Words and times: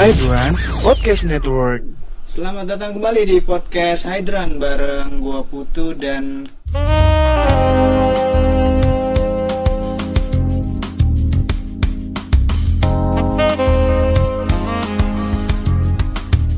Hydran 0.00 0.56
Podcast 0.80 1.28
Network. 1.28 1.84
Selamat 2.24 2.72
datang 2.72 2.96
kembali 2.96 3.20
di 3.20 3.36
podcast 3.44 4.08
Hydran 4.08 4.56
bareng 4.56 5.20
gua 5.20 5.44
Putu 5.44 5.92
dan 5.92 6.48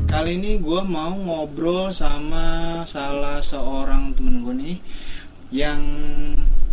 Kali 0.07 0.31
ini 0.39 0.55
gua 0.63 0.87
mau 0.87 1.11
ngobrol 1.11 1.91
sama 1.91 2.79
salah 2.87 3.43
seorang 3.43 4.15
temen 4.15 4.39
gue 4.47 4.55
nih 4.55 4.77
yang 5.51 5.83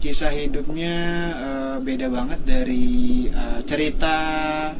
kisah 0.00 0.32
hidupnya 0.32 0.96
eh, 1.36 1.76
beda 1.84 2.08
banget 2.08 2.40
dari 2.48 3.28
eh, 3.28 3.60
cerita 3.68 4.16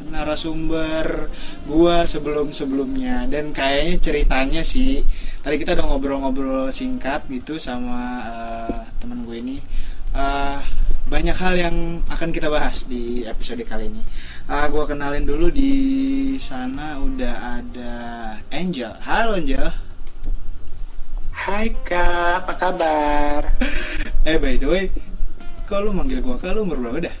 narasumber 0.09 1.29
gua 1.69 2.03
sebelum-sebelumnya 2.09 3.29
dan 3.29 3.53
kayaknya 3.53 3.95
ceritanya 4.01 4.61
sih 4.65 5.05
tadi 5.45 5.61
kita 5.61 5.77
udah 5.77 5.85
ngobrol-ngobrol 5.93 6.73
singkat 6.73 7.23
gitu 7.29 7.61
sama 7.61 8.01
eh, 8.25 8.77
teman 8.97 9.21
gue 9.23 9.37
ini 9.37 9.57
Eh, 10.11 10.59
banyak 11.07 11.35
hal 11.39 11.55
yang 11.55 11.75
akan 12.11 12.35
kita 12.35 12.51
bahas 12.51 12.83
di 12.83 13.23
episode 13.23 13.63
kali 13.63 13.87
ini. 13.87 14.03
Eh, 14.51 14.65
gua 14.67 14.83
kenalin 14.83 15.23
dulu 15.23 15.47
di 15.47 15.71
sana 16.35 16.99
udah 16.99 17.63
ada 17.63 17.93
Angel. 18.51 18.91
Halo 19.07 19.39
Angel. 19.39 19.71
Hai 21.31 21.71
kak, 21.87 22.43
apa 22.43 22.53
kabar? 22.59 23.41
Eh 24.21 24.37
by 24.37 24.53
the 24.53 24.69
way, 24.69 24.85
kok 25.71 25.79
lu 25.79 25.95
manggil 25.95 26.19
gua 26.19 26.35
kak 26.35 26.51
lu 26.51 26.67
umur 26.67 26.75
berapa 26.77 27.07
dah? 27.07 27.15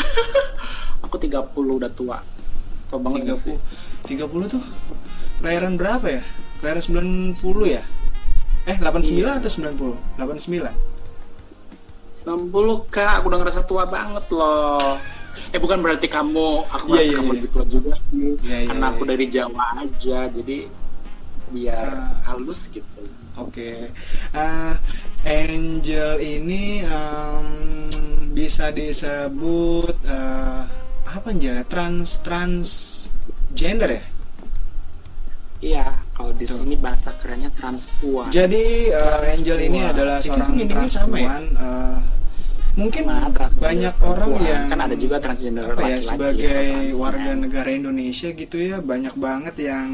Aku 1.04 1.20
30 1.20 1.36
udah 1.52 1.92
tua 1.92 2.24
Tua 2.88 2.96
banget 2.96 3.28
gak 3.28 3.38
sih? 3.44 3.56
30 4.08 4.24
30 4.24 4.54
tuh 4.56 4.62
kelahiran 5.38 5.76
berapa 5.76 6.06
ya? 6.08 6.22
Kelahiran 6.58 6.82
90 7.36 7.36
ya? 7.68 7.82
Eh 8.64 8.76
89 8.80 9.20
Iya. 9.20 9.36
atau 9.36 9.50
90? 9.52 10.16
89 10.16 10.72
60 12.26 12.90
kak, 12.90 13.20
aku 13.20 13.26
udah 13.28 13.38
ngerasa 13.38 13.60
tua 13.62 13.84
banget 13.86 14.24
loh 14.32 14.96
Eh 15.52 15.60
bukan 15.60 15.78
berarti 15.78 16.08
kamu, 16.08 16.66
aku 16.66 16.84
merasa 16.88 17.04
iya, 17.04 17.14
kamu 17.14 17.28
iya. 17.28 17.36
lebih 17.38 17.50
tua 17.52 17.64
juga 17.68 17.92
sih 18.00 18.34
Iya, 18.40 18.56
iya, 18.64 18.68
Karena 18.72 18.86
aku 18.90 19.02
iya. 19.04 19.10
dari 19.12 19.24
Jawa 19.28 19.64
aja, 19.76 20.18
jadi 20.32 20.58
biar 21.46 21.86
Ah. 21.86 22.10
halus 22.26 22.66
gitu 22.66 23.04
Oke, 23.36 23.92
Eh, 24.32 24.74
Angel 25.26 26.22
ini 26.22 26.86
em, 26.86 27.46
bisa 28.30 28.70
disebut 28.70 29.96
eh, 30.06 30.62
apa 31.06 31.26
Angel 31.26 31.54
ya? 31.58 31.64
Trans 31.66 32.22
transgender 32.22 33.90
ya? 33.90 34.02
Iya, 35.56 35.86
kalau 36.12 36.36
di 36.36 36.44
Betul. 36.44 36.68
sini 36.68 36.76
bahasa 36.76 37.16
kerennya 37.16 37.48
transpuan 37.56 38.28
Jadi 38.28 38.92
eh, 38.92 39.20
Angel 39.34 39.58
ini 39.58 39.80
Transpuan. 39.82 39.94
adalah 39.96 40.16
Itu 40.20 40.26
seorang 40.30 40.50
meaningnya 40.52 40.90
sama 40.92 41.16
ya? 41.18 41.32
transpuan. 41.32 41.42
eh, 41.56 41.98
mungkin 42.76 43.04
transgender 43.32 43.56
banyak 43.56 43.94
orang 44.04 44.32
yang 44.44 44.68
Kan 44.68 44.80
ada 44.84 44.96
juga 45.00 45.16
transgender 45.16 45.64
apa 45.64 45.80
ya 45.80 45.96
laki-laki 45.96 46.04
sebagai 46.04 46.44
atau 46.44 46.66
trans 46.68 46.92
warga 46.92 47.32
negara 47.34 47.70
Indonesia 47.72 48.28
gitu 48.32 48.56
ya 48.60 48.76
banyak 48.84 49.14
banget 49.16 49.54
yang 49.64 49.88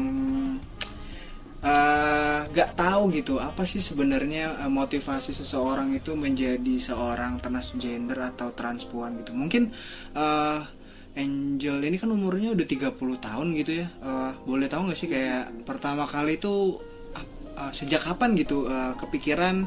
eh, 1.63 2.39
nggak 2.51 2.71
tahu 2.75 3.09
gitu 3.15 3.39
apa 3.39 3.63
sih 3.63 3.79
sebenarnya 3.79 4.67
eh, 4.67 4.71
motivasi 4.71 5.31
seseorang 5.31 5.95
itu 5.95 6.13
menjadi 6.13 6.75
seorang 6.77 7.39
transgender 7.39 8.19
atau 8.19 8.51
transpuan 8.51 9.19
gitu? 9.23 9.31
Mungkin 9.33 9.71
eh, 10.15 10.59
Angel 11.13 11.77
ini 11.85 12.01
kan 12.01 12.09
umurnya 12.09 12.57
udah 12.57 12.65
30 12.65 12.97
tahun 13.21 13.47
gitu 13.53 13.85
ya 13.85 13.87
Eh, 13.87 14.31
boleh 14.49 14.67
tahu 14.67 14.89
nggak 14.89 14.99
sih 14.99 15.09
kayak 15.09 15.65
pertama 15.65 16.09
kali 16.09 16.41
itu 16.41 16.81
ah, 17.13 17.25
ah, 17.67 17.71
sejak 17.71 18.01
kapan 18.01 18.35
gitu 18.35 18.65
eh, 18.67 18.93
kepikiran 18.97 19.63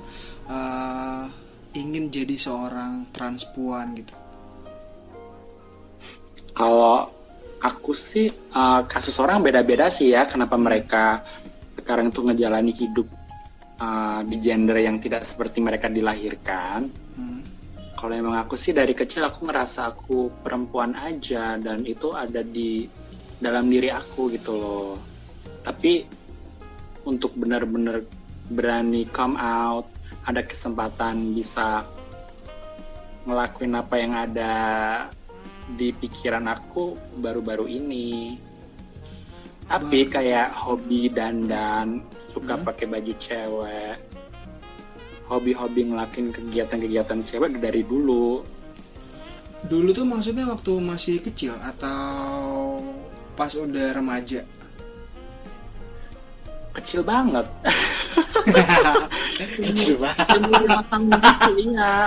eh, 0.50 1.24
ingin 1.76 2.08
jadi 2.08 2.36
seorang 2.40 3.12
transpuan 3.12 3.92
gitu? 3.94 4.16
Kalau 6.56 7.12
aku 7.60 7.92
sih 7.92 8.32
uh, 8.32 8.84
kasus 8.88 9.16
orang 9.20 9.40
beda-beda 9.44 9.88
sih 9.88 10.12
ya 10.12 10.28
kenapa 10.28 10.56
mereka 10.56 11.24
sekarang 11.86 12.10
tuh 12.10 12.26
ngejalani 12.26 12.74
hidup 12.74 13.06
uh, 13.78 14.26
di 14.26 14.42
gender 14.42 14.74
yang 14.82 14.98
tidak 14.98 15.22
seperti 15.22 15.62
mereka 15.62 15.86
dilahirkan. 15.86 16.90
Hmm. 17.14 17.46
Kalau 17.94 18.10
emang 18.10 18.42
aku 18.42 18.58
sih 18.58 18.74
dari 18.74 18.90
kecil 18.90 19.22
aku 19.22 19.46
ngerasa 19.46 19.94
aku 19.94 20.34
perempuan 20.42 20.98
aja 20.98 21.54
dan 21.62 21.86
itu 21.86 22.10
ada 22.10 22.42
di 22.42 22.90
dalam 23.38 23.70
diri 23.70 23.94
aku 23.94 24.34
gitu 24.34 24.50
loh. 24.50 24.98
Tapi 25.62 26.02
untuk 27.06 27.38
benar-benar 27.38 28.02
berani 28.50 29.06
come 29.06 29.38
out, 29.38 29.86
ada 30.26 30.42
kesempatan 30.42 31.38
bisa 31.38 31.86
ngelakuin 33.30 33.78
apa 33.78 33.94
yang 33.94 34.12
ada 34.18 34.54
di 35.78 35.94
pikiran 35.94 36.50
aku 36.50 36.98
baru-baru 37.22 37.70
ini. 37.70 38.42
Tapi 39.66 40.06
kayak 40.06 40.54
hobi 40.54 41.10
dandan, 41.10 41.98
suka 42.30 42.54
Hmm. 42.54 42.62
pakai 42.62 42.86
baju 42.86 43.12
cewek, 43.18 43.98
hobi-hobi 45.26 45.90
ngelakuin 45.90 46.30
kegiatan-kegiatan 46.30 47.20
cewek 47.26 47.58
dari 47.58 47.82
dulu. 47.82 48.46
Dulu 49.66 49.88
tuh 49.90 50.06
maksudnya 50.06 50.46
waktu 50.46 50.78
masih 50.78 51.18
kecil 51.18 51.58
atau 51.58 52.78
pas 53.34 53.50
udah 53.50 53.90
remaja? 53.90 54.46
Kecil 56.78 57.02
banget. 57.02 57.46
kecil 59.66 59.96
banget. 59.98 60.78
Gitu, 61.18 61.50
iya. 61.72 62.06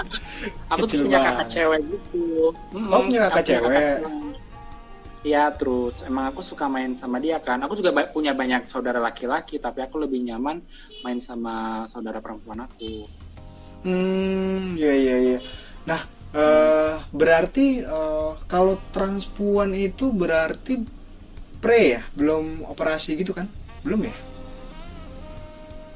Aku 0.72 0.88
Kecil 0.88 1.04
tuh 1.04 1.06
punya 1.10 1.20
kakak 1.20 1.48
cewek 1.52 1.82
gitu. 1.92 2.56
Oh, 2.88 3.00
punya 3.04 3.28
kakak 3.28 3.44
cewek. 3.44 3.68
cewek. 3.68 4.29
Iya, 5.20 5.52
terus 5.60 6.00
emang 6.10 6.32
aku 6.32 6.40
suka 6.40 6.66
main 6.72 6.96
sama 6.96 7.20
dia 7.20 7.38
kan. 7.44 7.60
Aku 7.66 7.76
juga 7.76 7.92
ba- 7.92 8.08
punya 8.16 8.32
banyak 8.32 8.64
saudara 8.72 9.00
laki-laki, 9.04 9.60
tapi 9.60 9.80
aku 9.84 10.00
lebih 10.00 10.20
nyaman 10.24 10.64
main 11.04 11.20
sama 11.20 11.84
saudara 11.92 12.24
perempuan 12.24 12.60
aku. 12.64 13.04
Hmm, 13.84 14.76
ya 14.80 14.92
ya 14.96 15.16
ya. 15.36 15.40
Nah, 15.88 16.02
eh, 16.36 16.96
berarti 17.12 17.84
eh, 17.84 18.32
kalau 18.52 18.76
transpuan 18.96 19.72
itu 19.76 20.12
berarti 20.12 20.74
pre 21.64 21.82
ya, 22.00 22.02
belum 22.16 22.64
operasi 22.68 23.16
gitu 23.20 23.32
kan? 23.36 23.48
Belum 23.84 24.00
ya? 24.08 24.16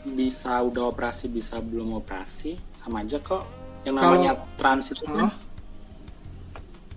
Bisa 0.03 0.59
udah 0.59 0.91
operasi, 0.91 1.31
bisa 1.31 1.63
belum 1.63 1.95
operasi, 1.95 2.59
sama 2.75 3.03
aja 3.07 3.17
kok. 3.23 3.43
Yang 3.87 3.95
namanya 3.99 4.31
trans 4.59 4.91
itu 4.91 5.07
kan 5.07 5.27
Hah? 5.27 5.33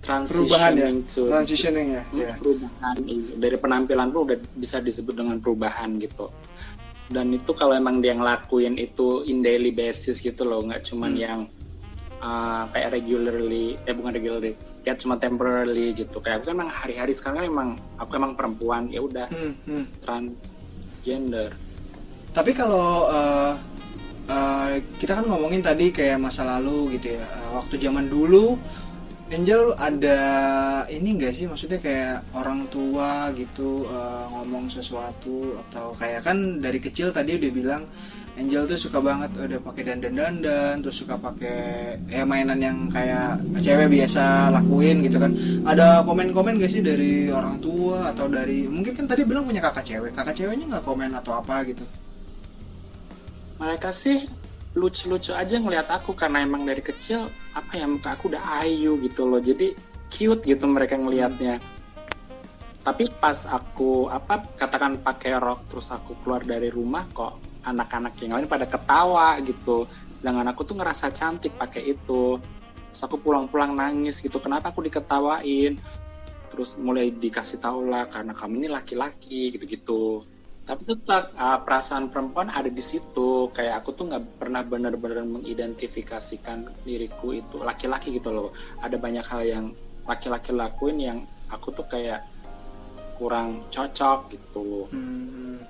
Perubahan 0.07 0.73
ya, 0.73 0.87
transitioning 0.87 0.97
to- 1.11 1.27
transitioning 1.29 1.89
ya. 1.93 2.03
Hmm, 2.07 2.19
ya. 2.23 2.33
perubahan. 2.39 2.97
Dari 3.37 3.57
penampilan 3.59 4.09
pun 4.09 4.21
udah 4.25 4.39
bisa 4.55 4.79
disebut 4.79 5.15
dengan 5.15 5.37
perubahan 5.37 5.99
gitu. 5.99 6.31
Dan 7.07 7.31
itu 7.31 7.51
kalau 7.51 7.75
emang 7.75 7.99
dia 7.99 8.15
ngelakuin 8.15 8.75
itu 8.77 9.23
in 9.25 9.39
daily 9.39 9.71
basis 9.71 10.19
gitu 10.19 10.43
loh 10.43 10.63
nggak 10.63 10.83
cuman 10.85 11.13
Hmm. 11.13 11.21
yang 11.21 11.41
uh, 12.19 12.67
kayak 12.71 12.95
regularly 12.95 13.79
eh 13.83 13.93
bukan 13.93 14.11
regularly 14.11 14.55
kayak 14.83 14.99
cuma 14.99 15.15
temporarily 15.15 15.91
gitu. 15.93 16.19
Kayak 16.19 16.43
aku 16.43 16.45
kan 16.47 16.55
emang 16.55 16.71
hari-hari 16.71 17.13
sekarang 17.13 17.37
kan 17.37 17.47
emang 17.47 17.69
aku 17.97 18.11
emang 18.15 18.33
perempuan 18.35 18.87
ya 18.89 19.03
udah. 19.03 19.27
Hmm, 19.31 19.55
hmm. 19.67 19.85
transgender. 20.03 21.51
Tapi 22.31 22.51
kalau 22.53 23.09
eh, 23.09 23.53
eh, 24.29 24.71
kita 24.99 25.17
kan 25.17 25.25
ngomongin 25.25 25.63
tadi 25.63 25.89
kayak 25.89 26.19
masa 26.19 26.45
lalu 26.45 26.99
gitu 26.99 27.15
ya, 27.15 27.23
eh, 27.23 27.49
waktu 27.55 27.75
zaman 27.77 28.07
dulu 28.07 28.59
Angel 29.27 29.75
ada 29.75 30.19
ini 30.87 31.19
enggak 31.19 31.35
sih? 31.35 31.51
Maksudnya 31.51 31.83
kayak 31.83 32.23
orang 32.39 32.71
tua 32.71 33.35
gitu 33.35 33.83
uh, 33.91 34.31
ngomong 34.31 34.71
sesuatu 34.71 35.59
atau 35.67 35.99
kayak 35.99 36.23
kan 36.23 36.63
dari 36.63 36.79
kecil 36.79 37.11
tadi 37.11 37.35
udah 37.35 37.51
bilang 37.51 37.83
Angel 38.39 38.71
tuh 38.71 38.79
suka 38.79 39.03
banget 39.03 39.35
udah 39.35 39.59
pakai 39.65 39.83
dandan 39.83 40.15
dandan 40.15 40.79
terus 40.79 41.03
suka 41.03 41.19
pakai 41.19 41.97
ya 42.07 42.23
mainan 42.23 42.61
yang 42.63 42.87
kayak 42.87 43.43
cewek 43.59 43.91
biasa 43.91 44.55
lakuin 44.55 45.03
gitu 45.03 45.19
kan. 45.19 45.35
Ada 45.67 46.07
komen 46.07 46.31
komen 46.31 46.63
gak 46.63 46.71
sih 46.71 46.87
dari 46.87 47.27
orang 47.27 47.59
tua 47.59 48.15
atau 48.15 48.31
dari 48.31 48.71
mungkin 48.71 48.95
kan 48.95 49.11
tadi 49.11 49.27
bilang 49.27 49.43
punya 49.43 49.59
kakak 49.59 49.91
cewek 49.91 50.15
kakak 50.15 50.39
ceweknya 50.39 50.79
nggak 50.79 50.87
komen 50.87 51.11
atau 51.17 51.35
apa 51.43 51.67
gitu? 51.67 51.83
Mereka 53.59 53.91
sih 53.91 54.29
lucu-lucu 54.77 55.33
aja 55.33 55.57
ngelihat 55.57 55.89
aku 55.89 56.13
karena 56.13 56.45
emang 56.45 56.69
dari 56.69 56.85
kecil 56.85 57.33
apa 57.57 57.81
ya 57.81 57.89
muka 57.89 58.13
aku 58.13 58.29
udah 58.31 58.63
ayu 58.63 59.01
gitu 59.01 59.25
loh. 59.25 59.41
Jadi 59.41 59.73
cute 60.13 60.45
gitu 60.45 60.69
mereka 60.69 61.01
ngelihatnya 61.01 61.59
tapi 62.87 63.11
pas 63.11 63.43
aku 63.51 64.07
apa 64.07 64.47
katakan 64.55 65.03
pakai 65.03 65.35
rok 65.43 65.67
terus 65.67 65.91
aku 65.91 66.15
keluar 66.23 66.47
dari 66.47 66.71
rumah 66.71 67.03
kok 67.11 67.35
anak-anak 67.67 68.15
yang 68.23 68.39
lain 68.39 68.47
pada 68.47 68.63
ketawa 68.63 69.43
gitu. 69.43 69.91
Sedangkan 70.23 70.55
aku 70.55 70.63
tuh 70.63 70.79
ngerasa 70.79 71.11
cantik 71.11 71.59
pakai 71.59 71.83
itu. 71.83 72.39
Terus 72.95 73.03
aku 73.03 73.19
pulang-pulang 73.19 73.75
nangis 73.75 74.23
gitu 74.23 74.39
kenapa 74.39 74.71
aku 74.71 74.87
diketawain? 74.87 75.75
Terus 76.55 76.79
mulai 76.79 77.11
dikasih 77.11 77.59
tahu 77.59 77.91
lah 77.91 78.07
karena 78.07 78.31
kamu 78.31 78.55
ini 78.63 78.69
laki-laki 78.71 79.51
gitu-gitu 79.51 80.23
tapi 80.67 80.83
tetap 80.83 81.31
uh, 81.39 81.63
perasaan 81.63 82.11
perempuan 82.11 82.51
ada 82.51 82.67
di 82.67 82.83
situ. 82.83 83.55
Kayak 83.55 83.87
aku 83.87 83.95
tuh 83.95 84.11
nggak 84.11 84.43
pernah 84.43 84.67
benar-benar 84.67 85.23
mengidentifikasikan 85.23 86.83
diriku 86.83 87.31
itu 87.39 87.63
laki-laki 87.63 88.19
gitu 88.19 88.35
loh. 88.35 88.51
Ada 88.83 88.99
banyak 88.99 89.23
hal 89.23 89.43
yang 89.47 89.67
laki-laki 90.11 90.51
lakuin 90.51 90.99
yang 90.99 91.19
aku 91.47 91.71
tuh 91.71 91.87
kayak 91.87 92.27
kurang 93.15 93.63
cocok 93.71 94.35
gitu. 94.35 94.91
Hmm. 94.91 95.63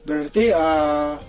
berarti 0.00 0.48
uh, 0.48 1.20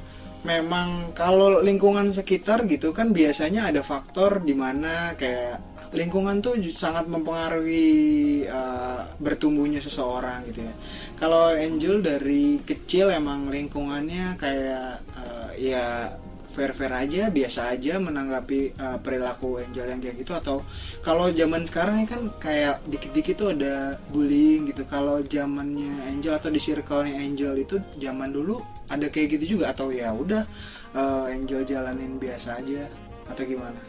memang 0.42 1.14
kalau 1.14 1.62
lingkungan 1.62 2.10
sekitar 2.10 2.66
gitu 2.66 2.92
kan 2.92 3.14
biasanya 3.14 3.70
ada 3.70 3.86
faktor 3.86 4.42
di 4.42 4.58
mana 4.58 5.14
kayak 5.14 5.62
lingkungan 5.92 6.40
tuh 6.40 6.56
sangat 6.72 7.06
mempengaruhi 7.12 8.48
uh, 8.48 9.04
bertumbuhnya 9.20 9.84
seseorang 9.84 10.48
gitu 10.48 10.64
ya. 10.64 10.74
Kalau 11.20 11.52
Angel 11.52 12.00
dari 12.00 12.64
kecil 12.64 13.12
emang 13.12 13.52
lingkungannya 13.52 14.40
kayak 14.40 15.04
uh, 15.20 15.52
ya 15.60 16.16
fair-fair 16.52 16.92
aja, 16.92 17.32
biasa 17.32 17.72
aja 17.72 17.96
menanggapi 17.98 18.76
uh, 18.76 19.00
perilaku 19.00 19.64
Angel 19.64 19.88
yang 19.88 20.04
kayak 20.04 20.20
gitu 20.20 20.36
atau 20.36 20.62
kalau 21.00 21.32
zaman 21.32 21.64
sekarang 21.64 22.04
kan 22.04 22.28
kayak 22.44 22.84
dikit-dikit 22.92 23.36
tuh 23.40 23.50
ada 23.56 23.96
bullying 24.12 24.68
gitu. 24.68 24.84
Kalau 24.86 25.24
zamannya 25.24 26.12
Angel 26.12 26.36
atau 26.36 26.52
di 26.52 26.60
circle-nya 26.60 27.16
Angel 27.24 27.56
itu 27.56 27.80
zaman 27.98 28.36
dulu 28.36 28.60
ada 28.92 29.08
kayak 29.08 29.40
gitu 29.40 29.58
juga 29.58 29.72
atau 29.72 29.90
ya 29.96 30.12
udah 30.12 30.44
uh, 30.94 31.32
Angel 31.32 31.64
jalanin 31.64 32.20
biasa 32.20 32.60
aja 32.60 32.84
atau 33.32 33.48
gimana? 33.48 33.80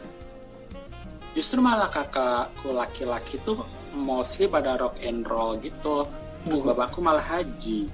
justru 1.33 1.59
malah 1.59 1.89
kakakku 1.89 2.69
laki-laki 2.71 3.41
tuh 3.41 3.65
mostly 3.97 4.45
pada 4.45 4.77
rock 4.77 4.97
and 5.01 5.25
roll 5.25 5.57
gitu 5.57 6.05
terus 6.45 6.61
oh. 6.61 6.65
bapakku 6.65 7.01
malah 7.01 7.25
haji 7.25 7.89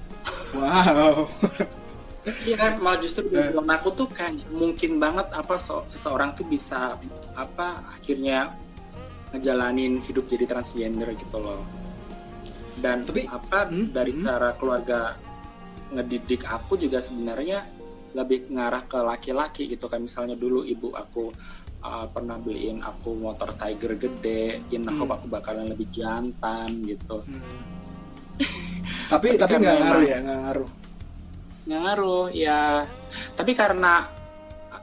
wow 0.55 1.23
Iya 2.27 2.55
kan 2.59 2.73
malah 2.83 2.99
justru 2.99 3.31
di 3.31 3.39
eh. 3.39 3.55
aku 3.55 3.95
tuh 3.95 4.09
kan 4.11 4.35
mungkin 4.51 4.99
banget 4.99 5.31
apa 5.31 5.55
so, 5.55 5.87
seseorang 5.87 6.35
tuh 6.35 6.43
bisa 6.51 6.99
apa 7.33 7.79
akhirnya 7.95 8.51
ngejalanin 9.31 10.03
hidup 10.03 10.27
jadi 10.27 10.49
transgender 10.49 11.15
gitu 11.15 11.37
loh 11.39 11.63
dan 12.79 13.03
Tapi, 13.07 13.27
apa 13.27 13.67
hmm, 13.67 13.91
dari 13.91 14.13
hmm. 14.15 14.21
cara 14.23 14.49
keluarga 14.55 15.15
ngedidik 15.95 16.43
aku 16.47 16.79
juga 16.79 17.03
sebenarnya 17.03 17.65
lebih 18.17 18.49
ngarah 18.49 18.83
ke 18.89 18.99
laki-laki 18.99 19.69
gitu 19.69 19.85
kan 19.85 20.01
misalnya 20.01 20.33
dulu 20.33 20.65
ibu 20.65 20.91
aku 20.97 21.29
uh, 21.85 22.05
pernah 22.09 22.41
beliin 22.41 22.81
aku 22.81 23.15
motor 23.15 23.53
Tiger 23.53 23.95
gede, 23.95 24.63
in 24.73 24.87
hmm. 24.87 25.05
aku 25.05 25.27
bakalan 25.29 25.69
lebih 25.69 25.87
jantan 25.93 26.83
gitu. 26.83 27.21
Hmm. 27.21 27.61
tapi 29.11 29.35
tapi 29.37 29.53
nggak 29.61 29.77
ngaruh 29.77 30.03
ya, 30.05 30.17
nggak 30.23 30.39
ngaruh. 30.47 30.69
Ngaruh 31.69 32.33
ya. 32.33 32.89
Tapi 33.37 33.53
karena 33.53 34.09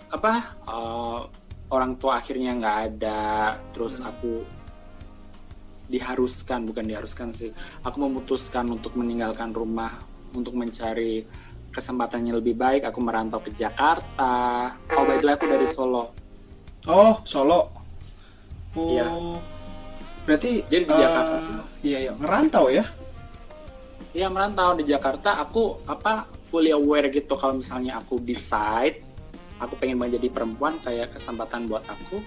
apa 0.06 0.54
uh, 0.70 1.26
orang 1.74 1.98
tua 1.98 2.22
akhirnya 2.22 2.54
nggak 2.54 2.78
ada, 2.94 3.58
terus 3.74 3.98
hmm. 3.98 4.06
aku 4.06 4.34
diharuskan 5.90 6.66
bukan 6.66 6.86
diharuskan 6.86 7.30
sih, 7.34 7.50
aku 7.82 7.96
memutuskan 8.06 8.66
untuk 8.70 8.94
meninggalkan 8.98 9.54
rumah 9.54 10.02
untuk 10.34 10.54
mencari 10.54 11.26
kesempatannya 11.74 12.38
lebih 12.38 12.54
baik. 12.54 12.86
Aku 12.86 13.02
merantau 13.02 13.42
ke 13.42 13.50
Jakarta. 13.50 14.70
Oh 14.94 15.02
by 15.02 15.18
the 15.18 15.26
way 15.26 15.34
aku 15.34 15.46
dari 15.50 15.66
Solo 15.66 16.14
Oh, 16.86 17.18
Solo. 17.26 17.66
Oh. 18.78 18.94
Iya. 18.94 19.10
Berarti 20.22 20.62
jadi 20.70 20.84
di 20.86 20.94
uh, 20.94 21.00
Jakarta. 21.02 21.36
Iya, 21.82 21.98
iya, 21.98 22.12
ngerantau 22.14 22.66
ya? 22.70 22.84
Iya, 24.14 24.26
merantau 24.30 24.78
di 24.78 24.86
Jakarta. 24.86 25.42
Aku 25.42 25.82
apa 25.90 26.30
fully 26.56 26.72
aware 26.72 27.12
gitu 27.12 27.36
kalau 27.36 27.60
misalnya 27.60 28.00
aku 28.00 28.16
decide 28.24 29.04
aku 29.60 29.76
pengen 29.76 30.00
menjadi 30.00 30.32
perempuan 30.32 30.80
kayak 30.80 31.12
kesempatan 31.12 31.68
buat 31.68 31.84
aku 31.84 32.24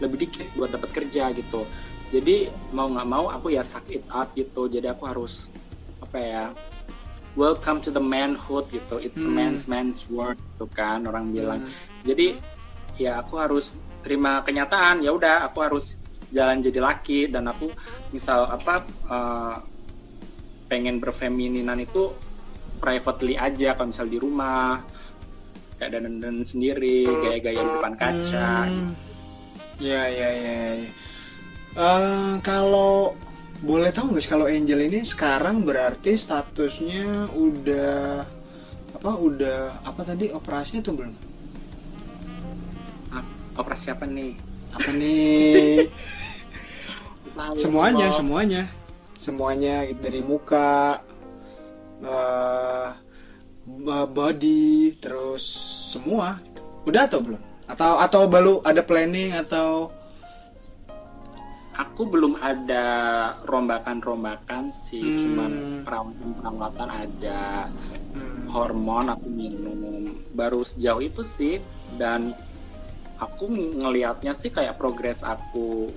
lebih 0.00 0.24
dikit 0.24 0.48
buat 0.56 0.72
dapat 0.72 0.96
kerja 0.96 1.28
gitu. 1.36 1.68
Jadi 2.08 2.48
mau 2.72 2.88
nggak 2.88 3.04
mau 3.04 3.28
aku 3.28 3.52
ya 3.52 3.60
suck 3.60 3.84
it 3.92 4.00
up 4.08 4.32
gitu. 4.32 4.64
Jadi 4.72 4.88
aku 4.88 5.04
harus 5.04 5.44
apa 6.00 6.16
ya 6.16 6.44
welcome 7.36 7.84
to 7.84 7.92
the 7.92 8.00
manhood 8.00 8.64
gitu. 8.72 8.96
It's 8.96 9.20
hmm. 9.20 9.36
man's 9.36 9.68
man's 9.68 10.00
tuh 10.08 10.32
gitu 10.32 10.64
kan 10.72 11.04
orang 11.04 11.28
bilang. 11.28 11.68
Hmm. 11.68 11.72
Jadi 12.08 12.40
ya 12.96 13.20
aku 13.20 13.36
harus 13.36 13.76
terima 14.00 14.40
kenyataan 14.40 15.04
ya 15.04 15.12
udah 15.12 15.44
aku 15.52 15.60
harus 15.60 16.00
jalan 16.32 16.64
jadi 16.64 16.80
laki 16.80 17.28
dan 17.28 17.44
aku 17.52 17.68
misal 18.08 18.48
apa 18.48 18.88
uh, 19.12 19.60
pengen 20.72 20.96
berfemininan 20.96 21.84
itu 21.84 22.08
privately 22.84 23.40
aja 23.40 23.72
kalau 23.72 23.88
misal 23.88 24.04
di 24.04 24.20
rumah 24.20 24.84
kayak 25.80 25.96
dan 25.96 26.20
dan 26.20 26.44
sendiri 26.44 27.08
gaya-gaya 27.08 27.64
di 27.64 27.72
depan 27.80 27.94
kaca 27.96 28.52
hmm. 28.68 28.92
ya 29.80 30.04
ya 30.04 30.30
ya, 30.36 30.56
ya. 30.76 30.90
Uh, 31.74 32.36
kalau 32.44 33.16
boleh 33.64 33.88
tahu 33.88 34.12
nggak 34.12 34.22
sih 34.22 34.30
kalau 34.30 34.44
Angel 34.44 34.84
ini 34.84 35.00
sekarang 35.00 35.64
berarti 35.64 36.12
statusnya 36.12 37.32
udah 37.32 38.28
apa 38.92 39.10
udah 39.16 39.80
apa 39.82 40.00
tadi 40.04 40.28
operasinya 40.28 40.84
tuh 40.84 40.94
belum? 40.94 41.14
Operasi 43.54 43.90
apa 43.90 44.04
nih? 44.04 44.36
Apa 44.74 44.90
nih? 44.92 45.88
Semuanya 47.62 48.12
semuanya. 48.12 48.62
Semuanya 49.16 49.88
dari 49.98 50.20
muka 50.20 51.00
uh, 52.02 52.96
body 54.10 54.96
terus 54.98 55.44
semua 55.94 56.42
udah 56.84 57.06
atau 57.06 57.20
belum 57.22 57.40
atau 57.64 57.92
atau 57.96 58.22
baru 58.28 58.54
ada 58.60 58.84
planning 58.84 59.32
atau 59.32 59.88
aku 61.74 62.06
belum 62.06 62.38
ada 62.38 62.86
rombakan-rombakan 63.48 64.70
sih 64.70 65.02
hmm. 65.02 65.18
cuman 65.18 65.52
perawatan-perawatan 65.82 66.90
ada 66.90 67.70
hmm. 68.14 68.52
hormon 68.52 69.10
aku 69.10 69.26
minum 69.26 70.12
baru 70.36 70.62
sejauh 70.62 71.02
itu 71.02 71.22
sih 71.24 71.54
dan 71.98 72.36
aku 73.18 73.50
ngelihatnya 73.50 74.34
sih 74.36 74.50
kayak 74.50 74.78
progres 74.78 75.22
aku 75.24 75.90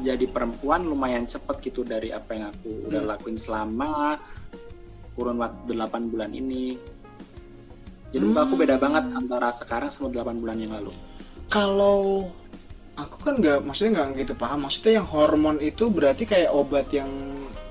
jadi 0.00 0.24
perempuan 0.24 0.88
lumayan 0.88 1.28
cepet 1.28 1.72
gitu 1.72 1.84
dari 1.84 2.14
apa 2.14 2.32
yang 2.32 2.46
aku 2.54 2.70
hmm. 2.70 2.86
udah 2.88 3.02
lakuin 3.12 3.36
selama 3.36 4.16
kurun 5.16 5.40
waktu 5.40 5.76
8 5.76 6.12
bulan 6.12 6.30
ini. 6.32 6.76
Jadi 8.12 8.26
hmm. 8.28 8.36
aku 8.36 8.54
beda 8.60 8.76
banget 8.76 9.04
antara 9.16 9.48
sekarang 9.56 9.88
sama 9.92 10.12
8 10.12 10.40
bulan 10.40 10.56
yang 10.60 10.72
lalu. 10.76 10.92
Kalau 11.48 12.28
aku 12.96 13.16
kan 13.24 13.34
nggak 13.40 13.64
maksudnya 13.64 14.04
nggak 14.04 14.24
gitu 14.24 14.32
paham 14.36 14.68
maksudnya 14.68 15.00
yang 15.00 15.08
hormon 15.08 15.56
itu 15.64 15.88
berarti 15.88 16.28
kayak 16.28 16.52
obat 16.52 16.92
yang 16.92 17.08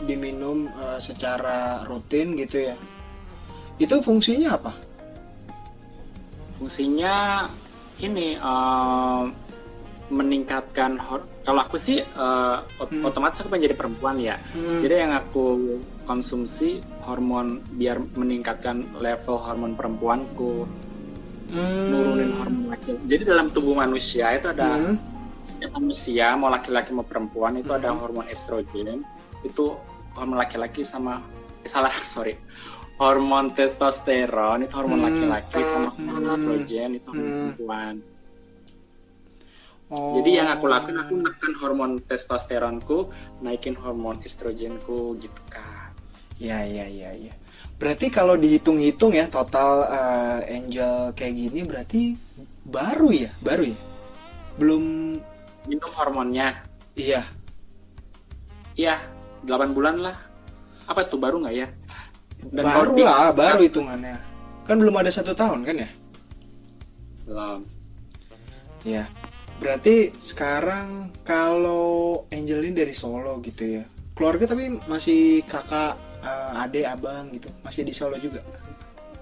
diminum 0.06 0.66
uh, 0.74 0.98
secara 0.98 1.86
rutin 1.86 2.34
gitu 2.38 2.74
ya. 2.74 2.76
Itu 3.78 4.02
fungsinya 4.02 4.58
apa? 4.58 4.74
Fungsinya 6.58 7.46
ini 8.02 8.38
uh, 8.38 9.30
meningkatkan 10.12 11.00
kalau 11.48 11.60
aku 11.64 11.80
sih 11.80 12.04
uh, 12.20 12.62
hmm. 12.84 13.08
otomatis 13.08 13.40
aku 13.40 13.50
menjadi 13.50 13.74
perempuan 13.80 14.20
ya 14.20 14.36
hmm. 14.54 14.84
jadi 14.84 15.08
yang 15.08 15.14
aku 15.16 15.80
konsumsi 16.06 16.84
hormon 17.08 17.64
biar 17.80 18.04
meningkatkan 18.20 18.84
level 19.00 19.40
hormon 19.40 19.74
perempuanku 19.80 20.68
hmm. 21.56 21.86
nurunin 21.88 22.32
hormon 22.36 22.66
laki 22.76 23.00
jadi 23.08 23.24
dalam 23.32 23.50
tubuh 23.56 23.74
manusia 23.74 24.36
itu 24.36 24.52
ada 24.52 24.76
hmm. 24.76 24.96
setiap 25.48 25.72
manusia 25.80 26.36
mau 26.36 26.52
laki-laki 26.52 26.92
mau 26.92 27.08
perempuan 27.08 27.58
itu 27.58 27.72
ada 27.74 27.96
Mhm. 27.96 28.00
hormon 28.04 28.28
estrogen 28.30 29.02
itu 29.42 29.74
hormon 30.14 30.38
laki-laki 30.38 30.84
sama 30.86 31.24
eh, 31.64 31.70
salah 31.72 31.92
sorry 32.14 32.36
hormon 33.02 33.50
testosteron 33.56 34.68
itu 34.68 34.74
hormon 34.78 35.02
Hmm. 35.02 35.08
laki-laki 35.10 35.62
sama 35.66 35.90
hormon 35.96 36.24
Hmm. 36.28 36.32
estrogen 36.36 36.90
itu 37.00 37.06
hormon 37.10 37.26
Hmm. 37.26 37.40
perempuan 37.56 37.94
Oh. 39.92 40.16
jadi 40.16 40.30
yang 40.40 40.48
aku 40.50 40.72
lakuin 40.72 40.98
aku 40.98 41.14
menekan 41.20 41.52
hormon 41.60 41.92
testosteronku 42.08 43.12
naikin 43.44 43.76
hormon 43.76 44.24
estrogenku 44.24 45.20
gitu 45.20 45.42
kan 45.52 45.92
Ya 46.42 46.66
ya 46.66 46.90
ya 46.90 47.14
ya. 47.14 47.30
Berarti 47.78 48.10
kalau 48.10 48.34
dihitung-hitung 48.34 49.14
ya 49.14 49.30
total 49.30 49.86
eh, 49.86 50.58
angel 50.58 51.14
kayak 51.14 51.38
gini 51.38 51.62
berarti 51.62 52.18
baru 52.66 53.14
ya, 53.14 53.30
baru 53.46 53.70
ya. 53.70 53.78
Belum 54.58 54.84
minum 55.70 55.92
hormonnya 55.94 56.58
iya. 56.98 57.22
iya 58.74 58.98
8 59.46 59.78
bulan 59.78 60.02
lah 60.02 60.18
apa 60.90 61.06
itu 61.06 61.22
baru 61.22 61.46
nggak 61.46 61.54
ya 61.54 61.68
Dan 62.50 62.64
baru 62.66 62.98
Corti- 62.98 63.06
lah, 63.06 63.30
baru 63.30 63.60
hitungannya. 63.62 64.18
Kan 64.66 64.82
belum 64.82 64.96
ada 64.98 65.12
satu 65.14 65.38
tahun 65.38 65.62
kan 65.62 65.76
ya? 65.78 65.90
belum 67.30 67.60
Ya. 68.82 69.06
Berarti 69.62 70.10
sekarang 70.18 71.14
kalau 71.22 72.26
Angel 72.34 72.66
ini 72.66 72.74
dari 72.74 72.92
Solo 72.92 73.38
gitu 73.40 73.78
ya. 73.78 73.84
Keluarga 74.18 74.50
tapi 74.50 74.74
masih 74.90 75.46
kakak, 75.46 75.96
eh, 76.20 76.52
adik, 76.60 76.86
abang 76.86 77.30
gitu. 77.30 77.48
Masih 77.62 77.86
di 77.86 77.94
Solo 77.94 78.18
juga. 78.18 78.42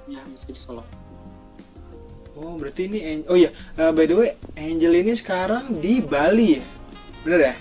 ya 0.10 0.26
masih 0.26 0.50
di 0.50 0.58
Solo 0.58 0.82
Oh, 2.34 2.58
berarti 2.58 2.90
ini 2.90 2.98
An- 3.04 3.28
Oh 3.30 3.38
iya, 3.38 3.52
eh, 3.78 3.92
by 3.92 4.08
the 4.08 4.16
way, 4.16 4.32
Angel 4.58 4.96
ini 4.96 5.14
sekarang 5.14 5.78
di 5.78 6.00
Bali 6.00 6.58
ya. 6.58 6.64
Bener 7.22 7.40
ya? 7.44 7.56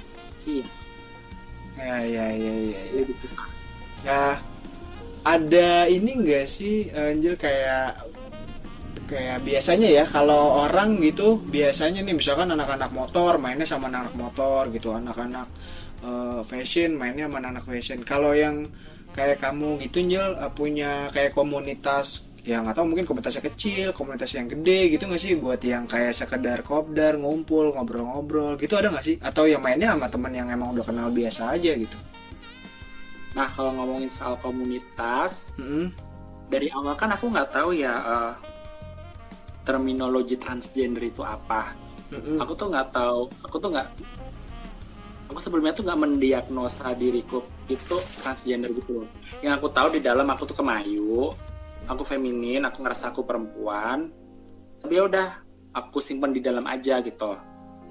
iya 0.47 0.67
Ya, 1.77 1.97
ya, 2.01 2.27
ya, 2.33 2.53
ya, 2.57 2.79
ya. 2.89 3.05
Ya, 4.01 4.23
ada 5.23 5.69
ini 5.87 6.15
enggak 6.17 6.47
sih 6.47 6.89
Angel 6.91 7.35
kayak 7.35 8.08
kayak 9.09 9.41
biasanya 9.43 9.89
ya 9.89 10.05
kalau 10.05 10.69
orang 10.69 11.01
gitu 11.01 11.41
biasanya 11.41 12.05
nih 12.05 12.13
misalkan 12.13 12.53
anak-anak 12.53 12.93
motor 12.93 13.41
mainnya 13.41 13.65
sama 13.65 13.89
anak-anak 13.89 14.15
motor 14.15 14.69
gitu 14.69 14.93
anak-anak 14.93 15.49
eh, 16.05 16.41
fashion 16.45 16.95
mainnya 16.95 17.27
sama 17.27 17.41
anak-anak 17.41 17.65
fashion. 17.65 17.99
Kalau 18.05 18.37
yang 18.37 18.69
kayak 19.17 19.41
kamu 19.41 19.81
gitu 19.89 20.05
Angel 20.05 20.29
eh, 20.37 20.53
punya 20.53 21.09
kayak 21.17 21.33
komunitas 21.33 22.29
ya 22.49 22.65
nggak 22.65 22.81
tahu 22.81 22.87
mungkin 22.89 23.05
komunitasnya 23.05 23.45
kecil 23.45 23.93
komunitas 23.93 24.33
yang 24.37 24.47
gede 24.47 24.93
gitu 24.93 25.09
nggak 25.09 25.23
sih? 25.25 25.33
Buat 25.41 25.61
yang 25.65 25.89
kayak 25.89 26.13
sekedar 26.13 26.61
kopdar 26.61 27.17
ngumpul 27.17 27.73
ngobrol-ngobrol 27.73 28.61
gitu 28.61 28.77
ada 28.77 28.93
nggak 28.93 29.05
sih? 29.05 29.17
Atau 29.25 29.49
yang 29.49 29.65
mainnya 29.65 29.97
sama 29.97 30.13
temen 30.13 30.33
yang 30.37 30.53
emang 30.53 30.77
udah 30.77 30.85
kenal 30.85 31.09
biasa 31.09 31.57
aja 31.57 31.73
gitu? 31.75 31.97
Nah 33.33 33.49
kalau 33.57 33.73
ngomongin 33.73 34.13
soal 34.13 34.37
komunitas 34.41 35.49
Mm-mm. 35.57 35.93
dari 36.53 36.69
awal 36.73 36.97
kan 36.97 37.13
aku 37.13 37.33
nggak 37.33 37.53
tahu 37.53 37.77
ya 37.77 37.95
eh, 38.05 38.33
terminologi 39.69 40.41
transgender 40.41 41.05
itu 41.13 41.21
apa 41.21 41.77
Mm-mm. 42.09 42.41
aku 42.41 42.57
tuh 42.57 42.73
nggak 42.73 42.89
tahu 42.97 43.29
aku 43.45 43.57
tuh 43.61 43.69
nggak 43.77 43.89
aku 45.29 45.39
sebelumnya 45.45 45.77
tuh 45.77 45.85
nggak 45.85 46.01
mendiagnosa 46.01 46.97
diriku 46.97 47.45
itu 47.69 48.01
transgender 48.25 48.73
gitu 48.73 49.05
loh 49.05 49.09
yang 49.45 49.61
aku 49.61 49.69
tahu 49.69 49.93
di 49.93 50.01
dalam 50.01 50.25
aku 50.33 50.49
tuh 50.49 50.57
kemayu 50.57 51.37
aku 51.85 52.01
feminin 52.09 52.65
aku 52.65 52.81
ngerasa 52.81 53.13
aku 53.13 53.29
perempuan 53.29 54.09
tapi 54.81 54.97
ya 54.97 55.05
udah 55.05 55.29
aku 55.77 56.01
simpen 56.01 56.33
di 56.33 56.41
dalam 56.41 56.65
aja 56.65 57.05
gitu 57.05 57.37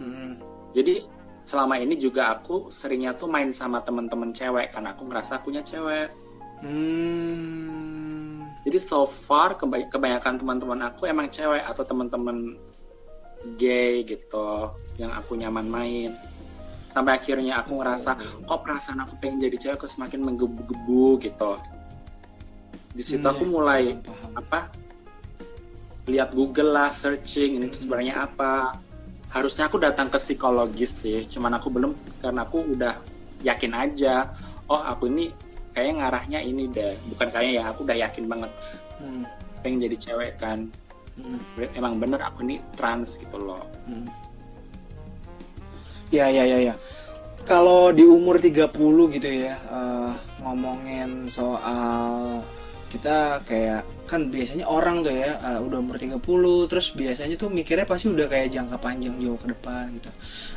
Mm-mm. 0.01 0.41
jadi 0.73 1.05
selama 1.45 1.77
ini 1.77 1.93
juga 2.01 2.33
aku 2.33 2.73
seringnya 2.73 3.13
tuh 3.13 3.29
main 3.29 3.53
sama 3.53 3.85
temen-temen 3.85 4.33
cewek 4.33 4.73
karena 4.73 4.97
aku 4.97 5.05
ngerasa 5.05 5.45
punya 5.45 5.61
cewek 5.61 6.09
Hmm. 6.57 8.26
Jadi 8.67 8.83
so 8.83 9.07
far 9.07 9.55
keba- 9.55 9.87
kebanyakan 9.87 10.43
teman-teman 10.43 10.91
aku 10.91 11.07
emang 11.07 11.31
cewek 11.31 11.63
atau 11.63 11.87
teman-teman 11.87 12.59
gay 13.55 14.03
gitu 14.03 14.75
yang 14.99 15.15
aku 15.15 15.39
nyaman 15.39 15.71
main. 15.71 16.11
Sampai 16.91 17.15
akhirnya 17.15 17.63
aku 17.63 17.79
ngerasa 17.79 18.43
kok 18.43 18.59
perasaan 18.67 18.99
aku 19.07 19.15
pengen 19.23 19.39
jadi 19.39 19.55
cewek 19.55 19.87
kok 19.87 19.91
semakin 19.95 20.19
menggebu-gebu? 20.19 21.15
gitu. 21.23 21.63
Di 22.91 23.03
situ 23.07 23.23
Hmm, 23.23 23.31
aku 23.31 23.47
ya, 23.47 23.47
mulai 23.47 23.95
paham, 24.03 24.31
apa 24.35 24.67
lihat 26.11 26.35
Google 26.35 26.75
lah 26.75 26.91
searching 26.91 27.55
ini 27.55 27.71
tuh 27.71 27.87
sebenarnya 27.87 28.27
apa. 28.27 28.83
Harusnya 29.31 29.71
aku 29.71 29.79
datang 29.79 30.11
ke 30.11 30.19
psikologis 30.19 30.91
sih 30.99 31.23
cuman 31.31 31.55
aku 31.55 31.71
belum 31.71 31.95
karena 32.19 32.43
aku 32.43 32.67
udah 32.67 32.99
yakin 33.47 33.71
aja 33.75 34.31
oh 34.67 34.79
aku 34.83 35.07
ini 35.07 35.31
kayak 35.77 35.93
ngarahnya 36.01 36.41
ini 36.41 36.65
deh 36.73 36.97
bukan 37.13 37.29
kayak 37.29 37.51
ya 37.53 37.63
aku 37.69 37.85
udah 37.85 37.97
yakin 38.01 38.25
banget 38.25 38.49
Hmm. 38.97 39.29
pengen 39.61 39.85
jadi 39.85 39.97
cewek 40.01 40.41
kan 40.41 40.65
Hmm. 41.13 41.37
emang 41.77 42.01
bener 42.01 42.17
aku 42.17 42.41
ini 42.41 42.57
trans 42.73 43.21
gitu 43.21 43.37
loh 43.37 43.61
Hmm. 43.85 44.09
Ya 46.09 46.31
ya 46.31 46.47
ya 46.47 46.71
ya. 46.71 46.75
Kalau 47.43 47.91
di 47.91 48.01
umur 48.03 48.39
30 48.39 48.71
gitu 49.11 49.27
ya 49.27 49.53
eh, 49.53 50.11
ngomongin 50.41 51.27
soal 51.29 52.41
kita 52.87 53.43
kayak 53.43 53.83
kan 54.07 54.31
biasanya 54.31 54.65
orang 54.65 55.03
tuh 55.03 55.11
ya 55.11 55.35
eh, 55.35 55.59
udah 55.59 55.77
umur 55.83 55.99
30 55.99 56.23
terus 56.71 56.95
biasanya 56.95 57.35
tuh 57.35 57.51
mikirnya 57.51 57.83
pasti 57.83 58.07
udah 58.07 58.27
kayak 58.31 58.55
jangka 58.55 58.77
panjang 58.79 59.15
jauh 59.19 59.39
ke 59.39 59.47
depan 59.51 59.91
gitu. 59.99 60.09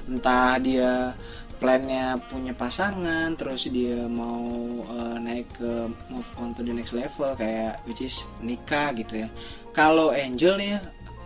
Entah 0.06 0.54
dia 0.62 0.92
plannya 1.60 2.16
punya 2.32 2.56
pasangan 2.56 3.36
terus 3.36 3.68
dia 3.68 4.06
mau 4.06 4.46
eh, 4.86 5.16
naik 5.18 5.48
ke 5.58 5.72
move 6.08 6.30
on 6.38 6.54
to 6.54 6.62
the 6.62 6.72
next 6.72 6.94
level 6.94 7.34
kayak 7.34 7.82
which 7.84 8.00
is 8.00 8.24
nikah 8.40 8.94
gitu 8.94 9.26
ya. 9.26 9.28
Kalau 9.70 10.10
Angel 10.10 10.58
nih 10.58 10.74
ya, 10.74 10.80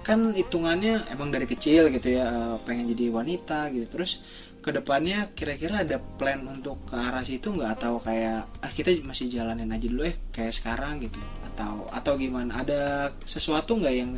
kan 0.05 0.37
hitungannya 0.37 1.01
emang 1.17 1.33
dari 1.33 1.49
kecil 1.49 1.89
gitu 1.89 2.21
ya 2.21 2.29
eh, 2.29 2.57
pengen 2.69 2.93
jadi 2.93 3.09
wanita 3.09 3.73
gitu 3.73 3.89
terus 3.89 4.21
ke 4.65 4.73
depannya 4.73 5.29
kira-kira 5.37 5.85
ada 5.85 6.01
plan 6.01 6.41
untuk 6.49 6.81
ke 6.89 6.97
arah 6.97 7.21
situ 7.21 7.53
nggak? 7.53 7.77
Atau 7.77 8.01
kayak 8.01 8.49
ah 8.65 8.73
kita 8.73 8.97
masih 9.05 9.29
jalanin 9.29 9.69
aja 9.69 9.85
dulu 9.85 10.09
eh 10.09 10.17
kayak 10.33 10.57
sekarang 10.57 11.05
gitu? 11.05 11.21
Atau 11.53 11.85
atau 11.93 12.13
gimana? 12.17 12.65
Ada 12.65 13.13
sesuatu 13.29 13.77
nggak 13.77 13.95
yang 13.95 14.17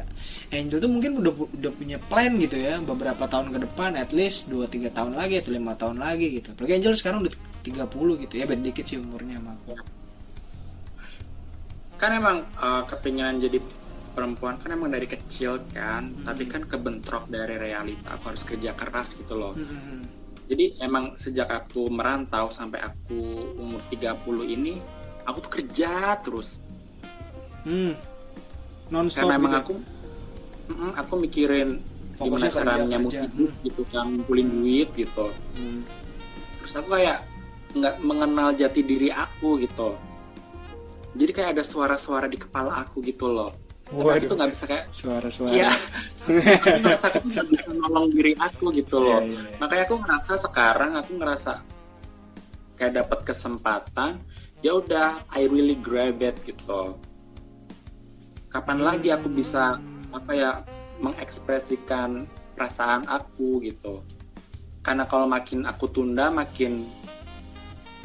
Angel 0.54 0.78
tuh 0.78 0.86
mungkin 0.86 1.18
udah 1.18 1.34
udah 1.34 1.72
punya 1.74 1.98
plan 1.98 2.38
gitu 2.38 2.54
ya 2.54 2.78
beberapa 2.78 3.26
tahun 3.26 3.50
ke 3.50 3.58
depan 3.66 3.98
at 3.98 4.14
least 4.14 4.46
2-3 4.46 4.94
tahun 4.94 5.18
lagi 5.18 5.42
atau 5.42 5.50
lima 5.50 5.74
tahun 5.74 5.98
lagi 5.98 6.38
gitu. 6.38 6.54
Apalagi 6.54 6.78
Angel 6.78 6.94
sekarang 6.94 7.26
udah 7.26 7.34
30 7.66 8.22
gitu 8.22 8.34
ya 8.38 8.46
beda 8.46 8.62
dikit 8.62 8.86
sih 8.86 9.02
umurnya 9.02 9.42
sama 9.42 9.58
aku. 9.58 9.74
Kan 11.98 12.10
emang 12.14 12.46
uh, 12.62 12.86
kepinginan 12.86 13.42
jadi 13.42 13.58
perempuan 14.14 14.56
kan 14.62 14.72
emang 14.72 14.88
dari 14.94 15.04
kecil 15.04 15.60
kan 15.76 16.08
Hmm. 16.08 16.24
tapi 16.24 16.46
kan 16.46 16.62
kebentrok 16.64 17.26
dari 17.26 17.58
realita. 17.58 18.14
Aku 18.14 18.30
harus 18.30 18.46
kerja 18.46 18.72
keras 18.72 19.12
gitu 19.18 19.34
loh. 19.34 19.52
Hmm. 19.52 20.06
Jadi 20.46 20.78
emang 20.80 21.14
sejak 21.16 21.46
aku 21.46 21.86
merantau 21.88 22.48
sampai 22.48 22.80
aku 22.80 23.18
umur 23.56 23.82
30 23.88 24.14
ini 24.48 24.78
aku 25.22 25.38
tuh 25.40 25.52
kerja 25.52 25.92
terus 26.18 26.58
Hmm. 27.62 27.98
non 28.88 29.06
stop 29.06 29.26
karena 29.26 29.34
emang 29.36 29.52
gitu. 29.52 29.60
aku 29.60 29.74
Mm-mm, 30.66 30.90
aku 30.94 31.12
mikirin 31.16 31.82
Fokusnya 32.16 32.48
gimana 32.48 32.54
caranya 32.54 32.98
kerja. 33.00 33.20
hidup 33.26 33.52
gitu 33.60 33.82
kan 33.86 34.06
ngumpulin 34.08 34.48
duit 34.52 34.88
gitu 34.94 35.26
Hmm. 35.52 35.82
terus 36.58 36.72
aku 36.74 36.88
kayak 36.92 37.26
nggak 37.72 37.94
mengenal 38.00 38.48
jati 38.52 38.80
diri 38.80 39.10
aku 39.10 39.58
gitu 39.58 39.98
jadi 41.12 41.30
kayak 41.32 41.50
ada 41.52 41.64
suara-suara 41.64 42.24
di 42.24 42.38
kepala 42.38 42.80
aku 42.80 43.02
gitu 43.02 43.26
loh 43.26 43.50
Waduh. 43.86 44.26
tuh 44.26 44.36
nggak 44.36 44.50
bisa 44.50 44.64
kayak 44.66 44.84
suara-suara 44.90 45.54
Iya. 45.54 45.70
aku 46.58 46.78
ngerasa 46.82 47.06
aku 47.06 47.18
nggak 47.30 47.46
bisa 47.54 47.68
nolong 47.70 48.06
diri 48.10 48.32
aku 48.34 48.64
gitu 48.74 48.96
loh 48.98 49.22
Iya, 49.22 49.30
iya, 49.30 49.40
iya. 49.46 49.56
makanya 49.62 49.82
aku 49.86 49.94
ngerasa 50.02 50.32
sekarang 50.42 50.90
aku 50.98 51.10
ngerasa 51.16 51.52
kayak 52.76 52.92
dapat 52.98 53.18
kesempatan 53.24 54.10
ya 54.60 54.72
udah 54.74 55.22
I 55.30 55.46
really 55.46 55.78
grab 55.78 56.18
it 56.18 56.34
gitu 56.42 56.98
kapan 58.50 58.82
lagi 58.82 59.14
aku 59.14 59.30
bisa 59.30 59.78
apa 60.10 60.32
ya 60.32 60.50
mengekspresikan 60.98 62.24
perasaan 62.56 63.04
aku 63.06 63.60
gitu 63.62 64.00
karena 64.80 65.04
kalau 65.04 65.28
makin 65.28 65.62
aku 65.62 65.86
tunda 65.86 66.26
makin 66.28 66.88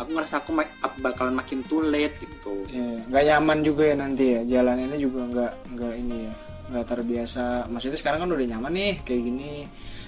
aku 0.02 0.10
ngerasa 0.18 0.36
aku, 0.42 0.52
aku 0.58 0.96
bakalan 1.00 1.36
makin 1.38 1.62
too 1.70 1.86
late 1.86 2.18
gitu. 2.18 2.66
Iya, 2.74 3.06
nggak 3.08 3.24
nyaman 3.30 3.60
juga 3.62 3.84
ya 3.86 3.96
nanti 3.96 4.26
ya. 4.34 4.42
Jalanannya 4.44 4.98
juga 4.98 5.22
nggak 5.30 5.54
nggak 5.78 5.94
ini 6.02 6.18
ya 6.26 6.34
nggak 6.72 6.86
terbiasa. 6.88 7.46
Maksudnya 7.70 8.00
sekarang 8.00 8.20
kan 8.26 8.32
udah 8.34 8.48
nyaman 8.58 8.74
nih 8.74 8.94
kayak 9.06 9.22
gini. 9.22 9.54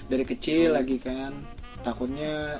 Dari 0.04 0.24
kecil 0.26 0.74
lagi 0.74 0.98
kan. 0.98 1.32
Takutnya 1.80 2.58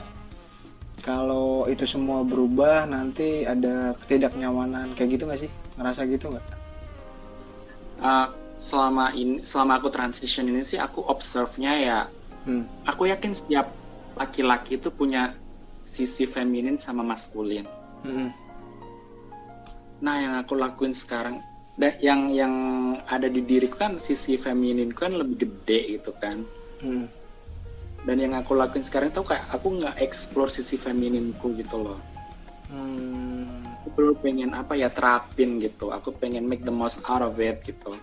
kalau 1.03 1.69
itu 1.69 1.85
semua 1.85 2.25
berubah 2.25 2.87
nanti 2.87 3.43
ada 3.45 3.93
ketidaknyamanan. 4.05 4.95
Kayak 4.95 5.11
gitu 5.19 5.23
nggak 5.27 5.41
sih? 5.43 5.51
Ngerasa 5.77 6.01
gitu 6.07 6.31
nggak? 6.31 6.47
Uh, 8.05 8.29
selama 8.65 9.13
ini 9.13 9.45
selama 9.45 9.77
aku 9.77 9.93
transition 9.93 10.49
ini 10.49 10.65
sih 10.65 10.81
aku 10.81 11.05
observe-nya 11.05 11.73
ya 11.85 12.01
hmm. 12.49 12.89
aku 12.89 13.13
yakin 13.13 13.37
setiap 13.37 13.69
laki-laki 14.17 14.81
itu 14.81 14.89
punya 14.89 15.37
sisi 15.95 16.27
feminin 16.27 16.75
sama 16.75 17.07
maskulin. 17.07 17.63
Mm-mm. 18.03 18.35
Nah, 20.03 20.17
yang 20.19 20.35
aku 20.43 20.59
lakuin 20.59 20.91
sekarang, 20.91 21.39
yang 22.03 22.35
yang 22.35 22.55
ada 23.07 23.31
di 23.31 23.47
diriku 23.47 23.79
kan 23.79 24.03
sisi 24.03 24.35
feminin 24.35 24.91
kan 24.91 25.15
lebih 25.15 25.47
gede 25.47 26.03
gitu 26.03 26.11
kan. 26.19 26.43
Mm. 26.83 27.07
Dan 28.05 28.21
yang 28.21 28.37
aku 28.37 28.53
lakuin 28.53 28.85
sekarang 28.85 29.17
tuh 29.17 29.25
kayak 29.25 29.49
aku 29.49 29.81
nggak 29.81 29.97
explore 29.97 30.53
sisi 30.53 30.77
femininku 30.77 31.57
gitu 31.57 31.81
loh. 31.81 32.01
Hmm. 32.69 33.65
Aku 33.81 33.97
perlu 33.97 34.13
pengen 34.21 34.53
apa 34.53 34.77
ya 34.77 34.93
terapin 34.93 35.57
gitu. 35.61 35.89
Aku 35.89 36.13
pengen 36.13 36.45
make 36.45 36.61
the 36.69 36.73
most 36.73 37.01
out 37.09 37.25
of 37.25 37.41
it 37.41 37.65
gitu. 37.65 37.97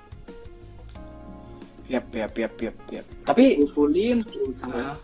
Yap, 1.86 2.10
yap, 2.17 2.33
yap, 2.33 2.55
yap, 2.57 2.77
yap. 2.89 3.05
Tapi 3.29 3.62
Ah. 4.65 4.98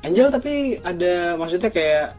Angel 0.00 0.32
tapi 0.32 0.80
ada 0.80 1.36
maksudnya 1.36 1.68
kayak 1.68 2.16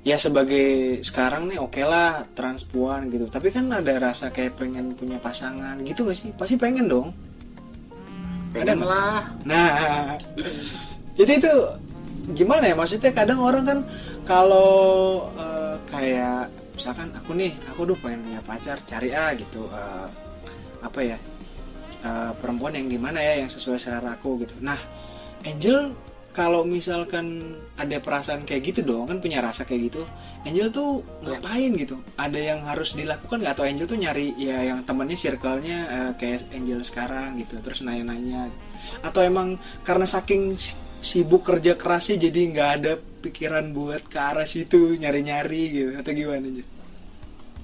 ya 0.00 0.16
sebagai 0.16 1.00
sekarang 1.04 1.52
nih 1.52 1.58
oke 1.60 1.82
lah 1.84 2.24
transpuan 2.32 3.12
gitu. 3.12 3.28
Tapi 3.28 3.52
kan 3.52 3.68
ada 3.68 3.92
rasa 4.00 4.32
kayak 4.32 4.56
pengen 4.56 4.96
punya 4.96 5.20
pasangan 5.20 5.76
gitu 5.84 6.08
gak 6.08 6.16
sih? 6.16 6.32
Pasti 6.32 6.56
pengen 6.56 6.88
dong. 6.88 7.08
Pengen 8.50 8.82
nggak? 8.82 8.88
lah. 8.88 9.22
nah 9.46 10.16
jadi 11.18 11.32
itu 11.38 11.52
gimana 12.32 12.72
ya? 12.72 12.74
Maksudnya 12.74 13.12
kadang 13.12 13.38
orang 13.44 13.64
kan 13.64 13.78
kalau 14.24 15.28
eh, 15.36 15.76
kayak 15.92 16.48
misalkan 16.74 17.12
aku 17.12 17.36
nih 17.36 17.52
aku 17.68 17.92
udah 17.92 17.96
pengen 18.00 18.24
punya 18.24 18.40
pacar 18.42 18.76
cari 18.88 19.12
ah 19.12 19.30
gitu 19.36 19.68
eh, 19.68 20.06
apa 20.80 21.00
ya? 21.04 21.18
Eh, 22.00 22.32
perempuan 22.40 22.72
yang 22.72 22.88
gimana 22.88 23.20
ya 23.20 23.44
yang 23.44 23.50
sesuai 23.52 23.76
selera 23.76 24.16
aku 24.16 24.40
gitu. 24.40 24.56
Nah 24.64 24.80
Angel 25.44 25.92
kalau 26.30 26.62
misalkan 26.62 27.58
ada 27.74 27.98
perasaan 27.98 28.46
kayak 28.46 28.62
gitu 28.70 28.80
dong 28.86 29.10
kan 29.10 29.18
punya 29.18 29.42
rasa 29.42 29.66
kayak 29.66 29.90
gitu 29.90 30.02
Angel 30.46 30.70
tuh 30.70 31.02
ngapain 31.26 31.74
gitu 31.74 32.00
ada 32.16 32.38
yang 32.38 32.62
harus 32.64 32.94
dilakukan 32.94 33.42
nggak 33.42 33.54
atau 33.58 33.66
Angel 33.66 33.86
tuh 33.90 33.98
nyari 33.98 34.38
ya 34.38 34.72
yang 34.72 34.86
temennya 34.86 35.18
circle-nya 35.18 35.78
eh, 35.90 36.12
kayak 36.16 36.54
Angel 36.54 36.80
sekarang 36.86 37.34
gitu 37.42 37.58
terus 37.58 37.82
nanya-nanya 37.82 38.46
atau 39.02 39.20
emang 39.26 39.58
karena 39.82 40.06
saking 40.06 40.54
si- 40.56 40.78
sibuk 41.02 41.42
kerja 41.42 41.74
kerasnya 41.74 42.30
jadi 42.30 42.40
nggak 42.54 42.70
ada 42.80 42.92
pikiran 42.96 43.74
buat 43.74 44.06
ke 44.06 44.16
arah 44.16 44.46
situ 44.46 44.96
nyari-nyari 44.96 45.62
gitu 45.74 45.90
atau 45.98 46.10
gimana 46.14 46.46
aja 46.46 46.64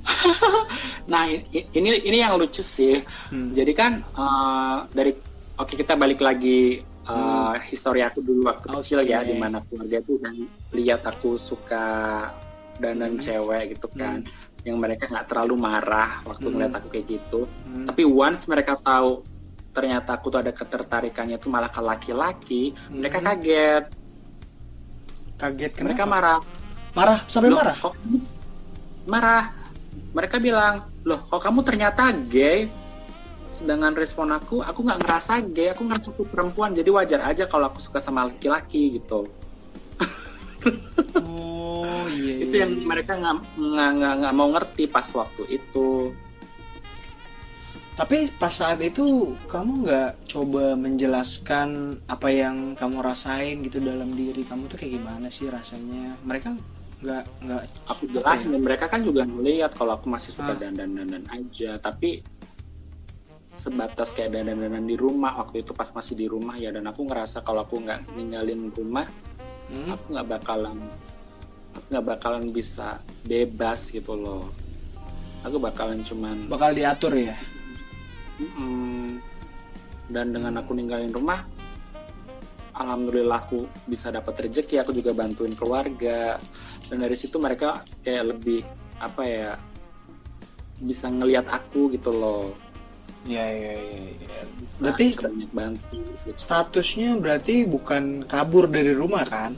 Nah 1.06 1.30
ini 1.54 2.02
ini 2.02 2.18
yang 2.18 2.34
lucu 2.38 2.62
sih. 2.62 2.98
Hmm. 3.30 3.54
Jadi 3.54 3.72
kan 3.74 4.02
eh, 4.02 4.78
dari 4.90 5.12
oke 5.56 5.72
kita 5.78 5.94
balik 5.94 6.20
lagi 6.20 6.82
eh, 7.06 7.54
histori 7.70 8.02
aku 8.02 8.18
dulu 8.22 8.50
waktu 8.50 8.66
kecil 8.66 9.00
ya, 9.06 9.22
Oke. 9.22 9.30
di 9.30 9.34
mana 9.38 9.58
keluarga 9.62 9.98
tuh 10.02 10.16
kan 10.18 10.34
lihat 10.74 11.02
aku 11.06 11.38
suka 11.38 11.86
dandan 12.76 13.16
Hmm. 13.16 13.22
cewek 13.22 13.78
gitu 13.78 13.88
kan, 13.94 14.20
yang 14.66 14.76
mereka 14.76 15.08
nggak 15.08 15.26
terlalu 15.30 15.54
marah 15.56 16.20
waktu 16.26 16.46
Hmm. 16.50 16.74
aku 16.74 16.88
kayak 16.92 17.06
gitu. 17.06 17.46
Hmm. 17.64 17.86
Tapi 17.88 18.02
once 18.04 18.44
mereka 18.50 18.76
tahu 18.76 19.22
ternyata 19.72 20.16
aku 20.16 20.32
tuh 20.32 20.40
ada 20.40 20.52
ketertarikannya 20.52 21.36
tuh 21.36 21.52
malah 21.52 21.68
ke 21.68 21.80
laki-laki, 21.80 22.72
mereka 22.90 23.20
Hmm. 23.20 23.26
kaget, 23.32 23.84
kaget 25.36 25.72
kenapa 25.76 25.88
mereka 25.92 26.04
marah. 26.08 26.38
marah 26.96 27.18
sampai 27.28 27.48
Loh, 27.52 27.60
marah 27.60 27.76
kok 27.76 27.94
marah 29.06 29.44
mereka 30.16 30.36
bilang 30.40 30.74
loh 31.04 31.20
kok 31.28 31.44
kamu 31.44 31.60
ternyata 31.60 32.08
gay 32.24 32.72
sedangkan 33.56 33.96
respon 33.96 34.28
aku 34.30 34.60
aku 34.60 34.84
nggak 34.84 35.00
ngerasa 35.00 35.32
gay 35.50 35.72
aku 35.72 35.88
ngerasa 35.88 36.12
aku 36.12 36.24
perempuan 36.28 36.76
jadi 36.76 36.90
wajar 36.92 37.20
aja 37.24 37.48
kalau 37.48 37.72
aku 37.72 37.80
suka 37.80 37.98
sama 37.98 38.28
laki-laki 38.28 39.00
gitu 39.00 39.24
oh 41.16 42.04
iya 42.20 42.34
itu 42.44 42.54
iya, 42.54 42.68
yang 42.68 42.72
iya. 42.76 42.84
mereka 42.84 43.12
nggak 43.16 44.34
mau 44.36 44.48
ngerti 44.52 44.84
pas 44.86 45.08
waktu 45.10 45.42
itu 45.56 46.12
Tapi 47.96 48.28
pas 48.36 48.52
saat 48.52 48.76
itu 48.84 49.32
kamu 49.48 49.88
nggak 49.88 50.28
coba 50.28 50.76
menjelaskan 50.76 51.96
apa 52.04 52.28
yang 52.28 52.76
kamu 52.76 53.00
rasain 53.00 53.64
gitu 53.64 53.80
dalam 53.80 54.12
diri 54.12 54.44
kamu 54.44 54.68
tuh 54.68 54.76
kayak 54.76 55.00
gimana 55.00 55.32
sih 55.32 55.48
rasanya? 55.48 56.12
Mereka 56.20 56.60
nggak 57.00 57.24
nggak 57.40 57.62
aku 57.88 58.04
apa 58.04 58.12
jelasin 58.12 58.48
ya? 58.48 58.52
dan 58.52 58.62
mereka 58.68 58.84
kan 58.92 59.00
juga 59.00 59.24
ngeliat 59.24 59.72
kalau 59.76 59.96
aku 59.96 60.12
masih 60.12 60.28
suka 60.36 60.52
Ah. 60.52 60.60
dandan 60.60 60.92
dandan 60.92 61.24
aja 61.32 61.80
tapi 61.80 62.20
sebatas 63.56 64.12
kayak 64.12 64.36
dandan 64.36 64.60
dandan 64.60 64.84
di 64.84 64.94
rumah 64.94 65.32
waktu 65.40 65.64
itu 65.64 65.72
pas 65.72 65.88
masih 65.90 66.14
di 66.14 66.26
rumah 66.28 66.54
ya 66.60 66.70
dan 66.70 66.84
aku 66.86 67.08
ngerasa 67.08 67.40
kalau 67.40 67.64
aku 67.64 67.80
nggak 67.82 68.04
ninggalin 68.14 68.68
rumah 68.72 69.08
Hmm? 69.66 69.98
aku 69.98 70.14
nggak 70.14 70.28
bakalan 70.30 70.78
aku 71.74 71.84
nggak 71.90 72.06
bakalan 72.06 72.54
bisa 72.54 73.02
bebas 73.26 73.90
gitu 73.90 74.14
loh 74.14 74.46
aku 75.42 75.58
bakalan 75.58 76.06
cuman 76.06 76.46
bakal 76.46 76.70
diatur 76.70 77.10
ya? 77.18 77.34
Mm-mm. 78.38 79.18
dan 80.06 80.30
dengan 80.30 80.62
aku 80.62 80.70
ninggalin 80.70 81.10
rumah 81.10 81.42
alhamdulillah 82.78 83.42
aku 83.42 83.66
bisa 83.90 84.14
dapat 84.14 84.46
rezeki 84.46 84.86
aku 84.86 84.94
juga 84.94 85.10
bantuin 85.10 85.50
keluarga 85.58 86.38
dan 86.86 87.02
dari 87.02 87.18
situ 87.18 87.42
mereka 87.42 87.82
kayak 88.06 88.38
lebih 88.38 88.62
apa 89.02 89.22
ya 89.26 89.50
bisa 90.78 91.10
ngelihat 91.10 91.50
aku 91.50 91.90
gitu 91.90 92.14
loh 92.14 92.54
Iya 93.26 93.44
iya 93.44 93.72
iya. 93.76 94.40
Nah, 94.78 94.92
Berarti 94.92 95.04
sta- 95.10 95.28
banyak 95.28 95.50
bantu 95.50 95.96
statusnya 96.36 97.10
berarti 97.16 97.64
bukan 97.64 98.22
kabur 98.24 98.66
dari 98.66 98.90
rumah 98.92 99.24
kan? 99.24 99.52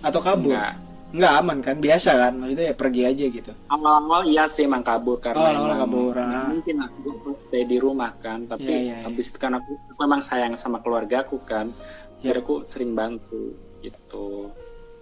Atau 0.00 0.20
kabur? 0.20 0.54
Enggak. 0.54 0.74
Nggak 1.10 1.32
aman 1.36 1.58
kan? 1.60 1.76
Biasa 1.76 2.10
kan? 2.16 2.32
Maksudnya 2.38 2.66
ya 2.70 2.74
pergi 2.74 3.02
aja 3.04 3.24
gitu. 3.28 3.52
awal-awal 3.66 4.22
iya 4.24 4.46
sih 4.46 4.62
emang 4.62 4.80
kabur 4.80 5.18
karena 5.18 5.38
Awal-awal 5.40 5.66
emang 5.68 5.80
kabur, 5.80 6.14
ah. 6.16 6.46
mungkin 6.48 6.76
aku 6.80 7.08
stay 7.44 7.62
di 7.64 7.76
rumah 7.76 8.10
kan 8.16 8.46
tapi 8.46 8.66
iya, 8.66 8.78
iya. 8.80 8.96
habis 9.02 9.26
itu 9.28 9.38
kan 9.38 9.54
aku, 9.54 9.70
aku 9.88 9.98
memang 10.00 10.20
sayang 10.20 10.54
sama 10.54 10.78
keluarga 10.78 11.22
aku 11.22 11.38
kan 11.40 11.70
Yap. 12.18 12.22
jadi 12.24 12.38
aku 12.40 12.54
sering 12.64 12.92
bantu 12.92 13.54
gitu 13.80 14.50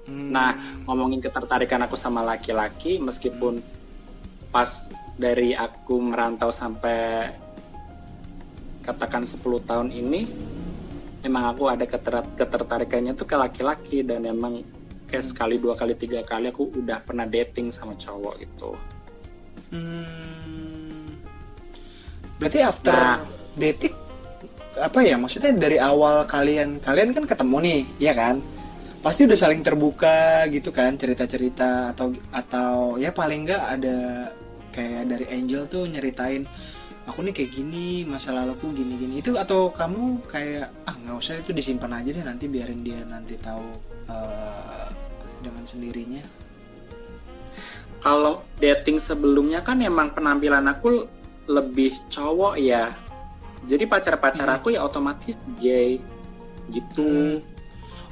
Hmm. 0.04 0.32
nah 0.32 0.56
ngomongin 0.88 1.20
ketertarikan 1.20 1.84
aku 1.84 1.92
sama 1.92 2.24
laki-laki 2.24 2.96
meskipun 2.96 3.60
pas 4.48 4.88
dari 5.18 5.52
aku 5.52 5.98
merantau 5.98 6.48
sampai 6.48 7.26
katakan 8.86 9.26
10 9.26 9.42
tahun 9.66 9.90
ini 9.90 10.22
emang 11.26 11.52
aku 11.52 11.66
ada 11.68 11.84
keter- 11.84 12.38
ketertarikannya 12.38 13.12
tuh 13.12 13.26
ke 13.26 13.36
laki-laki 13.36 14.06
dan 14.06 14.24
emang 14.24 14.62
kayak 15.10 15.26
sekali 15.26 15.58
dua 15.58 15.74
kali 15.74 15.98
tiga 15.98 16.22
kali 16.22 16.48
aku 16.48 16.70
udah 16.78 17.02
pernah 17.02 17.26
dating 17.26 17.68
sama 17.68 17.98
cowok 17.98 18.34
gitu 18.40 18.72
Hmm. 19.68 21.12
Berarti 22.40 22.58
after 22.64 22.96
Nah. 22.96 23.20
dating 23.52 23.92
apa 24.80 24.98
ya 25.04 25.20
maksudnya 25.20 25.52
dari 25.52 25.76
awal 25.76 26.24
kalian 26.24 26.80
kalian 26.80 27.12
kan 27.12 27.28
ketemu 27.28 27.56
nih 27.60 27.80
ya 28.00 28.16
kan 28.16 28.40
pasti 29.02 29.26
udah 29.26 29.36
saling 29.36 29.60
terbuka 29.60 30.46
gitu 30.48 30.70
kan 30.70 30.94
cerita-cerita 30.94 31.92
atau 31.92 32.14
atau 32.30 32.94
ya 32.96 33.10
paling 33.10 33.44
nggak 33.44 33.64
ada 33.76 33.98
kayak 34.78 35.02
dari 35.10 35.26
Angel 35.34 35.66
tuh 35.66 35.90
nyeritain 35.90 36.46
aku 37.08 37.18
nih 37.26 37.34
kayak 37.34 37.50
gini 37.50 38.06
masa 38.06 38.30
laluku 38.30 38.70
gini-gini. 38.70 39.18
Itu 39.18 39.34
atau 39.34 39.74
kamu 39.74 40.02
kayak 40.30 40.66
ah 40.86 40.94
nggak 40.94 41.16
usah 41.18 41.34
itu 41.42 41.50
disimpan 41.50 41.98
aja 41.98 42.10
deh 42.14 42.22
nanti 42.22 42.46
biarin 42.46 42.86
dia 42.86 43.02
nanti 43.02 43.34
tahu 43.42 43.66
eh, 44.06 44.86
dengan 45.42 45.64
sendirinya. 45.66 46.22
Kalau 47.98 48.46
dating 48.62 49.02
sebelumnya 49.02 49.60
kan 49.66 49.82
emang 49.82 50.14
penampilan 50.14 50.70
aku 50.70 51.10
lebih 51.50 51.98
cowok 52.08 52.54
ya. 52.62 52.94
Jadi 53.66 53.84
pacar-pacar 53.90 54.46
Hmm. 54.46 54.56
aku 54.62 54.66
ya 54.74 54.86
otomatis 54.86 55.34
gay 55.58 55.98
gitu. 56.70 57.42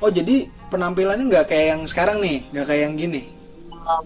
Oh 0.03 0.11
jadi 0.11 0.51
penampilannya 0.69 1.25
nggak 1.31 1.47
kayak 1.49 1.67
yang 1.77 1.83
sekarang 1.87 2.19
nih 2.21 2.43
nggak 2.53 2.67
kayak 2.69 2.83
yang 2.91 2.95
gini? 2.99 3.23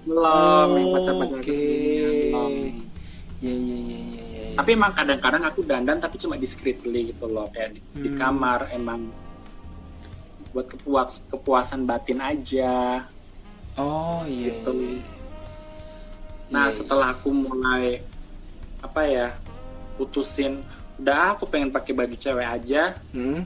Belum 0.04 0.70
yang 0.76 0.88
Oh, 0.88 0.94
pacar-pacar 0.94 1.40
oke. 1.40 1.44
sebelumnya, 1.44 1.72
belum. 1.72 1.99
Ya 3.40 3.48
ya 3.50 3.56
ya 3.56 3.76
ya 3.80 4.20
ya. 4.20 4.20
ya. 4.20 4.44
tapi 4.52 4.70
emang 4.72 4.92
kadang-kadang 4.92 5.42
aku 5.42 5.64
dandan 5.64 5.96
tapi 5.96 6.20
cuma 6.20 6.36
discreetly 6.36 7.08
gitu 7.08 7.24
loh 7.24 7.48
kayak 7.48 7.72
di, 7.72 7.80
di 7.96 8.08
Hmm. 8.10 8.18
kamar 8.18 8.68
emang 8.70 9.08
buat 10.50 10.66
kepuas 10.66 11.24
kepuasan 11.26 11.84
batin 11.84 12.20
aja 12.20 13.00
oh 13.76 14.20
iya. 14.24 14.52
gitu. 14.52 14.70
iya. 14.76 15.00
nah 16.50 16.66
Iya, 16.66 16.68
iya. 16.68 16.76
setelah 16.76 17.08
aku 17.14 17.30
mulai 17.30 18.04
apa 18.80 19.00
ya 19.04 19.28
putusin 19.96 20.60
udah 20.98 21.16
ah, 21.16 21.28
aku 21.32 21.48
pengen 21.48 21.72
pakai 21.72 21.96
baju 21.96 22.12
cewek 22.12 22.44
aja 22.44 23.00
Hmm? 23.10 23.40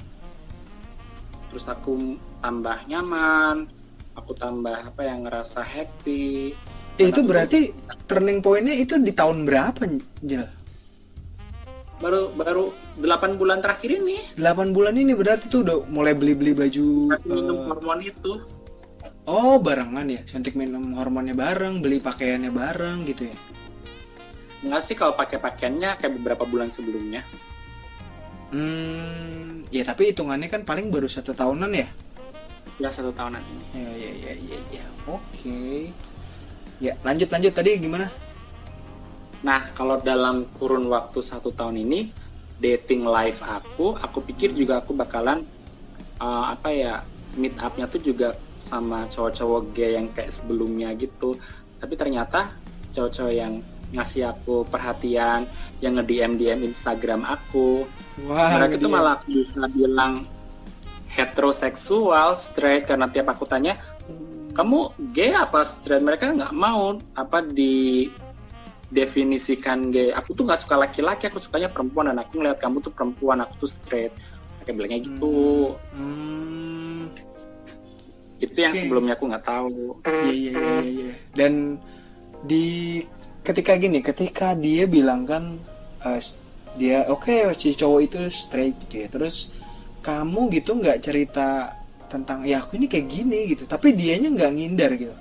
terus 1.49 1.71
aku 1.71 2.19
tambah 2.43 2.83
nyaman 2.85 3.71
aku 4.15 4.35
tambah 4.35 4.75
apa 4.85 5.03
yang 5.07 5.23
ngerasa 5.23 5.63
happy 5.63 6.51
Eh, 6.95 7.11
itu 7.11 7.21
berarti 7.27 7.75
turning 8.07 8.39
pointnya 8.39 8.75
itu 8.79 8.95
di 9.03 9.11
tahun 9.11 9.43
berapa, 9.49 9.83
Jel? 10.23 10.47
baru 12.05 12.29
baru 12.37 12.65
8 13.01 13.41
bulan 13.41 13.65
terakhir 13.65 14.03
ini. 14.03 14.21
8 14.37 14.77
bulan 14.77 14.93
ini 14.99 15.17
berarti 15.17 15.49
tuh 15.49 15.65
udah 15.65 15.77
mulai 15.89 16.13
beli-beli 16.13 16.53
baju 16.53 17.17
minum 17.25 17.57
eh, 17.57 17.65
hormon 17.71 18.01
itu. 18.05 18.33
Oh 19.25 19.57
barengan 19.57 20.05
ya? 20.05 20.21
Suntik 20.29 20.53
minum 20.53 20.93
hormonnya 20.93 21.33
bareng 21.33 21.81
beli 21.81 22.03
pakaiannya 22.05 22.53
bareng 22.53 23.09
gitu 23.09 23.33
ya? 23.33 23.37
Nggak 24.69 24.83
sih 24.85 24.95
kalau 24.99 25.17
pakai 25.17 25.41
pakaiannya 25.41 25.97
kayak 25.97 26.13
beberapa 26.21 26.45
bulan 26.45 26.69
sebelumnya. 26.69 27.25
Hmm 28.53 29.65
ya 29.73 29.83
tapi 29.83 30.13
hitungannya 30.13 30.53
kan 30.53 30.63
paling 30.69 30.93
baru 30.93 31.09
satu 31.09 31.33
tahunan 31.33 31.73
ya? 31.73 31.89
Ya 32.77 32.91
satu 32.93 33.17
tahunan 33.17 33.41
ini. 33.41 33.65
Ya 33.73 33.91
ya 33.97 34.13
ya 34.13 34.33
ya 34.45 34.59
ya. 34.83 34.87
Oke 35.09 35.89
Ya 36.83 36.95
lanjut 37.03 37.31
lanjut. 37.31 37.53
Tadi 37.55 37.79
gimana? 37.79 38.11
Nah 39.45 39.71
kalau 39.77 40.01
dalam 40.01 40.49
kurun 40.57 40.89
waktu 40.89 41.21
satu 41.21 41.53
tahun 41.53 41.79
ini 41.85 42.11
dating 42.59 43.05
life 43.05 43.43
aku 43.43 43.99
aku 43.99 44.25
pikir 44.25 44.55
juga 44.55 44.81
aku 44.81 44.95
bakalan 44.95 45.43
uh, 46.23 46.55
apa 46.55 46.71
ya 46.71 46.95
meet 47.35 47.53
upnya 47.59 47.91
tuh 47.91 47.99
juga 48.01 48.39
sama 48.65 49.05
cowok-cowok 49.13 49.63
gay 49.77 49.99
yang 49.99 50.09
kayak 50.17 50.33
sebelumnya 50.33 50.95
gitu. 50.97 51.37
Tapi 51.79 51.95
ternyata 51.95 52.49
cowok-cowok 52.97 53.35
yang 53.35 53.61
ngasih 53.95 54.27
aku 54.27 54.67
perhatian 54.67 55.47
yang 55.79 55.95
nge 55.95 56.05
DM 56.35 56.35
Instagram 56.65 57.23
aku 57.23 57.87
Wah 58.27 58.59
mereka 58.59 58.81
dia- 58.81 58.91
malah 58.91 59.17
bisa 59.23 59.63
bilang 59.71 60.27
heteroseksual 61.15 62.35
straight 62.35 62.91
karena 62.91 63.07
tiap 63.07 63.31
aku 63.31 63.47
tanya 63.47 63.79
kamu 64.55 64.79
gay 65.11 65.35
apa 65.35 65.67
straight? 65.67 66.01
Mereka 66.01 66.31
nggak 66.39 66.55
mau 66.55 66.97
apa 67.19 67.43
di 67.43 68.07
definisikan 68.95 69.91
gay. 69.91 70.15
Aku 70.15 70.33
tuh 70.39 70.47
nggak 70.47 70.63
suka 70.63 70.79
laki-laki 70.79 71.27
aku 71.27 71.43
sukanya 71.43 71.67
perempuan. 71.67 72.15
Dan 72.15 72.23
aku 72.23 72.39
ngeliat 72.39 72.63
kamu 72.63 72.79
tuh 72.81 72.95
perempuan 72.95 73.43
aku 73.43 73.67
tuh 73.67 73.71
straight. 73.75 74.15
Mereka 74.63 74.71
bilangnya 74.79 74.99
gitu. 75.03 75.75
Hmm. 75.99 77.11
Itu 78.39 78.57
yang 78.63 78.75
Oke. 78.79 78.81
sebelumnya 78.87 79.15
aku 79.19 79.25
nggak 79.27 79.47
tahu. 79.47 79.99
Iya 80.07 80.23
iya 80.23 80.31
iya 80.31 80.51
iya 80.55 80.81
iya. 80.87 81.13
Dan 81.35 81.53
di 82.47 82.67
ketika 83.43 83.75
gini, 83.75 83.99
ketika 84.01 84.55
dia 84.55 84.87
bilang 84.87 85.27
kan 85.27 85.59
eh, 86.07 86.23
dia 86.79 87.07
oke 87.11 87.55
si 87.59 87.75
cowok 87.75 88.01
itu 88.07 88.19
straight 88.31 88.79
gitu 88.87 89.03
ya. 89.03 89.09
Terus 89.11 89.51
kamu 90.05 90.53
gitu 90.55 90.79
nggak 90.79 91.03
cerita 91.03 91.75
tentang 92.15 92.47
ya 92.47 92.63
aku 92.63 92.79
ini 92.79 92.87
kayak 92.87 93.07
gini 93.11 93.39
gitu. 93.51 93.67
Tapi 93.67 93.91
dianya 93.91 94.31
nggak 94.31 94.53
ngindar 94.55 94.93
gitu. 94.95 95.15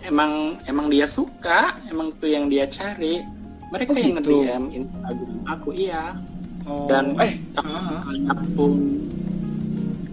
emang 0.00 0.56
emang 0.64 0.88
dia 0.88 1.04
suka 1.04 1.76
emang 1.90 2.08
tuh 2.16 2.30
yang 2.30 2.48
dia 2.48 2.64
cari 2.64 3.20
mereka 3.68 3.92
Oh, 3.92 3.98
yang 4.00 4.16
gitu. 4.16 4.40
nge-DM 4.40 4.64
Instagram 4.72 5.36
aku 5.44 5.68
iya 5.76 6.16
Oh, 6.64 6.84
Dan- 6.84 7.16
eh 7.16 7.32
ah, 7.56 8.04
misalnya 8.08 8.44
pun 8.52 8.72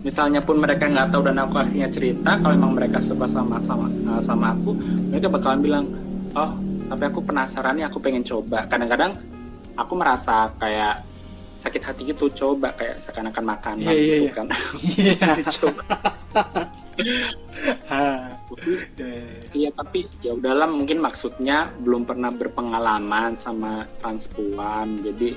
misalnya 0.03 0.41
pun 0.41 0.57
mereka 0.59 0.87
nggak 0.87 1.11
tahu 1.11 1.21
dan 1.23 1.39
aku 1.39 1.55
akhirnya 1.59 1.87
cerita 1.87 2.31
kalau 2.39 2.53
emang 2.55 2.75
mereka 2.75 2.99
suka 2.99 3.23
sama 3.23 3.55
sama 3.59 3.87
uh, 4.07 4.19
sama 4.19 4.51
aku 4.51 4.71
mereka 5.09 5.27
bakalan 5.27 5.59
bilang 5.59 5.85
oh 6.31 6.51
tapi 6.87 7.03
aku 7.07 7.19
penasaran 7.23 7.75
nih 7.75 7.87
aku 7.87 7.97
pengen 7.99 8.23
coba 8.23 8.67
kadang-kadang 8.67 9.15
aku 9.75 9.93
merasa 9.95 10.47
kayak 10.59 11.03
sakit 11.65 11.81
hati 11.81 12.01
gitu 12.13 12.29
coba 12.29 12.77
kayak 12.77 13.01
seakan-akan 13.01 13.45
makanan 13.57 13.89
Iya, 13.89 13.93
iya, 13.97 14.15
gitu 14.21 14.25
iya. 14.29 14.33
kan 14.37 14.47
Iya. 14.85 15.15
Coba. 15.57 15.83
Ah, 17.91 18.31
iya, 18.95 19.03
iya. 19.03 19.39
iya 19.51 19.69
tapi 19.75 20.07
ya 20.23 20.31
udahlah 20.31 20.69
mungkin 20.69 21.03
maksudnya 21.03 21.73
belum 21.83 22.07
pernah 22.07 22.31
berpengalaman 22.31 23.35
sama 23.35 23.83
transpuan 23.99 25.03
jadi 25.03 25.35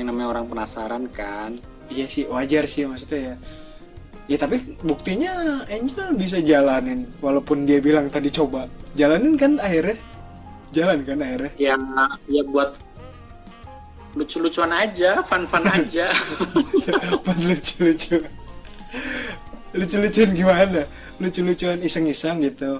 yang 0.00 0.06
namanya 0.10 0.38
orang 0.38 0.46
penasaran 0.48 1.04
kan 1.12 1.60
Iya 1.92 2.06
sih 2.08 2.24
wajar 2.24 2.64
sih 2.64 2.88
maksudnya 2.88 3.20
ya. 3.20 3.36
Ya 4.24 4.36
tapi 4.40 4.56
buktinya 4.80 5.60
Angel 5.68 6.16
bisa 6.16 6.40
jalanin 6.40 7.04
walaupun 7.20 7.68
dia 7.68 7.76
bilang 7.84 8.08
tadi 8.08 8.32
coba. 8.32 8.64
Jalanin 8.96 9.36
kan 9.36 9.60
akhirnya. 9.60 10.00
Jalan 10.72 11.04
kan 11.04 11.20
akhirnya. 11.20 11.52
ya 11.60 11.76
ya 12.32 12.42
buat 12.48 12.72
lucu-lucuan 14.14 14.70
aja, 14.70 15.20
fun-fun 15.22 15.66
aja. 15.76 16.10
Buat 17.24 17.38
lucu-lucu. 17.42 18.22
Lucu-lucuan 19.74 20.30
gimana? 20.32 20.82
Lucu-lucuan 21.18 21.82
iseng-iseng 21.82 22.42
gitu. 22.42 22.78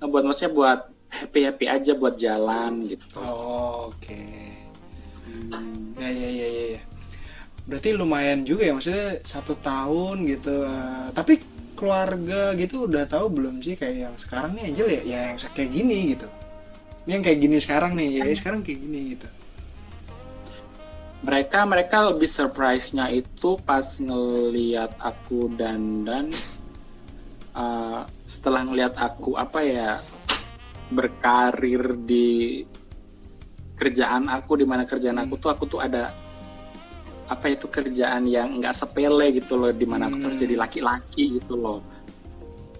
Nah, 0.00 0.06
buat 0.08 0.24
maksudnya 0.26 0.50
buat 0.50 0.80
happy-happy 1.10 1.66
aja 1.68 1.92
buat 1.94 2.18
jalan 2.18 2.90
gitu. 2.90 3.04
Oh, 3.18 3.90
oke. 3.92 4.20
Hmm, 5.26 5.94
Ya 6.00 6.10
ya 6.10 6.28
ya 6.30 6.46
ya. 6.48 6.64
ya. 6.78 6.80
Berarti 7.68 7.94
lumayan 7.94 8.42
juga 8.42 8.66
ya 8.66 8.72
maksudnya 8.74 9.22
satu 9.22 9.54
tahun 9.60 10.26
gitu. 10.26 10.66
Eh, 10.66 11.06
tapi 11.14 11.38
keluarga 11.78 12.52
gitu 12.58 12.90
udah 12.90 13.06
tahu 13.06 13.30
belum 13.30 13.62
sih 13.62 13.78
kayak 13.78 13.96
yang 14.10 14.14
sekarang 14.18 14.52
nih 14.58 14.64
Angel 14.74 14.88
ya, 14.90 15.00
ya 15.06 15.20
yang 15.30 15.38
kayak 15.38 15.70
gini 15.70 15.98
gitu. 16.16 16.28
Yang 17.06 17.20
kayak 17.30 17.38
gini 17.40 17.56
sekarang 17.62 17.92
nih, 17.94 18.08
ya 18.20 18.24
sekarang 18.34 18.60
kayak 18.66 18.80
gini 18.82 19.00
gitu. 19.16 19.28
Mereka 21.20 21.68
mereka 21.68 22.08
lebih 22.08 22.24
surprise-nya 22.24 23.12
itu 23.12 23.60
pas 23.68 23.84
ngeliat 24.00 24.96
aku 25.04 25.52
dandan 25.52 26.32
uh, 27.52 28.08
setelah 28.24 28.64
ngeliat 28.64 28.96
aku 28.96 29.36
apa 29.36 29.60
ya 29.60 29.90
berkarir 30.88 31.92
di 32.08 32.64
kerjaan 33.76 34.32
aku 34.32 34.60
di 34.60 34.66
mana 34.68 34.88
kerjaan 34.88 35.20
aku 35.20 35.36
tuh 35.36 35.52
aku 35.52 35.64
tuh 35.68 35.80
ada 35.84 36.08
apa 37.30 37.46
itu 37.52 37.68
kerjaan 37.70 38.26
yang 38.26 38.58
nggak 38.58 38.74
sepele 38.74 39.30
gitu 39.36 39.60
loh 39.60 39.70
di 39.70 39.86
mana 39.86 40.08
aku 40.10 40.24
Hmm. 40.24 40.40
jadi 40.40 40.56
laki-laki 40.58 41.38
gitu 41.38 41.54
loh. 41.54 41.78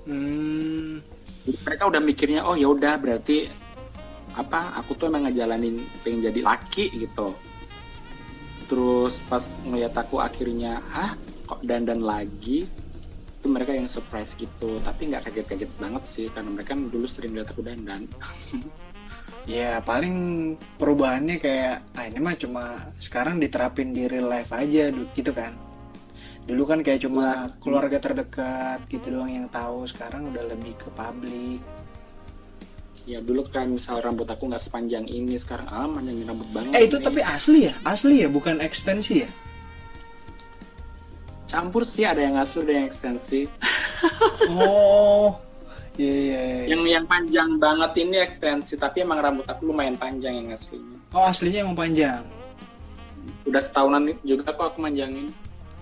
Hmm, 0.08 0.98
mereka 1.62 1.86
udah 1.86 2.02
mikirnya 2.02 2.42
oh 2.42 2.58
ya 2.58 2.66
udah 2.72 2.98
berarti 2.98 3.46
apa 4.34 4.74
aku 4.80 4.96
tuh 4.96 5.12
emang 5.12 5.28
ngejalanin 5.28 5.84
pengen 6.02 6.32
jadi 6.32 6.40
laki 6.40 6.88
gitu 7.04 7.36
terus 8.70 9.18
pas 9.26 9.42
ngeliat 9.66 9.92
aku 9.98 10.22
akhirnya 10.22 10.78
hah 10.94 11.18
kok 11.50 11.66
dandan 11.66 12.06
lagi 12.06 12.70
itu 13.40 13.46
mereka 13.50 13.74
yang 13.74 13.90
surprise 13.90 14.38
gitu 14.38 14.78
tapi 14.86 15.10
nggak 15.10 15.26
kaget-kaget 15.26 15.72
banget 15.82 16.02
sih 16.06 16.26
karena 16.30 16.54
mereka 16.54 16.78
kan 16.78 16.86
dulu 16.86 17.10
sering 17.10 17.34
lihat 17.34 17.50
aku 17.50 17.66
dandan 17.66 18.06
ya 19.50 19.80
paling 19.82 20.54
perubahannya 20.76 21.40
kayak 21.40 21.82
ah 21.96 22.04
ini 22.04 22.18
mah 22.20 22.36
cuma 22.36 22.94
sekarang 23.00 23.40
diterapin 23.40 23.96
di 23.96 24.04
real 24.06 24.28
life 24.28 24.52
aja 24.52 24.92
gitu 24.92 25.32
kan. 25.32 25.56
Dulu 26.44 26.66
kan 26.66 26.80
kayak 26.82 27.06
cuma 27.06 27.52
keluarga 27.62 28.02
terdekat 28.02 28.82
gitu 28.90 29.12
doang 29.12 29.30
yang 29.30 29.46
tahu, 29.52 29.86
sekarang 29.86 30.34
udah 30.34 30.50
lebih 30.50 30.74
ke 30.74 30.88
publik. 30.92 31.62
Ya 33.10 33.18
dulu 33.18 33.42
kan 33.44 33.66
misal 33.66 33.98
rambut 33.98 34.24
aku 34.24 34.46
nggak 34.46 34.62
sepanjang 34.62 35.02
ini 35.04 35.34
sekarang 35.34 35.66
ah 35.66 35.84
panjangin 35.84 36.22
rambut 36.24 36.46
banget 36.50 36.70
Eh 36.72 36.86
itu 36.86 36.96
nih. 36.96 37.04
tapi 37.04 37.20
asli 37.20 37.58
ya? 37.66 37.74
Asli 37.82 38.22
ya, 38.22 38.28
bukan 38.28 38.60
ekstensi 38.60 39.26
ya? 39.26 39.30
campur 41.44 41.82
sih 41.82 42.06
ada 42.06 42.22
yang 42.22 42.38
asli 42.38 42.62
ada 42.62 42.72
yang 42.72 42.86
ekstensi 42.86 43.40
Oh. 44.48 45.34
Iya 46.00 46.06
iya 46.16 46.40
iya. 46.40 46.64
yang 46.70 46.82
yang 46.88 47.04
panjang 47.04 47.60
banget 47.60 47.92
ini 48.00 48.16
ekstensi 48.16 48.72
tapi 48.74 49.04
emang 49.04 49.20
rambut 49.20 49.44
aku 49.44 49.68
lumayan 49.68 49.92
panjang 49.94 50.32
yang 50.32 50.48
aslinya 50.48 50.96
Oh, 51.10 51.26
aslinya 51.26 51.60
emang 51.60 51.76
panjang. 51.76 52.22
udah 53.44 53.58
setahunan 53.58 54.08
juga 54.22 54.48
kok 54.48 54.70
aku 54.70 54.78
manjangin 54.80 55.28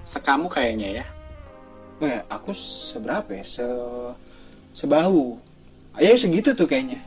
sekamu 0.03 0.49
kayaknya 0.49 1.03
ya 1.03 1.07
Oh 1.99 2.07
ya, 2.07 2.23
aku 2.27 2.51
seberapa 2.55 3.27
ya? 3.29 3.43
Se 3.43 3.67
sebahu. 4.73 5.35
Ya 5.95 6.15
segitu 6.15 6.51
tuh 6.53 6.63
kayaknya. 6.65 7.03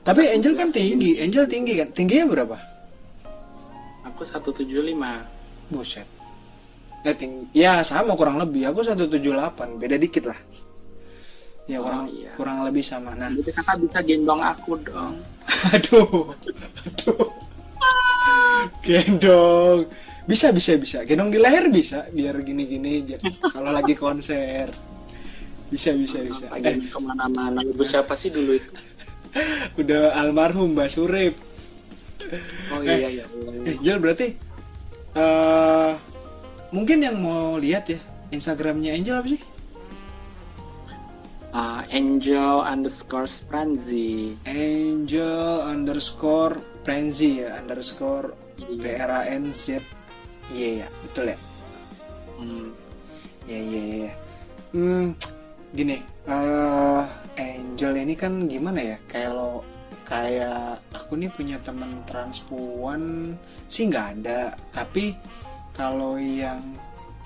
Tapi 0.00 0.22
Angel 0.32 0.56
kan 0.56 0.72
tinggi, 0.72 1.20
Angel 1.20 1.44
tinggi 1.44 1.72
kan? 1.76 1.88
Tingginya 1.92 2.26
berapa? 2.28 2.56
aku 4.00 4.24
175 4.24 4.66
Buset. 5.70 6.08
Ya, 7.00 7.12
tinggi. 7.16 7.44
ya 7.56 7.72
sama 7.80 8.12
kurang 8.12 8.36
lebih. 8.36 8.68
Aku 8.68 8.84
178, 8.84 9.80
beda 9.80 9.96
dikit 9.96 10.28
lah. 10.28 10.36
Ya 11.64 11.78
Oh, 11.78 11.86
kurang 11.86 12.04
iya. 12.10 12.30
kurang 12.34 12.58
lebih 12.66 12.82
sama. 12.82 13.14
Nah, 13.14 13.30
jadi 13.30 13.54
kakak 13.54 13.76
bisa 13.80 13.98
gendong 14.02 14.42
aku 14.42 14.74
dong 14.82 15.22
aduh. 15.76 16.34
Aduh. 16.34 17.28
Gendong. 18.82 19.86
Bisa 20.26 20.50
bisa 20.50 20.74
bisa. 20.76 20.98
Gendong 21.04 21.30
di 21.30 21.38
leher 21.38 21.70
bisa 21.70 22.04
biar 22.10 22.36
gini-gini. 22.42 23.06
Kalau 23.40 23.70
lagi 23.70 23.94
konser. 23.94 24.68
Bisa 25.70 25.94
bisa 25.94 26.18
bisa. 26.20 26.44
Eh, 26.50 26.60
lagi 26.60 26.90
ke 26.90 26.98
mana-mana 26.98 27.62
ibu 27.62 27.86
siapa 27.86 28.18
sih 28.18 28.28
dulu 28.28 28.58
itu 28.58 28.70
udah 29.80 30.14
almarhum 30.18 30.74
Mbak 30.74 30.88
Surip. 30.90 31.34
oh 32.74 32.80
Eh, 32.82 32.98
iya 32.98 33.08
iya, 33.20 33.24
Eh, 33.64 33.74
iya. 33.74 33.82
Jel 33.82 33.98
berarti 34.02 34.34
eh 35.10 35.92
mungkin 36.70 36.98
yang 37.02 37.18
mau 37.18 37.58
lihat 37.58 37.90
ya 37.90 37.98
Instagramnya 38.30 38.94
Angel 38.94 39.18
apa 39.18 39.28
sih? 39.30 39.42
Uh, 41.50 41.82
Angel 41.90 42.62
underscore 42.62 43.26
Spranzi. 43.26 44.38
Angel 44.46 45.66
underscore 45.66 46.62
Prenzi 46.86 47.42
ya 47.42 47.58
underscore 47.58 48.30
P 48.54 48.84
R 48.86 49.10
A 49.10 49.20
N 49.34 49.50
Z 49.50 49.82
Iya 50.54 50.86
ya 50.86 50.88
betul 51.02 51.34
ya. 51.34 51.38
Hmm. 52.38 52.68
Ya 53.50 53.58
ya 53.58 53.82
ya. 54.06 54.12
Hmm 54.70 55.18
gini 55.74 56.02
eh 56.28 57.02
Angel 57.40 57.96
ini 57.96 58.12
kan 58.12 58.44
gimana 58.44 58.80
ya? 58.80 58.96
Kalau 59.08 59.64
kayak 60.04 60.82
aku 60.92 61.16
nih 61.16 61.30
punya 61.32 61.56
teman 61.64 62.02
transpuan 62.04 63.32
sih 63.70 63.88
nggak 63.88 64.20
ada. 64.20 64.52
Tapi 64.74 65.16
kalau 65.72 66.20
yang 66.20 66.60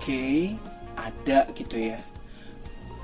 gay 0.05 0.55
ada 0.95 1.51
gitu 1.59 1.91
ya. 1.91 1.99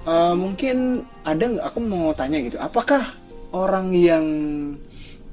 Eh, 0.06 0.34
mungkin 0.38 1.02
ada 1.26 1.42
nggak? 1.42 1.66
Aku 1.66 1.78
mau 1.82 2.14
tanya 2.14 2.38
gitu. 2.38 2.54
Apakah 2.62 3.02
orang 3.50 3.90
yang 3.90 4.26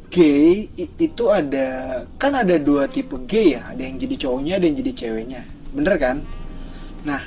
gay 0.10 0.72
itu 0.78 1.24
ada 1.30 2.02
kan 2.18 2.34
ada 2.34 2.58
dua 2.58 2.90
tipe 2.90 3.14
gay 3.30 3.60
ya? 3.60 3.70
Ada 3.76 3.82
yang 3.86 3.96
jadi 4.02 4.16
cowoknya 4.26 4.54
ada 4.58 4.66
yang 4.66 4.78
jadi 4.82 4.92
ceweknya. 5.06 5.42
Bener 5.76 5.96
kan? 6.02 6.18
Nah 7.06 7.22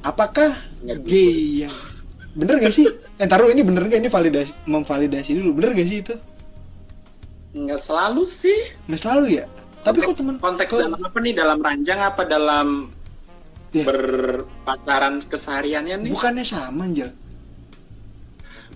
apakah 0.00 0.56
gay 1.04 1.68
yang 1.68 1.76
bener 2.34 2.58
gak 2.58 2.70
sih 2.70 2.84
eh 3.14 3.24
taruh 3.24 3.46
ini 3.46 3.62
bener 3.62 3.82
gak 3.84 3.96
ini 3.96 4.08
validasi 4.08 4.52
memvalidasi 4.64 5.30
dulu 5.34 5.50
bener 5.54 5.70
gak 5.72 5.86
sih 5.86 5.98
itu 6.00 6.14
Nggak 7.54 7.80
selalu 7.80 8.22
sih. 8.24 8.60
nggak 8.84 8.98
selalu 8.98 9.24
ya 9.32 9.46
tapi 9.80 10.02
kok 10.02 10.16
temen 10.16 10.34
Konteks 10.36 10.66
kok- 10.66 10.80
dalam 10.80 10.98
apa 10.98 11.18
nih? 11.18 11.32
Dalam 11.32 11.58
ranjang 11.60 12.00
apa 12.00 12.22
dalam 12.24 12.68
Ya. 13.70 13.82
berpacaran 13.84 15.18
kesehariannya 15.20 15.96
nih? 16.00 16.10
bukannya 16.10 16.42
sama 16.42 16.82
Anjel 16.84 17.10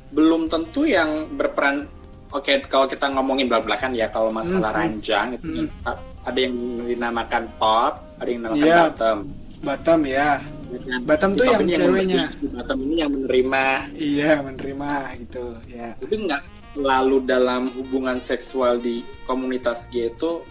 belum 0.08 0.46
tentu 0.46 0.82
yang 0.82 1.08
berperan 1.30 1.86
oke 2.28 2.50
kalau 2.66 2.86
kita 2.86 3.06
ngomongin 3.08 3.46
belak-belakan 3.46 3.92
ya 3.92 4.08
kalau 4.08 4.30
masalah 4.30 4.58
Hmm, 4.68 4.74
hmm. 4.74 4.80
ranjang 4.80 5.26
itu 5.34 5.46
Hmm. 5.66 5.96
ada 6.20 6.38
yang 6.38 6.54
dinamakan 6.82 7.44
top 7.56 7.92
ada 8.16 8.26
yang 8.26 8.38
dinamakan 8.40 8.64
Iya. 8.64 8.78
bottom 8.88 9.18
Batam 9.58 10.00
ya 10.02 10.10
Ya 10.10 10.30
kan? 10.76 11.00
Batam 11.08 11.30
tuh 11.34 11.44
yang 11.48 11.62
ini 11.64 11.72
ceweknya. 11.76 12.22
memberi, 12.28 12.40
di 12.40 12.46
bottom 12.52 12.78
ini 12.84 12.94
yang 13.00 13.10
menerima 13.14 13.64
iya 13.96 14.30
menerima 14.44 14.90
gitu 15.24 15.44
ya 15.70 15.88
tapi 15.96 16.14
nggak 16.28 16.42
selalu 16.76 17.16
dalam 17.24 17.62
hubungan 17.72 18.18
seksual 18.20 18.76
di 18.78 19.00
komunitas 19.24 19.88
gay 19.88 20.12
itu 20.12 20.44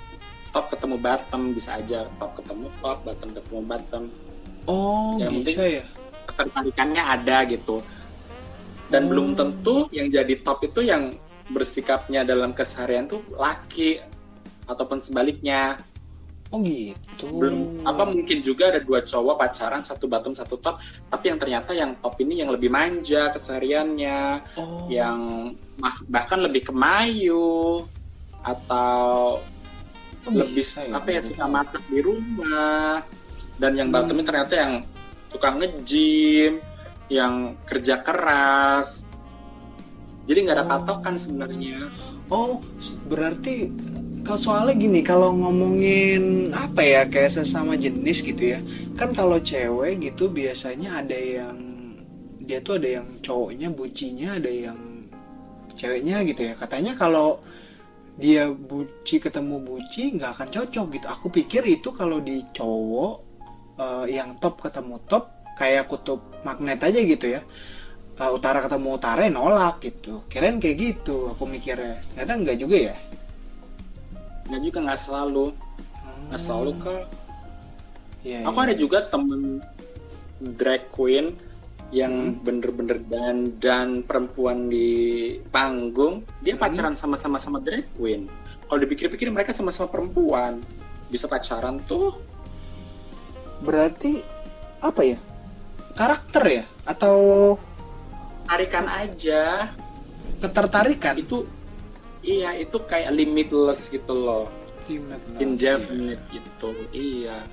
top 0.52 0.74
ketemu 0.74 0.96
bottom 0.98 1.42
bisa 1.54 1.78
aja 1.78 2.10
top 2.18 2.32
ketemu 2.42 2.66
top 2.82 2.98
bottom 3.06 3.30
ketemu 3.38 3.62
bottom 3.64 4.04
oh 4.66 5.16
Ya, 5.22 5.30
bisa 5.30 5.64
ya 5.64 5.84
ketertarikannya 6.28 7.04
ada 7.04 7.38
gitu 7.48 7.86
dan 8.88 9.06
Oh. 9.06 9.10
belum 9.12 9.36
tentu 9.36 9.76
yang 9.92 10.08
jadi 10.10 10.34
top 10.42 10.64
itu 10.64 10.82
yang 10.84 11.16
bersikapnya 11.52 12.28
dalam 12.28 12.52
keseharian 12.52 13.08
tuh 13.08 13.24
laki 13.36 14.04
ataupun 14.68 15.00
sebaliknya 15.00 15.80
oh 16.52 16.60
gitu. 16.64 17.28
Belum. 17.44 17.84
Apa 17.84 18.08
mungkin 18.08 18.40
juga 18.40 18.72
ada 18.72 18.80
dua 18.80 19.04
cowok 19.04 19.36
pacaran 19.36 19.84
satu 19.84 20.08
bottom 20.08 20.32
satu 20.32 20.56
top 20.60 20.80
tapi 21.12 21.32
yang 21.32 21.40
ternyata 21.40 21.72
yang 21.76 21.96
top 22.00 22.16
ini 22.24 22.44
yang 22.44 22.50
lebih 22.52 22.72
manja 22.72 23.32
kesehariannya 23.36 24.20
oh. 24.56 24.88
yang 24.88 25.52
bahkan 26.08 26.42
lebih 26.42 26.72
kemayu 26.72 27.84
atau 28.42 29.38
oh, 30.24 30.32
lebih 30.32 30.64
bisa 30.64 30.88
apa 30.90 31.08
ya 31.12 31.22
suka 31.24 31.46
masak 31.48 31.84
di 31.92 32.00
rumah. 32.00 33.04
Dan 33.58 33.74
yang 33.74 33.90
Hmm. 33.90 33.98
bottom 34.06 34.18
ini 34.22 34.26
ternyata 34.26 34.54
yang 34.54 34.74
suka 35.34 35.50
nge-gym 35.52 36.62
yang 37.10 37.58
kerja 37.66 38.00
keras. 38.06 39.02
Jadi 40.28 40.38
nggak 40.44 40.56
ada 40.60 40.66
Oh. 40.68 40.72
patokan 40.78 41.16
sebenarnya. 41.18 41.88
Oh, 42.28 42.60
berarti 43.08 43.72
kalau 44.28 44.44
soalnya 44.44 44.76
gini, 44.76 45.00
kalau 45.00 45.32
ngomongin 45.32 46.52
apa 46.52 46.84
ya 46.84 47.02
kayak 47.08 47.32
sesama 47.32 47.80
jenis 47.80 48.20
gitu 48.20 48.60
ya. 48.60 48.60
Kan 49.00 49.16
kalau 49.16 49.40
cewek 49.40 50.04
gitu 50.04 50.28
biasanya 50.28 51.00
ada 51.00 51.16
yang 51.16 51.56
dia 52.44 52.60
tuh 52.60 52.76
ada 52.76 53.00
yang 53.00 53.08
cowoknya 53.24 53.72
bucinya, 53.72 54.36
ada 54.36 54.52
yang 54.52 54.76
ceweknya 55.80 56.28
gitu 56.28 56.44
ya. 56.44 56.54
Katanya 56.60 57.00
kalau 57.00 57.40
dia 58.20 58.52
buci 58.52 59.24
ketemu 59.24 59.64
buci 59.64 60.20
nggak 60.20 60.32
akan 60.36 60.50
cocok 60.52 60.86
gitu. 61.00 61.06
Aku 61.08 61.32
pikir 61.32 61.64
itu 61.64 61.96
kalau 61.96 62.20
di 62.20 62.44
cowok 62.52 63.14
eh, 63.80 64.06
yang 64.12 64.36
top 64.44 64.60
ketemu 64.60 65.00
top 65.08 65.32
kayak 65.56 65.88
kutub 65.88 66.20
magnet 66.44 66.84
aja 66.84 67.00
gitu 67.00 67.32
ya. 67.32 67.40
Eh, 68.18 68.32
utara 68.34 68.60
ketemu 68.66 68.98
utara 68.98 69.30
nolak 69.30 69.78
gitu 69.78 70.26
kirain 70.26 70.58
kayak 70.58 70.74
gitu 70.82 71.30
aku 71.30 71.46
mikirnya 71.46 72.02
ternyata 72.10 72.34
enggak 72.34 72.58
juga 72.58 72.78
ya 72.90 72.96
nggak 74.48 74.62
juga 74.64 74.78
nggak 74.88 75.02
selalu. 75.02 75.46
Nggak 76.28 76.42
selalu 76.42 76.72
Hmm. 76.74 76.82
kok 76.84 77.02
Iya, 78.26 78.40
aku 78.44 78.58
iya. 78.60 78.66
ada 78.68 78.76
juga 78.76 78.98
temen 79.08 79.64
drag 80.60 80.84
queen 80.92 81.38
yang 81.96 82.36
Hmm. 82.36 82.44
bener-bener 82.44 83.00
dan 83.08 83.56
dan 83.64 83.88
perempuan 84.04 84.68
di 84.68 84.90
panggung. 85.50 86.28
Dia 86.44 86.56
Hmm. 86.56 86.64
pacaran 86.68 86.96
sama-sama 86.96 87.40
sama 87.40 87.64
drag 87.64 87.88
queen. 87.96 88.28
Kalau 88.68 88.80
dipikir-pikir 88.84 89.32
mereka 89.32 89.56
sama-sama 89.56 89.88
perempuan. 89.88 90.60
Bisa 91.08 91.32
pacaran 91.32 91.80
tuh. 91.88 92.20
Berarti 93.64 94.20
apa 94.84 95.02
ya? 95.02 95.18
Karakter 95.96 96.44
ya? 96.46 96.64
Atau 96.84 97.16
tarikan 98.44 98.86
aja. 98.88 99.72
ketertarikan? 100.38 101.18
Itu 101.18 101.50
iya 102.28 102.52
itu 102.60 102.76
kayak 102.84 103.16
limitless 103.16 103.88
gitu 103.88 104.12
loh. 104.12 104.46
Indefinite 105.40 106.24
gitu 106.32 106.70
iya. 106.92 107.44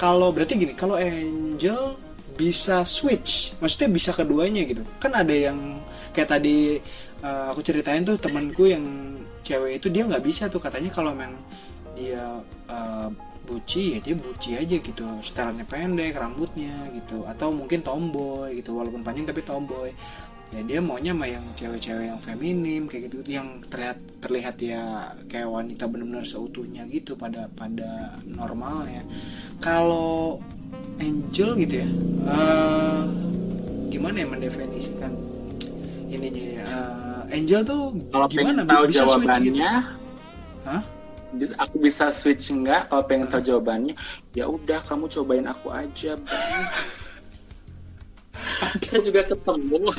Kalau 0.00 0.32
berarti 0.32 0.56
gini 0.56 0.72
kalau 0.72 0.96
Angel 0.96 1.96
bisa 2.36 2.88
switch 2.88 3.52
maksudnya 3.60 3.92
bisa 3.92 4.10
keduanya 4.16 4.64
gitu. 4.64 4.80
Kan 4.96 5.12
ada 5.12 5.32
yang 5.32 5.80
kayak 6.16 6.40
tadi 6.40 6.80
uh, 7.20 7.52
aku 7.52 7.60
ceritain 7.60 8.00
tuh 8.04 8.16
temanku 8.16 8.68
yang 8.68 8.84
cewek 9.44 9.80
itu 9.80 9.92
dia 9.92 10.08
nggak 10.08 10.24
bisa 10.24 10.48
tuh. 10.48 10.60
Katanya 10.60 10.88
kalau 10.92 11.12
memang 11.12 11.36
dia 11.96 12.40
uh, 12.72 13.08
buci 13.44 13.96
ya 13.96 13.98
dia 14.04 14.16
buci 14.16 14.56
aja 14.56 14.76
gitu. 14.80 15.04
Setelannya 15.24 15.64
pendek 15.64 16.16
rambutnya 16.16 16.76
gitu. 16.96 17.24
Atau 17.24 17.52
mungkin 17.52 17.80
tomboy 17.80 18.60
gitu 18.60 18.76
walaupun 18.76 19.00
panjang 19.00 19.28
tapi 19.28 19.40
tomboy 19.44 19.92
ya 20.50 20.60
dia 20.66 20.80
maunya 20.82 21.14
sama 21.14 21.26
yang 21.30 21.46
cewek-cewek 21.54 22.04
yang 22.10 22.20
feminim 22.20 22.82
kayak 22.90 23.06
gitu 23.06 23.22
yang 23.30 23.62
terlihat 23.70 23.98
terlihat 24.18 24.56
ya 24.58 25.14
kayak 25.30 25.46
wanita 25.46 25.86
benar-benar 25.86 26.26
seutuhnya 26.26 26.82
gitu 26.90 27.14
pada 27.14 27.46
pada 27.54 28.18
normalnya. 28.26 29.06
Kalau 29.62 30.42
angel 30.98 31.56
gitu 31.56 31.74
ya 31.86 31.88
eh, 32.28 33.02
gimana 33.90 34.16
ya 34.22 34.26
mendefinisikan 34.26 35.12
ininya 36.10 36.44
ya? 36.44 36.64
Eh, 37.30 37.38
angel 37.40 37.60
tuh 37.62 37.82
kalau 38.10 38.26
gimana? 38.26 38.66
pengen 38.66 38.68
tahu 38.68 38.82
bisa 38.90 39.02
switch 39.06 39.38
gitu? 39.38 39.58
jawabannya 39.58 39.72
Hah? 40.66 40.82
aku 41.62 41.76
bisa 41.78 42.04
switch 42.10 42.50
enggak? 42.50 42.90
Kalau 42.90 43.06
pengen 43.06 43.30
tahu 43.30 43.42
jawabannya 43.42 43.94
ya 44.34 44.50
udah 44.50 44.82
kamu 44.82 45.06
cobain 45.06 45.46
aku 45.46 45.70
aja 45.70 46.18
bang 46.18 46.66
kita 48.82 48.98
juga 49.00 49.22
ketemu. 49.28 49.92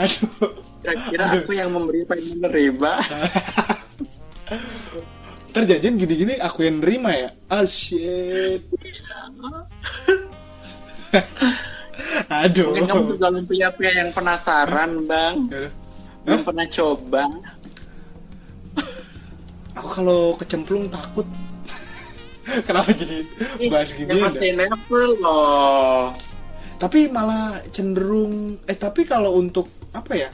Aduh. 0.00 0.52
Kira-kira 0.78 1.24
aku 1.34 1.52
yang 1.52 1.70
memberi 1.74 2.06
apa 2.06 2.14
yang 2.16 2.28
menerima 2.38 2.92
terjanjian 5.58 5.98
gini-gini 5.98 6.34
aku 6.38 6.62
yang 6.62 6.78
nerima 6.78 7.10
ya? 7.10 7.30
Ah 7.50 7.66
shit. 7.66 8.62
Aduh. 12.30 12.70
Mungkin 12.72 12.86
kamu 12.86 13.02
juga 13.16 13.26
belum 13.32 13.44
punya 13.48 13.68
pria 13.74 13.92
yang 14.04 14.10
penasaran 14.14 15.02
bang. 15.08 15.34
Aduh. 15.50 15.72
belum 16.28 16.40
pernah 16.44 16.66
coba. 16.68 17.24
Aku 19.78 19.88
kalau 20.02 20.36
kecemplung 20.36 20.86
takut. 20.92 21.26
Kenapa 22.68 22.92
jadi 22.94 23.24
bahas 23.68 23.92
gini 23.92 24.24
ya? 24.24 24.28
say 24.32 24.56
never 24.56 25.04
loh 25.20 26.08
tapi 26.78 27.10
malah 27.10 27.58
cenderung 27.74 28.62
eh 28.64 28.78
tapi 28.78 29.02
kalau 29.02 29.34
untuk 29.34 29.90
apa 29.90 30.12
ya 30.14 30.30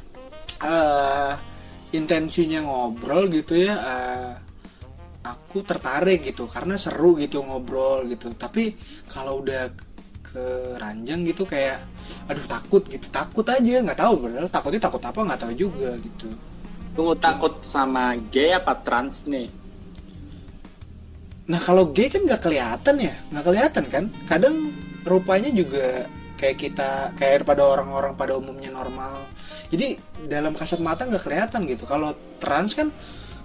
eh 0.60 1.32
intensinya 1.94 2.60
ngobrol 2.66 3.30
gitu 3.30 3.54
ya 3.54 3.74
eh, 3.78 4.32
aku 5.24 5.64
tertarik 5.64 6.20
gitu 6.26 6.44
karena 6.44 6.76
seru 6.76 7.16
gitu 7.16 7.40
ngobrol 7.40 8.04
gitu. 8.10 8.34
Tapi 8.36 8.76
kalau 9.08 9.40
udah 9.40 9.72
ke 10.20 10.44
ranjang 10.82 11.22
gitu 11.24 11.46
kayak 11.46 11.78
aduh 12.26 12.44
takut 12.50 12.82
gitu 12.90 13.06
takut 13.08 13.46
aja 13.46 13.80
nggak 13.86 13.96
tahu 14.02 14.26
padahal 14.26 14.50
takutnya 14.50 14.82
takut 14.82 15.02
apa 15.06 15.20
nggak 15.24 15.40
tahu 15.40 15.52
juga 15.56 15.90
gitu. 16.02 16.28
Tunggu 16.94 17.14
takut 17.18 17.62
sama 17.64 18.18
gay 18.30 18.54
apa 18.54 18.74
trans 18.82 19.24
nih? 19.24 19.48
Nah 21.48 21.60
kalau 21.62 21.90
gay 21.94 22.10
kan 22.10 22.26
nggak 22.26 22.42
kelihatan 22.42 22.96
ya, 22.98 23.14
nggak 23.32 23.44
kelihatan 23.46 23.84
kan? 23.86 24.04
Kadang 24.26 24.54
rupanya 25.06 25.50
juga 25.54 26.06
kayak 26.44 26.60
kita 26.60 26.90
kayak 27.16 27.48
pada 27.48 27.64
orang-orang 27.64 28.12
pada 28.12 28.36
umumnya 28.36 28.68
normal. 28.68 29.24
Jadi 29.72 29.96
dalam 30.28 30.52
kasat 30.52 30.76
mata 30.84 31.08
nggak 31.08 31.24
kelihatan 31.24 31.64
gitu. 31.64 31.88
Kalau 31.88 32.12
trans 32.36 32.76
kan 32.76 32.92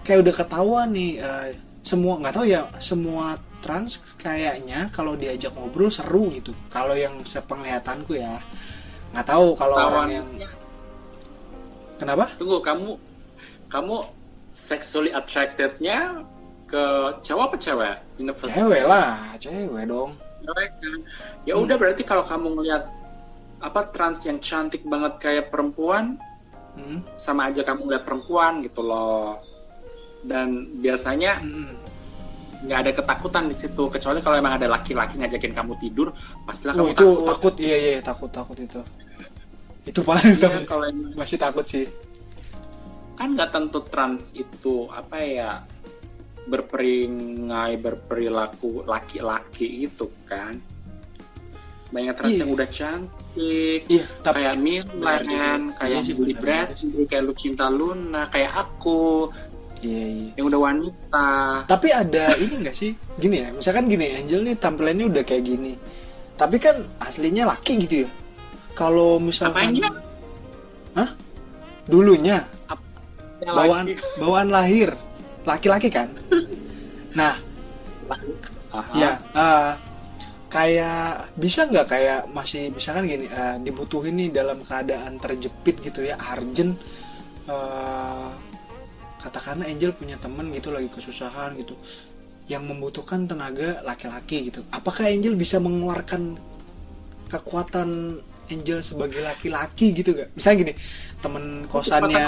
kayak 0.04 0.28
udah 0.28 0.36
ketahuan 0.36 0.92
nih 0.92 1.24
eh, 1.24 1.56
semua 1.80 2.20
nggak 2.20 2.36
tahu 2.36 2.46
ya 2.52 2.68
semua 2.84 3.40
trans 3.64 4.04
kayaknya 4.20 4.92
kalau 4.92 5.16
diajak 5.16 5.56
ngobrol 5.56 5.88
seru 5.88 6.28
gitu. 6.36 6.52
Kalau 6.68 6.92
yang 6.92 7.24
sepenglihatanku 7.24 8.20
ya 8.20 8.44
nggak 9.16 9.28
tahu 9.32 9.56
kalau 9.56 9.76
orang 9.80 10.12
yang 10.12 10.28
kenapa? 11.96 12.36
Tunggu, 12.36 12.60
kamu 12.60 13.00
kamu 13.72 13.96
sexually 14.52 15.16
attracted-nya 15.16 16.28
ke 16.68 16.84
cowok 17.24 17.44
apa 17.48 17.56
cewek? 17.56 17.96
In 18.20 18.28
the 18.28 18.36
first 18.36 18.52
cewek 18.52 18.84
lah 18.84 19.40
cewek 19.40 19.88
dong 19.88 20.20
cewek 20.42 20.70
kan. 20.76 21.00
Ya 21.44 21.54
udah 21.56 21.76
berarti 21.76 22.02
kalau 22.02 22.24
kamu 22.24 22.48
ngeliat 22.56 22.84
apa 23.60 23.82
trans 23.90 24.24
yang 24.24 24.40
cantik 24.40 24.84
banget 24.84 25.20
kayak 25.20 25.46
perempuan, 25.50 26.16
Hmm, 26.70 27.02
sama 27.18 27.50
aja 27.50 27.60
kamu 27.62 27.82
ngeliat 27.82 28.04
perempuan 28.04 28.62
gitu 28.62 28.80
loh. 28.80 29.42
Dan 30.22 30.80
biasanya 30.80 31.42
hmm. 31.42 31.76
nggak 32.60 32.80
ada 32.80 32.92
ketakutan 32.94 33.48
di 33.48 33.56
situ 33.56 33.88
kecuali 33.88 34.20
kalau 34.20 34.36
emang 34.36 34.56
ada 34.56 34.68
laki-laki 34.68 35.16
ngajakin 35.16 35.52
kamu 35.52 35.80
tidur 35.80 36.12
pastilah 36.44 36.76
Oh, 36.76 36.84
kamu 36.84 36.92
itu 36.92 37.08
takut. 37.08 37.26
takut 37.26 37.56
iya 37.58 37.78
iya 37.80 38.00
takut 38.00 38.28
takut 38.30 38.58
itu 38.60 38.80
itu 39.88 40.00
paling 40.04 40.36
Iya, 40.36 40.68
kalau 40.68 40.84
emang- 40.84 41.16
masih 41.16 41.40
takut 41.40 41.64
sih 41.64 41.88
kan 43.16 43.32
nggak 43.32 43.48
tentu 43.50 43.80
trans 43.88 44.28
itu 44.32 44.92
apa 44.92 45.16
ya 45.20 45.64
berperingai 46.50 47.78
berperilaku 47.78 48.84
laki-laki 48.84 49.86
gitu 49.86 50.10
kan. 50.26 50.58
Banyak 51.90 52.14
trans 52.14 52.34
Iya. 52.34 52.42
yang 52.46 52.52
udah 52.54 52.70
cantik 52.70 53.82
iya 53.90 54.06
tapi 54.22 54.46
kayak. 54.46 54.56
Milan 54.62 55.62
kayak 55.74 55.90
Iya 55.90 56.00
sih, 56.06 56.14
Billy 56.14 56.34
benar 56.38 56.70
Bradley 56.70 57.04
kayak 57.10 57.24
Lucinta 57.26 57.66
Luna 57.70 58.30
kayak 58.30 58.52
aku 58.54 59.30
iya 59.82 60.06
iya. 60.06 60.30
yang 60.38 60.46
udah 60.54 60.62
wanita. 60.70 61.30
Tapi 61.66 61.88
ada 61.90 62.38
ini 62.38 62.54
enggak 62.62 62.78
sih? 62.78 62.94
Gini 63.18 63.42
ya 63.42 63.50
misalkan 63.54 63.90
gini 63.90 64.06
Angel 64.22 64.42
nih 64.46 64.56
tampilannya 64.58 65.06
udah 65.10 65.24
kayak 65.26 65.44
gini. 65.46 65.74
Tapi 66.38 66.56
kan 66.62 66.78
aslinya 67.02 67.50
laki 67.50 67.74
gitu 67.86 67.96
ya? 68.06 68.10
Kalau 68.78 69.18
misalkan 69.18 69.74
apanya? 69.76 69.90
Hah? 70.94 71.10
dulunya? 71.90 72.46
Bawaan 73.40 73.88
laki. 73.90 73.94
bawaan 74.22 74.48
lahir 74.54 74.90
laki-laki 75.46 75.90
kan 75.92 76.10
nah 77.20 77.36
Aha. 78.70 78.94
ya 78.94 79.12
eh, 79.18 79.72
kayak 80.50 81.30
bisa 81.38 81.70
nggak 81.70 81.88
kayak 81.90 82.22
masih 82.34 82.74
misalkan 82.74 83.06
gini 83.06 83.26
eh, 83.30 83.58
dibutuhin 83.62 84.18
nih 84.18 84.30
dalam 84.34 84.62
keadaan 84.66 85.22
terjepit 85.22 85.78
gitu 85.82 86.06
ya 86.06 86.18
urgent 86.18 86.78
eh, 87.46 88.30
katakanlah 89.20 89.68
Angel 89.68 89.92
punya 89.94 90.16
temen 90.18 90.50
gitu 90.56 90.72
lagi 90.74 90.90
kesusahan 90.90 91.54
gitu 91.60 91.78
yang 92.50 92.66
membutuhkan 92.66 93.30
tenaga 93.30 93.78
laki-laki 93.86 94.50
gitu 94.50 94.66
apakah 94.74 95.06
Angel 95.06 95.38
bisa 95.38 95.62
mengeluarkan 95.62 96.38
kekuatan 97.30 98.18
Angel 98.50 98.82
sebagai 98.82 99.22
laki-laki 99.22 99.94
gitu 99.94 100.18
gak 100.18 100.34
misalnya 100.34 100.58
gini 100.66 100.74
temen 101.22 101.70
kosannya. 101.70 102.26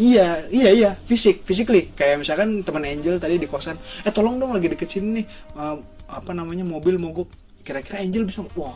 Iya, 0.00 0.48
iya, 0.48 0.70
iya, 0.72 0.90
fisik, 1.04 1.44
physically. 1.44 1.92
Kayak 1.92 2.24
misalkan 2.24 2.64
teman 2.64 2.88
Angel 2.88 3.20
tadi 3.20 3.36
di 3.36 3.44
kosan, 3.44 3.76
eh 3.76 4.12
tolong 4.12 4.40
dong 4.40 4.56
lagi 4.56 4.72
deket 4.72 4.88
sini 4.88 5.20
nih, 5.20 5.26
eh, 5.58 5.76
apa 6.08 6.32
namanya 6.32 6.64
mobil 6.64 6.96
mogok. 6.96 7.28
Kira-kira 7.60 8.00
Angel 8.00 8.24
bisa, 8.24 8.40
wah, 8.56 8.72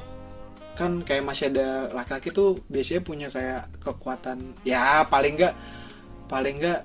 kan 0.76 1.00
kayak 1.00 1.24
masih 1.24 1.48
ada 1.48 1.88
laki-laki 1.96 2.28
tuh 2.36 2.60
biasanya 2.68 3.00
punya 3.00 3.28
kayak 3.32 3.64
kekuatan, 3.80 4.60
ya 4.60 5.08
paling 5.08 5.40
nggak, 5.40 5.54
paling 6.28 6.60
nggak 6.60 6.80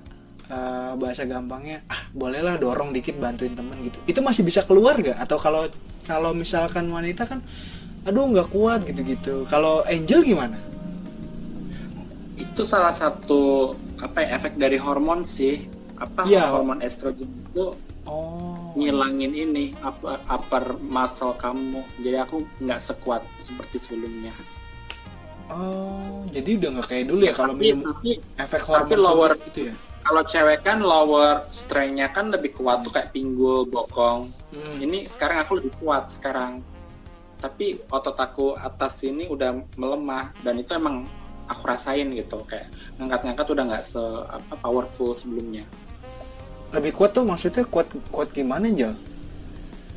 eh, 0.48 0.92
bahasa 0.96 1.28
gampangnya, 1.28 1.84
ah 1.92 2.00
bolehlah 2.16 2.56
dorong 2.56 2.96
dikit 2.96 3.20
bantuin 3.20 3.52
temen 3.52 3.76
gitu. 3.84 4.00
Itu 4.08 4.24
masih 4.24 4.48
bisa 4.48 4.64
keluar 4.64 4.96
nggak? 4.96 5.20
Atau 5.20 5.36
kalau 5.36 5.68
kalau 6.08 6.32
misalkan 6.32 6.88
wanita 6.88 7.28
kan, 7.28 7.44
aduh 8.08 8.32
nggak 8.32 8.48
kuat 8.48 8.80
gitu-gitu. 8.88 9.44
Kalau 9.52 9.84
Angel 9.84 10.24
gimana? 10.24 10.72
itu 12.42 12.62
salah 12.68 12.92
satu 12.92 13.72
apa 14.02 14.18
ya 14.18 14.34
efek 14.34 14.54
dari 14.56 14.76
hormon 14.76 15.22
sih. 15.22 15.64
Apa 15.96 16.26
Iya. 16.26 16.50
hormon 16.50 16.82
estrogen 16.82 17.30
itu 17.30 17.72
Oh, 18.02 18.74
ngilangin 18.74 19.30
ini 19.30 19.78
upper, 19.78 20.18
upper 20.26 20.64
muscle 20.82 21.32
kamu. 21.34 21.86
Jadi 21.96 22.18
aku 22.18 22.42
nggak 22.58 22.82
sekuat 22.82 23.22
seperti 23.38 23.78
sebelumnya. 23.78 24.34
Oh, 25.46 26.26
jadi 26.26 26.56
udah 26.56 26.68
nggak 26.72 26.88
kayak 26.88 27.04
dulu 27.06 27.22
ya 27.22 27.30
kalau 27.32 27.54
tapi, 27.54 27.62
minum 27.70 27.86
tapi 27.92 28.10
efek 28.36 28.60
Tapi 28.60 28.68
hormon 28.68 28.98
lower- 28.98 29.32
suntik 29.32 29.46
gitu 29.48 29.60
ya? 29.68 29.74
kalau 30.02 30.22
cewek 30.24 30.60
kan 30.60 30.78
lower 30.82 31.46
strength-nya 31.48 32.10
kan 32.10 32.26
lebih 32.26 32.50
kuat 32.52 32.82
tuh 32.82 32.90
kayak 32.90 33.14
pinggul 33.14 33.62
bokong. 33.64 34.34
Hmm. 34.50 34.76
ini 34.78 35.06
sekarang 35.06 35.38
aku 35.40 35.62
lebih 35.62 35.72
kuat 35.78 36.10
sekarang. 36.10 36.58
Tapi 37.38 37.78
otot 37.88 38.14
aku 38.14 38.54
atas 38.54 38.98
ini 39.00 39.26
udah 39.26 39.50
melemah 39.74 40.34
dan 40.40 40.58
itu 40.58 40.72
emang 40.72 41.06
aku 41.46 41.62
rasain 41.64 42.10
gitu. 42.12 42.42
Kayak 42.44 42.68
ngangkat-ngangkat 42.96 43.46
udah 43.48 43.64
nggak 43.66 43.84
se 43.84 44.02
apa 44.26 44.54
powerful 44.58 45.14
sebelumnya. 45.14 45.64
Lebih 46.72 46.92
kuat 46.92 47.12
tuh 47.12 47.22
maksudnya 47.22 47.64
kuat 47.64 47.86
kuat 48.08 48.30
gimana 48.30 48.68
Jel? 48.68 48.94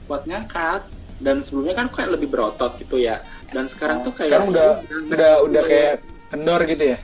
buat 0.06 0.22
ngangkat. 0.24 0.86
Dan 1.16 1.40
sebelumnya 1.40 1.74
kan 1.74 1.88
aku 1.88 1.98
kayak 1.98 2.12
lebih 2.14 2.28
berotot 2.28 2.76
gitu 2.78 3.00
ya. 3.00 3.24
Dan 3.50 3.66
sekarang 3.66 4.04
tuh 4.04 4.12
kayak 4.12 4.36
Oh, 4.36 4.46
sekarang 4.46 4.48
udah 4.52 4.70
udah 5.10 5.32
udah 5.48 5.62
kayak 5.64 5.94
kendor 6.28 6.62
gitu 6.68 6.84
ya? 6.94 7.00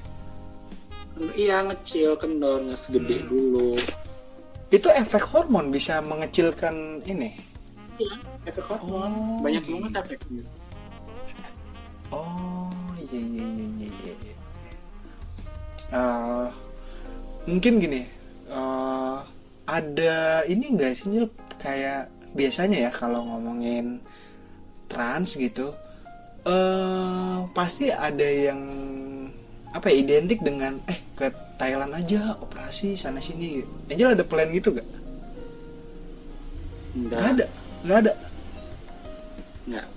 Iya 1.31 1.57
ngecil 1.65 2.17
kendor 2.17 2.61
nggak 2.61 2.77
segede 2.77 3.23
Hmm. 3.23 3.29
dulu. 3.29 3.71
Itu 4.67 4.87
efek 4.87 5.23
hormon 5.27 5.69
bisa 5.69 5.99
mengecilkan 5.99 7.01
ini? 7.03 7.39
Iya 7.97 8.15
efek 8.45 8.65
hormon. 8.67 9.11
Oh, 9.11 9.39
banyak 9.39 9.63
gitu. 9.63 9.79
banget 9.79 9.93
efeknya. 10.03 10.43
Oh 12.11 12.67
iya 12.99 13.19
iya 13.19 13.45
iya 13.47 13.87
iya 13.87 14.13
Eh, 15.91 16.47
mungkin 17.45 17.83
gini 17.83 18.01
eh, 18.47 19.17
ada 19.67 20.15
ini 20.47 20.71
enggak 20.71 20.95
sih 20.95 21.11
Jel 21.11 21.27
kayak 21.59 22.07
biasanya 22.31 22.87
ya 22.87 22.91
kalau 22.95 23.27
ngomongin 23.27 23.99
trans 24.87 25.35
gitu 25.35 25.75
eh 26.41 27.37
pasti 27.51 27.91
ada 27.91 28.23
yang 28.23 28.61
apa 29.71 29.91
ya 29.91 29.99
identik 29.99 30.39
dengan 30.39 30.79
eh 30.87 30.99
ke 31.13 31.27
Thailand 31.59 31.91
aja 31.93 32.39
operasi 32.39 32.95
sana 32.95 33.19
sini 33.19 33.61
Angel 33.91 34.15
ada 34.15 34.23
plan 34.23 34.47
gitu 34.49 34.73
gak? 34.73 34.87
enggak 36.95 37.19
Gak 37.19 37.29
ada, 37.35 37.45
gak 37.83 37.97
ada. 38.07 38.13
enggak 39.67 39.87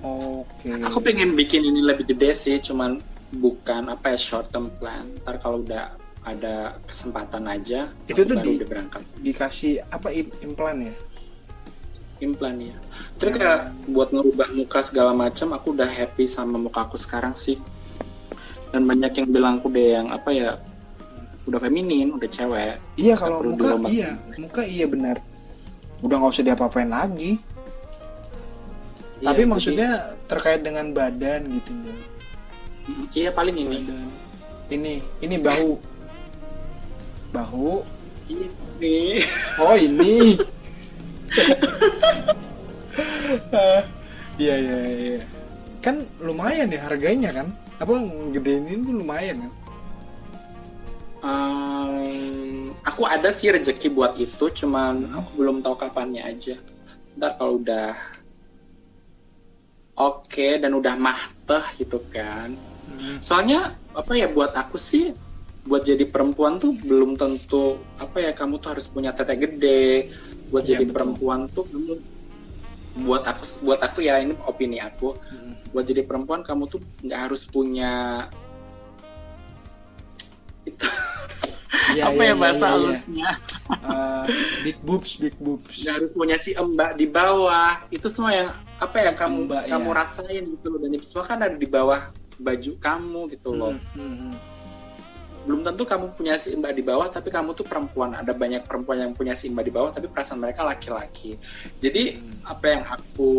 Oke. 0.00 0.70
aku 0.82 0.98
pengen 1.02 1.34
bikin 1.34 1.66
ini 1.66 1.82
lebih 1.82 2.06
gede 2.06 2.30
sih 2.32 2.56
cuman 2.62 3.02
bukan 3.36 3.88
apa 3.88 4.12
ya 4.12 4.18
short 4.18 4.48
term 4.48 4.72
plan 4.72 5.04
ntar 5.20 5.36
kalau 5.38 5.60
udah 5.60 5.92
ada 6.22 6.74
kesempatan 6.82 7.46
aja 7.46 7.86
Itu 8.04 8.24
tuh 8.24 8.34
baru 8.34 8.50
di- 8.50 8.64
berangkat 8.64 9.02
dikasih 9.16 9.84
apa 9.86 10.10
im- 10.10 10.34
implan 10.42 10.82
ya? 10.82 10.94
implan 12.18 12.56
ya 12.58 12.76
terus 13.16 13.32
Ya. 13.32 13.38
kayak 13.38 13.60
buat 13.86 14.08
ngerubah 14.08 14.48
muka 14.50 14.80
segala 14.82 15.12
macam 15.12 15.52
aku 15.52 15.70
udah 15.70 15.84
happy 15.84 16.24
sama 16.24 16.56
muka 16.56 16.82
aku 16.82 16.96
sekarang 16.96 17.36
sih 17.36 17.60
dan 18.68 18.82
banyak 18.82 19.12
yang 19.14 19.28
bilang 19.28 19.54
aku 19.60 19.68
deh 19.68 19.94
yang 19.94 20.08
apa 20.08 20.30
ya 20.30 20.56
udah 21.44 21.60
feminin 21.60 22.10
udah 22.10 22.26
cewek 22.26 22.80
Iya 22.96 23.14
kalau 23.14 23.44
muka 23.44 23.76
iya, 23.86 24.16
muka 24.34 24.64
iya 24.64 24.82
benar. 24.84 25.20
Udah 25.98 26.18
nggak 26.18 26.32
usah 26.32 26.44
diapa-apain 26.44 26.90
lagi. 26.90 27.38
Iya, 29.16 29.26
Tapi 29.26 29.38
jadi- 29.38 29.48
maksudnya 29.48 29.90
terkait 30.26 30.60
dengan 30.60 30.90
badan 30.90 31.46
gitu. 31.48 31.72
Iya 33.14 33.30
paling 33.34 33.56
ini 33.56 33.82
Badan. 33.82 34.08
Ini 34.66 34.92
ini 35.22 35.36
bahu. 35.38 35.70
Bahu. 37.34 37.82
ini 38.30 39.22
Oh 39.58 39.74
ini. 39.74 40.36
Iya 44.36 44.54
iya 44.60 44.78
iya. 44.84 45.24
Kan 45.80 46.04
lumayan 46.20 46.68
ya 46.68 46.84
harganya 46.84 47.32
kan? 47.32 47.48
Apa 47.80 47.96
gedein 48.36 48.68
ini 48.68 48.84
tuh 48.84 48.94
lumayan 49.00 49.48
kan? 49.48 49.52
Ehm, 51.24 52.76
aku 52.86 53.02
ada 53.08 53.32
sih 53.32 53.48
rezeki 53.50 53.90
buat 53.90 54.14
itu 54.20 54.46
cuman 54.62 55.10
aku 55.10 55.42
belum 55.42 55.64
tahu 55.64 55.74
kapannya 55.74 56.22
aja 56.22 56.54
ntar 57.16 57.34
kalau 57.40 57.58
udah 57.58 57.96
oke 59.96 60.48
dan 60.60 60.76
udah 60.76 60.94
mahteh 60.94 61.64
gitu 61.80 61.98
kan 62.12 62.52
Hmm. 62.86 63.18
soalnya 63.20 63.60
apa 63.92 64.12
ya 64.14 64.30
buat 64.30 64.54
aku 64.54 64.78
sih 64.78 65.10
buat 65.66 65.82
jadi 65.82 66.06
perempuan 66.06 66.62
tuh 66.62 66.70
belum 66.72 67.18
tentu 67.18 67.76
apa 67.98 68.22
ya 68.22 68.30
kamu 68.30 68.62
tuh 68.62 68.78
harus 68.78 68.86
punya 68.86 69.10
tete 69.10 69.34
gede 69.34 70.14
buat 70.48 70.62
Iya, 70.62 70.78
jadi 70.78 70.84
betul. 70.86 70.94
perempuan 70.94 71.40
tuh 71.50 71.66
kamu 71.66 71.92
buat 73.02 73.26
aku 73.26 73.42
buat 73.60 73.80
aku 73.82 73.98
ya 74.00 74.22
ini 74.22 74.32
opini 74.46 74.78
aku 74.78 75.18
Hmm. 75.18 75.52
buat 75.74 75.84
jadi 75.84 76.06
perempuan 76.06 76.40
kamu 76.40 76.70
tuh 76.70 76.80
nggak 77.02 77.20
harus 77.28 77.42
punya 77.44 78.24
itu 80.64 80.86
Iya, 81.86 82.10
apa 82.10 82.22
iya, 82.22 82.30
ya 82.30 82.34
bahasa 82.34 82.56
iya, 82.56 82.66
iya. 82.66 82.72
halusnya 82.72 83.30
Eh, 83.66 84.24
big 84.62 84.78
boobs 84.86 85.18
big 85.18 85.34
boobs 85.42 85.82
nggak 85.82 85.94
harus 85.98 86.10
punya 86.14 86.36
si 86.38 86.54
mbak 86.54 86.94
di 86.94 87.06
bawah 87.06 87.82
itu 87.90 88.06
semua 88.06 88.30
yang 88.30 88.48
apa 88.78 88.96
ya 89.02 89.10
kamu 89.10 89.50
mbak, 89.50 89.62
kamu 89.66 89.88
ya. 89.90 89.94
rasain 89.98 90.44
gitu 90.54 90.66
loh 90.70 90.78
dan 90.78 90.90
itu 90.94 91.06
semua 91.10 91.26
kan 91.26 91.38
ada 91.42 91.56
di 91.58 91.66
bawah 91.66 92.00
baju 92.36 92.72
kamu 92.78 93.20
gitu 93.32 93.50
loh 93.52 93.72
Hmm, 93.72 94.00
hmm, 94.00 94.16
hmm. 94.20 94.34
belum 95.46 95.60
tentu 95.62 95.86
kamu 95.86 96.06
punya 96.18 96.34
si 96.36 96.50
mbak 96.52 96.74
di 96.74 96.82
bawah 96.82 97.06
tapi 97.06 97.30
kamu 97.30 97.54
tuh 97.54 97.62
perempuan 97.62 98.18
ada 98.18 98.34
banyak 98.34 98.66
perempuan 98.66 98.98
yang 98.98 99.12
punya 99.14 99.38
si 99.38 99.46
mbak 99.46 99.64
di 99.64 99.72
bawah 99.72 99.94
tapi 99.94 100.10
perasaan 100.10 100.42
mereka 100.42 100.66
laki-laki 100.66 101.38
jadi 101.78 102.18
Hmm. 102.18 102.50
apa 102.50 102.64
yang 102.66 102.84
aku 102.86 103.30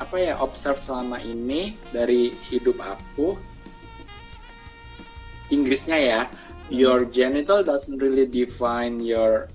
apa 0.00 0.16
ya 0.16 0.34
observe 0.40 0.80
selama 0.80 1.20
ini 1.20 1.76
dari 1.92 2.32
hidup 2.48 2.80
aku 2.80 3.36
Inggrisnya 5.50 5.98
ya 5.98 6.20
your 6.70 7.02
genital 7.04 7.60
doesn't 7.60 7.98
really 7.98 8.24
define 8.24 9.02
your 9.02 9.50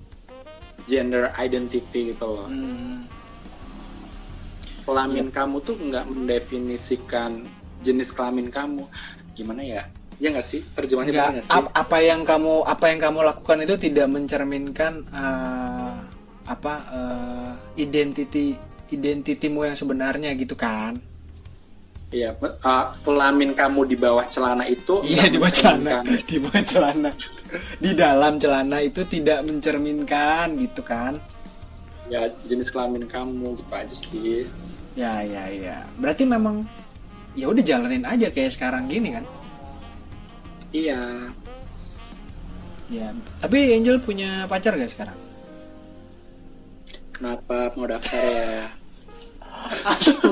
gender 0.86 1.34
identity 1.34 2.14
gitu 2.14 2.26
loh 2.28 2.46
Hmm. 2.46 3.02
kelamin 4.86 5.34
kamu 5.34 5.58
tuh 5.66 5.74
nggak 5.74 6.06
mendefinisikan 6.06 7.42
jenis 7.84 8.12
kelamin 8.12 8.48
kamu. 8.52 8.84
Gimana 9.36 9.60
ya? 9.64 9.82
Ya 10.16 10.32
nggak 10.32 10.46
sih? 10.48 10.64
Nggak, 11.04 11.12
benar 11.12 11.26
nggak 11.32 11.46
sih. 11.52 11.52
ap- 11.52 11.72
apa 11.76 11.98
yang 12.00 12.24
kamu 12.24 12.64
apa 12.64 12.84
yang 12.88 13.00
kamu 13.04 13.18
lakukan 13.20 13.58
itu 13.64 13.74
tidak 13.76 14.06
mencerminkan 14.08 14.92
eh, 15.12 15.94
apa 16.46 16.74
eh, 16.94 17.52
identity 17.82 18.56
identitimu 18.90 19.66
yang 19.66 19.76
sebenarnya 19.76 20.30
gitu 20.38 20.54
kan? 20.54 20.96
Iya, 22.06 22.38
uh, 22.38 22.94
kelamin 23.02 23.50
kamu 23.58 23.90
di 23.90 23.96
bawah 23.98 24.22
celana 24.30 24.62
itu 24.70 25.02
iya 25.02 25.26
di 25.26 25.42
bawah 25.42 25.50
celana 25.50 26.06
di 26.06 26.36
bawah 26.38 26.62
celana. 26.62 27.10
Di 27.82 27.90
dalam 27.98 28.38
celana 28.38 28.78
itu 28.78 29.02
tidak 29.10 29.42
mencerminkan 29.42 30.54
gitu 30.54 30.86
kan? 30.86 31.18
Ya 32.06 32.30
jenis 32.46 32.70
kelamin 32.70 33.10
kamu 33.10 33.58
gitu 33.58 33.72
aja 33.74 33.94
sih. 33.94 34.46
ya 34.94 35.18
ya 35.26 35.50
ya. 35.50 35.82
Berarti 35.98 36.22
memang 36.22 36.62
ya 37.36 37.46
udah 37.46 37.60
jalanin 37.60 38.02
aja 38.02 38.32
kayak 38.32 38.52
sekarang 38.52 38.88
gini 38.88 39.12
kan 39.12 39.24
Iya, 40.74 41.30
ya 42.90 43.08
tapi 43.38 43.72
Angel 43.72 43.96
punya 43.96 44.44
pacar 44.44 44.74
gak 44.74 44.90
sekarang 44.90 45.16
kenapa 47.12 47.72
mau 47.72 47.88
daftar 47.88 48.20
ya? 48.20 48.68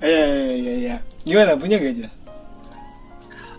iya 0.00 0.24
iya 0.24 0.54
iya 0.54 0.74
iya 0.78 0.96
gimana 1.22 1.56
punya 1.56 1.76
gak 1.76 1.92
Angel 1.92 2.12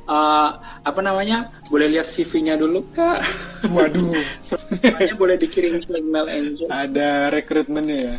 Uh, 0.05 0.53
apa 0.85 1.01
namanya? 1.01 1.49
Boleh 1.65 1.89
lihat 1.89 2.13
CV-nya 2.13 2.61
dulu 2.61 2.85
kak. 2.93 3.25
waduh 3.73 4.13
Semuanya 4.45 5.17
boleh 5.17 5.33
dikirim 5.33 5.81
ke 5.81 5.97
email 5.97 6.29
Angel. 6.29 6.69
ada 6.69 7.33
rekrutmennya 7.33 7.97
ya 8.13 8.15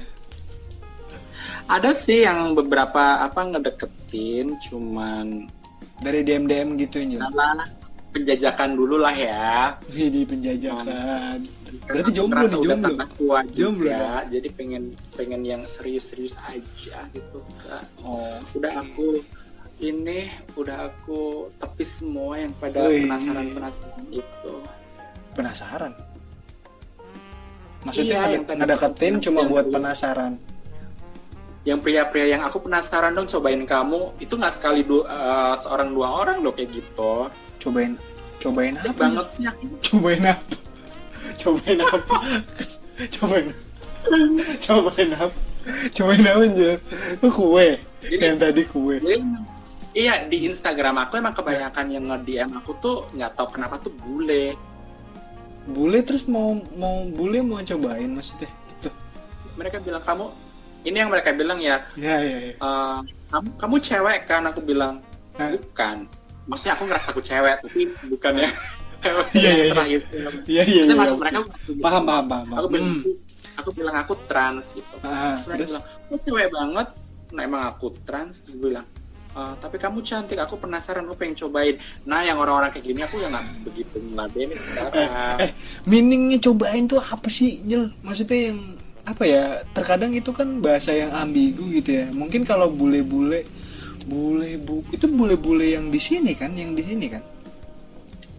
Ada 1.67 1.91
sih 1.91 2.23
yang 2.23 2.55
beberapa 2.55 3.27
apa 3.27 3.43
ngedeketin, 3.43 4.55
cuman 4.71 5.51
dari 5.99 6.23
DM 6.23 6.47
DM 6.47 6.69
gitu 6.79 7.03
salah 7.19 7.67
penjajakan 8.17 8.71
dulu 8.73 8.97
lah 8.97 9.13
ya. 9.13 9.77
Ini 9.93 10.25
penjajakan. 10.25 11.45
Berarti 11.85 12.11
jomblo 12.17 12.47
nih, 12.49 12.61
jomblo. 12.65 13.05
tua 13.19 13.41
Jomblo 13.53 13.91
juga, 13.93 14.25
jadi 14.33 14.49
pengen 14.57 14.97
pengen 15.13 15.43
yang 15.45 15.63
serius-serius 15.69 16.33
aja 16.49 17.05
gitu 17.13 17.39
kak. 17.67 17.85
Oh. 18.01 18.41
Udah 18.57 18.73
aku 18.81 19.21
ini 19.77 20.33
udah 20.57 20.89
aku 20.89 21.53
tepis 21.61 22.01
semua 22.01 22.41
yang 22.41 22.57
pada 22.57 22.89
Wih. 22.89 23.05
penasaran-penasaran 23.05 24.07
itu. 24.09 24.55
Penasaran. 25.37 25.93
Maksudnya 27.85 28.19
Iya, 28.33 28.41
ngedeketin 28.43 29.15
cuma 29.21 29.45
buat 29.45 29.69
penasaran. 29.69 30.41
Yang 31.67 31.79
pria-pria 31.83 32.27
yang 32.31 32.43
aku 32.47 32.63
penasaran 32.63 33.11
dong 33.13 33.27
cobain 33.27 33.67
kamu 33.67 34.15
itu 34.23 34.39
nggak 34.39 34.55
sekali 34.55 34.87
dua 34.87 35.03
eh, 35.05 35.55
seorang 35.67 35.91
dua 35.91 36.09
orang 36.23 36.39
loh 36.41 36.55
kayak 36.55 36.71
gitu. 36.73 37.27
Cobain 37.59 37.99
cobain 38.39 38.79
apa? 38.79 38.95
banget 38.95 39.27
sih 39.35 39.45
aku. 39.51 39.65
Cobain 39.83 40.23
apa? 40.23 40.57
Cobain 41.43 41.79
apa? 41.83 42.17
cobain 43.19 43.47
Cobain 44.63 45.11
apa? 45.13 45.39
Cobain 45.91 46.23
apa? 46.23 46.47
Oh, 47.27 47.33
kue. 47.35 47.69
Jadi- 48.07 48.23
Yang 48.23 48.37
tadi 48.39 48.63
kue. 48.71 48.97
Jadi, 49.03 49.19
iya 49.99 50.23
di 50.31 50.47
Instagram 50.47 51.03
aku 51.03 51.19
emang 51.19 51.35
kebanyakan 51.35 51.87
yang 51.91 52.05
nge-DM 52.07 52.51
aku 52.55 52.79
tuh 52.79 52.97
nggak 53.11 53.35
tahu 53.35 53.51
kenapa 53.51 53.83
tuh 53.83 53.91
bule. 53.99 54.55
Bule 55.67 55.99
terus 56.07 56.23
mau 56.31 56.55
mau 56.79 57.03
bule 57.11 57.43
mau 57.43 57.59
cobain 57.59 58.07
maksudnya 58.07 58.47
gitu. 58.47 58.95
Mereka 59.59 59.83
bilang 59.83 60.05
kamu 60.07 60.31
ini 60.87 60.97
yang 60.97 61.11
mereka 61.11 61.31
bilang 61.33 61.59
ya 61.59 61.83
Ya 61.95 62.17
ya 62.19 62.39
ya. 62.41 62.53
eh, 62.55 62.99
kamu 63.29 63.49
kamu 63.59 63.77
cewek 63.81 64.19
kan 64.25 64.43
aku 64.45 64.61
bilang 64.61 65.03
Hah? 65.35 65.51
bukan. 65.53 66.07
Maksudnya 66.47 66.73
aku 66.73 66.83
ngerasa 66.87 67.09
aku 67.11 67.21
cewek 67.21 67.55
tapi 67.61 67.81
bukan 68.07 68.35
ya. 68.39 68.51
Iya, 69.37 69.51
iya, 69.53 69.65
iya. 69.77 70.01
Iya 70.49 70.63
iya 70.65 70.83
iya. 70.83 70.95
maksud 70.95 71.21
mereka 71.21 71.47
Paham 71.79 72.03
paham 72.03 72.25
paham. 72.27 72.49
Aku 72.55 72.67
bilang 72.67 72.91
Hmm. 72.97 73.15
aku 73.55 73.71
bilang 73.73 73.97
aku 73.97 74.15
trans 74.25 74.67
gitu. 74.73 74.95
Ah, 75.01 75.37
Terus 75.37 75.45
mereka 75.45 75.57
terus 75.57 75.71
bilang, 75.71 75.85
"Kok 76.09 76.19
cewek 76.23 76.49
banget?" 76.51 76.89
Nah, 77.29 77.43
emang 77.43 77.63
aku 77.67 77.87
trans. 78.03 78.35
Gue 78.43 78.59
bilang, 78.65 78.87
"Eh, 79.31 79.55
tapi 79.57 79.77
kamu 79.77 79.99
cantik, 80.01 80.37
aku 80.37 80.55
penasaran, 80.57 81.05
aku 81.05 81.17
pengen 81.17 81.37
cobain. 81.37 81.77
Nah, 82.03 82.21
yang 82.21 82.37
orang-orang 82.37 82.71
kayak 82.71 82.85
gini 82.85 83.01
aku 83.01 83.17
yang 83.17 83.31
nggak 83.31 83.47
begitu 83.63 83.97
ngeladenin 84.03 84.51
eh, 84.51 84.65
sekarang. 84.65 85.37
eh 85.39 85.51
meaningnya 85.85 86.39
cobain 86.41 86.85
tuh 86.85 86.99
apa 86.99 87.29
sih 87.29 87.63
Jel 87.63 87.93
maksudnya 88.01 88.51
yang 88.51 88.59
apa 89.07 89.23
ya 89.23 89.63
terkadang 89.71 90.11
itu 90.13 90.35
kan 90.35 90.59
bahasa 90.59 90.91
yang 90.91 91.15
ambigu 91.15 91.71
gitu 91.71 92.03
ya. 92.03 92.07
Mungkin 92.11 92.43
kalau 92.43 92.69
bule-bule 92.75 93.47
bule 94.07 94.55
bu 94.63 94.87
itu 94.95 95.07
bule-bule 95.11 95.75
yang 95.75 95.91
di 95.91 95.99
sini 95.99 96.35
kan 96.35 96.55
yang 96.59 96.75
di 96.75 96.83
sini 96.83 97.07
kan? 97.11 97.23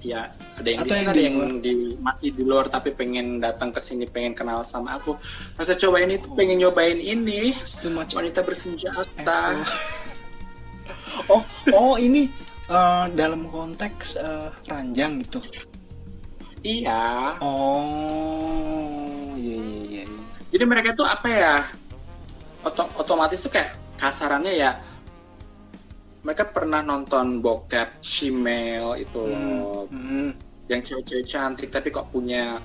Ya, 0.03 0.31
ada 0.55 0.69
yang 0.71 0.81
Atau 0.87 0.93
di 0.93 0.95
yang 0.95 1.07
sini, 1.07 1.15
di 1.15 1.19
ada 1.19 1.23
yang 1.27 1.55
di 1.59 1.73
masih 1.99 2.29
di 2.31 2.43
luar 2.47 2.71
tapi 2.71 2.95
pengen 2.95 3.43
datang 3.43 3.75
ke 3.75 3.79
sini, 3.83 4.07
pengen 4.07 4.31
kenal 4.37 4.63
sama 4.63 4.95
aku. 4.95 5.19
Masa 5.59 5.75
cobain 5.75 6.07
itu 6.07 6.27
pengen 6.35 6.63
nyobain 6.63 6.95
ini. 6.95 7.55
It's 7.59 7.75
too 7.75 7.91
much 7.91 8.15
wanita 8.15 8.43
bersenjata. 8.43 9.67
oh 11.33 11.43
oh 11.75 11.95
ini 11.99 12.31
eh, 12.71 13.05
dalam 13.15 13.51
konteks 13.51 14.19
eh, 14.19 14.47
ranjang 14.71 15.23
gitu? 15.23 15.43
Iya. 16.63 17.39
oh 17.39 19.16
Jadi 20.57 20.65
mereka 20.65 20.97
tuh 20.97 21.05
apa 21.05 21.27
ya? 21.29 21.55
Oto- 22.65 22.89
otomatis 22.97 23.37
tuh 23.45 23.53
kayak 23.53 23.77
kasarannya 24.01 24.57
ya 24.57 24.81
mereka 26.25 26.43
pernah 26.49 26.81
nonton 26.83 27.39
bokep 27.39 28.01
Shemale 28.03 28.99
itu 28.99 29.15
loh. 29.21 29.87
Hmm, 29.87 29.95
hmm. 29.95 30.29
yang 30.67 30.81
cewek-cewek 30.83 31.23
cantik 31.29 31.69
tapi 31.71 31.87
kok 31.93 32.11
punya 32.11 32.59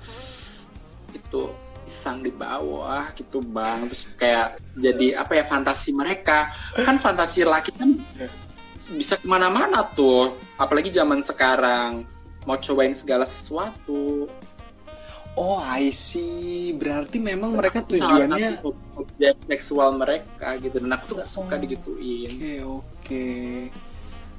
itu 1.15 1.47
pisang 1.87 2.25
di 2.25 2.35
bawah 2.35 3.13
gitu 3.15 3.39
bang 3.39 3.87
terus 3.87 4.11
kayak 4.19 4.59
jadi 4.75 5.23
apa 5.23 5.39
ya 5.39 5.45
fantasi 5.47 5.95
mereka 5.95 6.51
kan 6.75 6.99
fantasi 6.99 7.47
laki 7.47 7.71
kan 7.77 8.01
Ya. 8.19 8.27
bisa 8.91 9.15
ke 9.15 9.27
mana-mana 9.31 9.87
tuh 9.95 10.35
apalagi 10.59 10.91
zaman 10.91 11.23
sekarang 11.23 12.03
mau 12.43 12.59
cobain 12.59 12.97
segala 12.99 13.23
sesuatu 13.23 14.27
oh 15.35 15.57
I 15.57 15.89
see 15.89 16.73
berarti 16.73 17.17
memang 17.17 17.55
mereka 17.55 17.81
tujuannya 17.83 18.61
objek 18.93 19.37
seksual 19.47 19.97
mereka 19.97 20.57
gitu 20.57 20.77
dan 20.77 20.93
aku 20.93 21.05
tuh 21.09 21.17
gak 21.21 21.31
suka 21.31 21.55
Oh. 21.55 21.61
digituin 21.61 22.31
Oke 22.31 22.53
oke. 22.63 23.27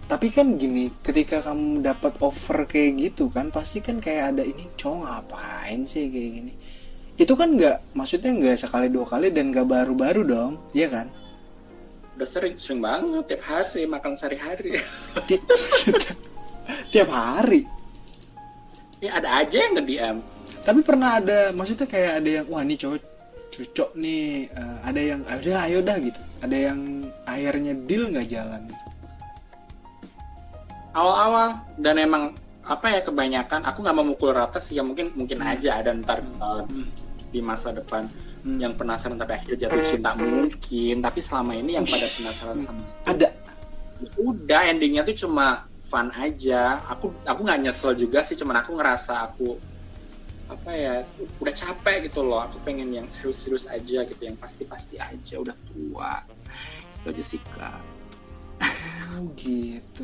Tapi 0.04 0.28
kan 0.30 0.60
gini, 0.60 0.92
ketika 1.00 1.40
kamu 1.42 1.80
dapat 1.82 2.20
offer 2.20 2.68
kayak 2.68 2.92
gitu 3.02 3.32
kan, 3.32 3.48
pasti 3.50 3.80
kan 3.80 3.98
kayak 3.98 4.36
ada 4.36 4.44
ini 4.44 4.68
cowok 4.76 5.00
ngapain 5.02 5.80
sih 5.84 6.12
kayak 6.12 6.32
gini. 6.38 6.54
Itu 7.16 7.34
kan 7.34 7.56
nggak, 7.56 7.96
maksudnya 7.96 8.30
nggak 8.30 8.60
sekali 8.60 8.92
dua 8.92 9.08
kali 9.08 9.32
dan 9.32 9.50
nggak 9.50 9.64
baru-baru 9.64 10.22
dong, 10.24 10.54
iya 10.72 10.88
kan? 10.88 11.08
udah 12.14 12.30
sering 12.30 12.54
sering 12.62 12.78
banget 12.78 13.26
tiap 13.26 13.42
hari 13.42 13.90
makan 13.90 14.14
sehari-hari 14.14 14.78
Ti- 15.26 15.42
Tiap 16.94 17.10
hari. 17.10 17.66
ya 19.00 19.18
ada 19.18 19.42
aja 19.42 19.58
yang 19.58 19.74
nge-DM 19.74 20.18
Tapi 20.64 20.80
pernah 20.80 21.20
ada, 21.20 21.52
maksudnya 21.52 21.88
kayak 21.88 22.24
ada 22.24 22.30
yang, 22.40 22.46
wah 22.48 22.64
ini 22.64 22.76
cowok 22.80 23.00
cocok 23.54 23.90
nih, 24.00 24.48
eh, 24.50 24.78
ada 24.88 25.02
yang, 25.04 25.20
udah 25.28 25.62
ayo 25.68 25.80
dah 25.84 25.98
gitu. 26.00 26.22
Ada 26.40 26.58
yang 26.72 26.80
akhirnya 27.28 27.74
deal 27.86 28.08
nggak 28.10 28.28
jalan. 28.32 28.64
awal-awal 30.94 31.58
dan 31.82 31.98
emang 31.98 32.38
apa 32.64 32.86
ya 32.96 33.02
kebanyakan 33.04 33.66
aku 33.68 33.84
nggak 33.84 33.96
mau 33.98 34.06
mukul 34.08 34.32
rata 34.32 34.62
sih 34.62 34.80
ya 34.80 34.86
mungkin 34.86 35.12
mungkin 35.20 35.44
aja 35.44 35.84
ada 35.84 35.92
ntar 36.00 36.24
uh, 36.40 36.64
Hmm. 36.64 36.88
di 37.34 37.42
masa 37.42 37.74
depan 37.74 38.08
hmm. 38.46 38.62
yang 38.62 38.74
penasaran 38.78 39.18
tapi 39.20 39.36
akhirnya 39.36 39.68
jatuh 39.68 39.84
cinta 39.84 40.16
mungkin 40.16 40.96
tapi 41.02 41.20
selama 41.20 41.58
ini 41.58 41.76
yang 41.76 41.84
pada 41.84 42.08
penasaran 42.08 42.58
sama 42.62 42.84
ada 43.10 43.28
udah 44.22 44.62
endingnya 44.70 45.04
tuh 45.04 45.28
cuma 45.28 45.66
fun 45.90 46.14
aja 46.14 46.80
aku 46.88 47.12
aku 47.26 47.40
nggak 47.42 47.60
nyesel 47.68 47.98
juga 47.98 48.24
sih 48.24 48.38
cuman 48.38 48.64
aku 48.64 48.78
ngerasa 48.78 49.28
aku 49.28 49.60
apa 50.52 50.72
ya 50.76 50.94
udah 51.40 51.54
capek 51.56 52.12
gitu 52.12 52.24
loh. 52.24 52.44
Aku 52.44 52.60
pengen 52.68 52.92
yang 52.92 53.08
serius-serius 53.08 53.68
aja 53.68 54.04
gitu 54.04 54.22
yang 54.22 54.38
pasti-pasti 54.40 55.00
aja. 55.00 55.40
Udah 55.40 55.56
tua. 55.72 56.24
Itu 57.04 57.40
kak. 57.56 57.82
Oh 59.14 59.30
gitu. 59.36 60.04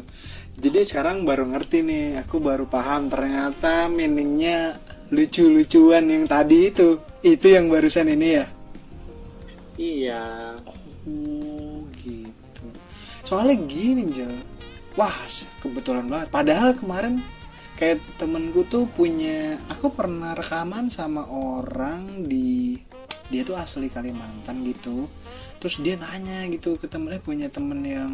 Jadi 0.59 0.79
sekarang 0.83 1.23
baru 1.23 1.47
ngerti 1.47 1.81
nih 1.81 2.05
aku 2.21 2.43
baru 2.43 2.67
paham 2.67 3.07
ternyata 3.07 3.87
meaningnya 3.87 4.75
lucu-lucuan 5.09 6.05
yang 6.11 6.25
tadi 6.27 6.69
itu. 6.69 6.99
Itu 7.23 7.47
yang 7.51 7.67
barusan 7.71 8.11
ini 8.11 8.27
ya? 8.35 8.45
Iya. 9.79 10.23
Oh 11.07 11.87
gitu. 12.03 12.65
Soalnya 13.23 13.55
gini 13.65 14.11
Jel. 14.11 14.33
Wah 14.99 15.15
kebetulan 15.63 16.11
banget. 16.11 16.27
Padahal 16.29 16.75
kemarin 16.75 17.23
kayak 17.79 18.03
temenku 18.19 18.67
tuh 18.67 18.83
punya 18.91 19.55
aku 19.71 19.95
pernah 19.95 20.35
rekaman 20.35 20.91
sama 20.91 21.23
orang 21.31 22.27
di 22.27 22.75
dia 23.31 23.47
tuh 23.47 23.55
asli 23.55 23.87
Kalimantan 23.87 24.67
gitu. 24.67 25.07
Terus 25.63 25.79
dia 25.79 25.95
nanya 25.95 26.43
gitu 26.51 26.75
ke 26.75 26.91
temennya 26.91 27.23
punya 27.23 27.47
temen 27.47 27.79
yang 27.87 28.13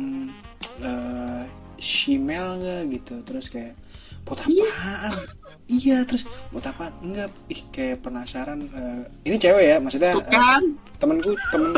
uh, 0.86 1.44
shemale 1.82 2.62
gak 2.62 2.84
gitu. 2.94 3.16
Terus 3.26 3.50
kayak 3.50 3.74
buat 4.22 4.38
apaan? 4.46 5.26
Iya 5.66 6.06
terus 6.06 6.30
buat 6.54 6.62
apa 6.62 6.94
enggak 7.02 7.34
ih 7.50 7.66
kayak 7.74 8.06
penasaran 8.06 8.70
uh, 8.70 9.02
ini 9.26 9.42
cewek 9.42 9.66
ya 9.66 9.82
maksudnya 9.82 10.14
uh, 10.14 10.62
temenku 11.02 11.34
temen 11.50 11.74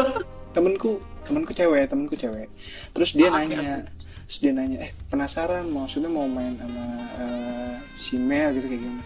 temenku 0.52 1.00
temenku 1.24 1.52
cewek 1.56 1.88
temenku 1.88 2.20
cewek. 2.20 2.52
Terus 2.92 3.16
dia 3.16 3.32
ah, 3.32 3.40
nanya 3.40 3.88
terus 4.28 4.44
dia 4.44 4.52
nanya 4.52 4.84
eh 4.84 4.92
penasaran 5.08 5.72
maksudnya 5.72 6.12
mau 6.12 6.28
main 6.28 6.60
sama 6.60 6.86
uh, 7.16 7.76
si 7.96 8.20
Mel 8.20 8.52
gitu 8.60 8.68
kayak 8.68 8.84
gimana 8.84 9.04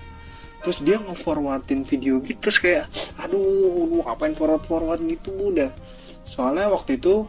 terus 0.61 0.77
dia 0.85 1.01
nge-forwardin 1.01 1.81
video 1.81 2.21
gitu 2.21 2.37
terus 2.37 2.57
kayak 2.61 2.85
aduh 3.17 4.01
ngapain 4.05 4.37
forward 4.37 4.61
forward 4.61 5.01
gitu 5.09 5.33
udah. 5.33 5.73
Soalnya 6.21 6.69
waktu 6.69 7.01
itu 7.01 7.25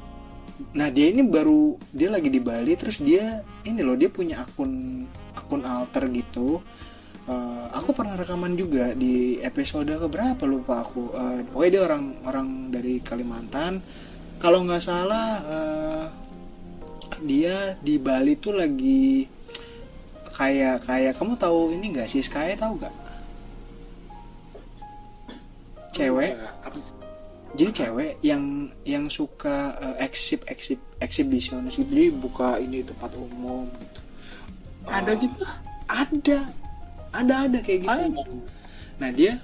nah 0.76 0.92
dia 0.92 1.10
ini 1.10 1.24
baru 1.24 1.80
dia 1.90 2.12
lagi 2.12 2.28
di 2.28 2.38
Bali 2.38 2.76
terus 2.76 3.00
dia 3.00 3.40
ini 3.64 3.80
loh 3.80 3.96
dia 3.96 4.12
punya 4.12 4.44
akun 4.44 5.04
akun 5.32 5.64
alter 5.64 6.12
gitu. 6.12 6.60
Uh, 7.22 7.70
aku 7.72 7.94
pernah 7.94 8.18
rekaman 8.18 8.58
juga 8.58 8.92
di 8.92 9.40
episode 9.40 9.88
keberapa 9.88 10.44
lupa 10.44 10.84
aku. 10.84 11.02
Uh, 11.16 11.40
pokoknya 11.56 11.70
dia 11.72 11.82
orang 11.88 12.04
orang 12.28 12.48
dari 12.68 13.00
Kalimantan. 13.00 13.80
Kalau 14.42 14.60
nggak 14.66 14.82
salah 14.82 15.28
uh, 15.46 16.04
dia 17.22 17.78
di 17.78 17.96
Bali 17.96 18.34
tuh 18.36 18.58
lagi 18.58 19.30
kayak 20.34 20.84
kayak 20.88 21.12
kamu 21.14 21.38
tahu 21.38 21.72
ini 21.72 21.94
nggak 21.94 22.08
sih? 22.10 22.20
Sky 22.20 22.58
tahu 22.58 22.82
nggak? 22.82 22.94
Cewek. 25.92 26.34
Jadi 27.52 27.70
cewek 27.84 28.12
yang 28.24 28.72
yang 28.88 29.04
suka 29.12 29.76
uh, 29.76 29.96
eksib 30.00 30.40
eksib 30.48 30.80
eksibisionis 31.04 31.76
gitu 31.76 31.92
jadi 31.92 32.08
buka 32.08 32.56
ini 32.56 32.80
tempat 32.80 33.12
umum 33.12 33.68
gitu. 33.68 34.00
Ada 34.88 35.12
uh, 35.12 35.16
gitu? 35.20 35.42
ada. 35.86 36.38
Ada 37.12 37.34
ada 37.44 37.58
kayak 37.60 37.80
gitu. 37.84 38.24
Nah 38.96 39.10
dia 39.12 39.36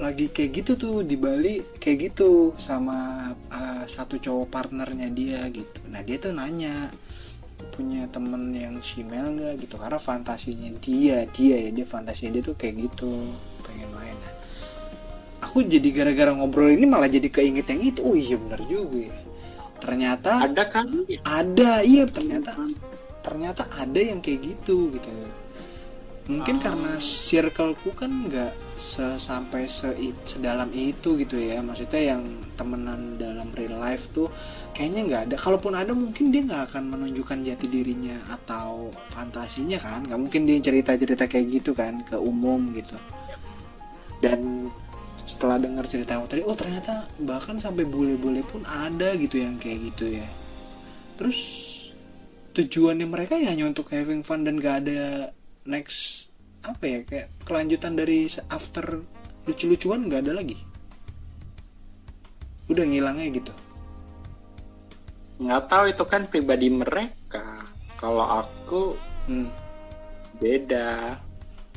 lagi 0.00 0.32
kayak 0.32 0.64
gitu 0.64 0.72
tuh 0.80 0.96
di 1.04 1.20
Bali 1.20 1.60
kayak 1.76 1.98
gitu 2.10 2.56
sama 2.56 3.30
uh, 3.52 3.84
satu 3.84 4.16
cowok 4.16 4.48
partnernya 4.48 5.12
dia 5.12 5.44
gitu. 5.52 5.80
Nah 5.92 6.00
dia 6.00 6.16
tuh 6.16 6.32
nanya 6.32 6.88
punya 7.76 8.08
temen 8.08 8.48
yang 8.56 8.80
simel 8.80 9.36
nggak? 9.36 9.60
Gitu 9.60 9.76
karena 9.76 10.00
fantasinya 10.00 10.72
dia 10.80 11.28
dia 11.28 11.68
ya 11.68 11.70
dia 11.70 11.84
fantasinya 11.84 12.40
dia 12.40 12.42
tuh 12.48 12.56
kayak 12.56 12.88
gitu 12.88 13.28
pengen 13.60 13.92
main. 13.92 14.16
Nah, 14.16 14.34
aku 15.44 15.68
jadi 15.68 15.88
gara-gara 15.92 16.32
ngobrol 16.32 16.72
ini 16.72 16.88
malah 16.88 17.12
jadi 17.12 17.28
keinget 17.28 17.68
yang 17.68 17.84
itu. 17.84 18.00
Oh 18.00 18.16
iya 18.16 18.40
benar 18.40 18.60
juga 18.64 19.04
ya. 19.04 19.16
Ternyata 19.84 20.32
ada 20.48 20.64
kan? 20.64 20.88
Ada 21.28 21.84
iya 21.84 22.08
ternyata 22.08 22.56
ternyata 23.20 23.68
ada 23.76 24.00
yang 24.00 24.24
kayak 24.24 24.48
gitu 24.48 24.96
gitu. 24.96 25.12
Mungkin 26.32 26.56
ah. 26.56 26.62
karena 26.64 26.92
circleku 26.96 27.92
kan 27.92 28.08
nggak 28.08 28.69
sampai 29.20 29.68
se 29.68 29.92
sedalam 30.24 30.72
itu 30.72 31.20
gitu 31.20 31.36
ya. 31.36 31.60
Maksudnya 31.60 32.16
yang 32.16 32.22
temenan 32.56 33.20
dalam 33.20 33.52
real 33.52 33.76
life 33.76 34.08
tuh 34.16 34.32
kayaknya 34.72 35.00
nggak 35.04 35.22
ada. 35.28 35.36
Kalaupun 35.36 35.76
ada 35.76 35.92
mungkin 35.92 36.32
dia 36.32 36.40
nggak 36.42 36.72
akan 36.72 36.84
menunjukkan 36.96 37.44
jati 37.44 37.66
dirinya 37.68 38.16
atau 38.32 38.88
fantasinya 39.12 39.76
kan. 39.76 40.08
Nggak 40.08 40.20
mungkin 40.20 40.48
dia 40.48 40.56
cerita 40.64 40.96
cerita 40.96 41.28
kayak 41.28 41.46
gitu 41.60 41.76
kan 41.76 42.00
ke 42.08 42.16
umum 42.16 42.72
gitu. 42.72 42.96
Dan 44.24 44.72
setelah 45.28 45.60
dengar 45.60 45.86
cerita 45.86 46.18
aku 46.18 46.26
tadi 46.26 46.42
oh 46.42 46.58
ternyata 46.58 47.06
bahkan 47.22 47.60
sampai 47.60 47.86
bule-bule 47.86 48.42
pun 48.42 48.66
ada 48.66 49.14
gitu 49.20 49.38
yang 49.38 49.60
kayak 49.60 49.92
gitu 49.92 50.18
ya. 50.18 50.28
Terus 51.20 51.38
tujuannya 52.56 53.06
mereka 53.06 53.38
ya 53.38 53.52
hanya 53.52 53.68
untuk 53.68 53.92
having 53.92 54.26
fun 54.26 54.42
dan 54.42 54.58
gak 54.58 54.82
ada 54.82 55.30
next 55.68 56.29
apa 56.60 56.84
ya 56.84 56.98
kayak 57.08 57.28
kelanjutan 57.48 57.96
dari 57.96 58.28
after 58.52 59.00
lucu-lucuan 59.48 60.06
nggak 60.06 60.28
ada 60.28 60.32
lagi. 60.36 60.56
Udah 62.68 62.84
ngilangnya 62.86 63.26
gitu. 63.34 63.52
Nggak 65.40 65.62
tahu 65.72 65.84
itu 65.90 66.04
kan 66.04 66.22
pribadi 66.28 66.68
mereka. 66.68 67.64
Kalau 67.96 68.24
aku 68.24 68.94
hmm. 69.28 69.48
beda. 70.38 71.16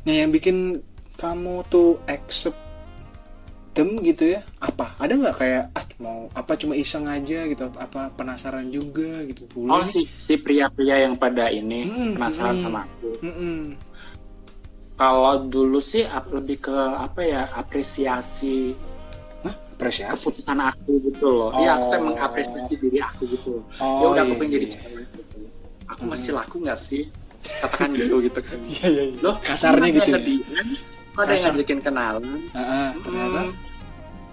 Nah 0.03 0.13
yang 0.13 0.29
bikin 0.35 0.83
kamu 1.15 1.63
tuh 1.71 2.03
accept 2.11 2.59
them 3.73 4.03
gitu 4.03 4.37
ya 4.37 4.45
apa? 4.61 4.93
Ada 4.99 5.17
nggak 5.17 5.37
kayak 5.39 5.63
ah 5.73 5.85
mau 5.97 6.27
apa 6.35 6.53
cuma 6.59 6.75
iseng 6.75 7.07
aja 7.07 7.47
gitu? 7.47 7.71
Apa 7.79 8.11
penasaran 8.13 8.69
juga 8.69 9.23
gitu? 9.25 9.47
Boleh 9.55 9.71
oh 9.71 9.83
si 9.87 10.05
si 10.05 10.35
pria-pria 10.37 11.01
yang 11.07 11.15
pada 11.15 11.49
ini 11.49 11.87
hmm, 11.87 12.19
penasaran 12.19 12.59
hmm, 12.59 12.63
sama 12.67 12.79
aku. 12.85 13.09
Hmm, 13.23 13.33
hmm 13.33 13.92
kalau 14.93 15.49
dulu 15.49 15.81
sih 15.81 16.05
lebih 16.05 16.69
ke 16.69 16.77
apa 16.77 17.21
ya 17.25 17.41
apresiasi 17.57 18.77
Hah? 19.41 19.55
apresiasi 19.73 20.29
keputusan 20.29 20.59
aku 20.61 20.91
gitu 21.09 21.27
loh 21.33 21.51
iya 21.57 21.73
oh. 21.77 21.89
aku 21.89 21.97
emang 21.97 22.15
apresiasi 22.21 22.73
diri 22.77 22.99
aku 23.01 23.25
gitu 23.33 23.65
oh, 23.81 23.99
ya 24.01 24.05
udah 24.13 24.21
aku 24.23 24.33
iya, 24.33 24.39
pengen 24.39 24.53
jadi 24.53 24.67
iya. 24.67 24.75
cewek 24.77 25.05
gitu. 25.17 25.39
aku 25.89 26.03
hmm. 26.05 26.11
masih 26.13 26.31
laku 26.37 26.55
nggak 26.61 26.79
sih 26.79 27.03
katakan 27.43 27.89
gitu 27.97 28.15
gitu 28.23 28.39
kan 28.39 28.59
iya, 28.73 28.87
iya, 28.87 29.03
iya. 29.11 29.19
loh 29.19 29.35
kasarnya 29.41 29.89
gitu 29.91 30.09
ya 30.13 30.19
kok 31.13 31.21
ada 31.29 31.33
yang 31.37 31.43
ngajakin 31.53 31.79
kenalan 31.81 32.25
uh, 32.25 32.57
uh, 32.57 32.89
ternyata 33.05 33.41
hmm. 33.49 33.53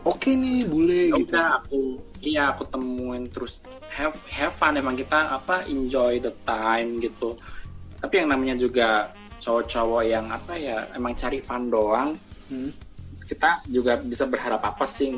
oke 0.08 0.16
okay 0.16 0.32
nih 0.36 0.58
bule 0.68 1.00
ya 1.08 1.16
gitu 1.16 1.32
udah 1.32 1.48
aku 1.60 1.80
iya 2.20 2.42
aku 2.52 2.62
temuin 2.68 3.24
terus 3.32 3.60
have 3.88 4.16
have 4.28 4.52
fun 4.52 4.76
emang 4.76 4.96
kita 4.96 5.40
apa 5.40 5.64
enjoy 5.68 6.20
the 6.20 6.32
time 6.44 7.00
gitu 7.00 7.36
tapi 8.00 8.24
yang 8.24 8.32
namanya 8.32 8.56
juga 8.56 9.12
cowok-cowok 9.40 10.02
yang 10.04 10.28
apa 10.28 10.54
ya 10.60 10.86
emang 10.94 11.16
cari 11.16 11.40
fun 11.40 11.72
doang 11.72 12.14
hmm. 12.52 12.70
kita 13.26 13.64
juga 13.66 13.96
bisa 13.98 14.28
berharap 14.28 14.60
apa 14.62 14.84
sih 14.84 15.16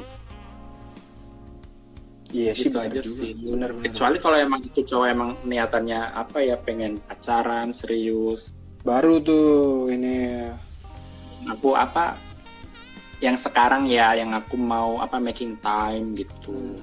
Iya 2.32 2.56
gitu 2.56 2.80
sih 2.80 2.80
aja 2.80 3.00
juga. 3.04 3.20
sih. 3.20 3.32
Bener, 3.36 3.70
bener. 3.76 3.92
Kecuali 3.92 4.16
kalau 4.16 4.36
emang 4.40 4.64
itu 4.64 4.80
cowok 4.88 5.08
emang 5.12 5.30
niatannya 5.44 6.00
apa 6.16 6.40
ya 6.40 6.56
pengen 6.56 6.96
pacaran 7.04 7.76
serius. 7.76 8.56
Baru 8.80 9.20
tuh 9.20 9.92
ini 9.92 10.48
aku 11.44 11.76
apa 11.76 12.16
yang 13.20 13.36
sekarang 13.36 13.86
ya 13.86 14.16
yang 14.16 14.32
aku 14.32 14.56
mau 14.56 14.98
apa 14.98 15.20
making 15.20 15.60
time 15.60 16.16
gitu. 16.16 16.50
Hmm. 16.50 16.80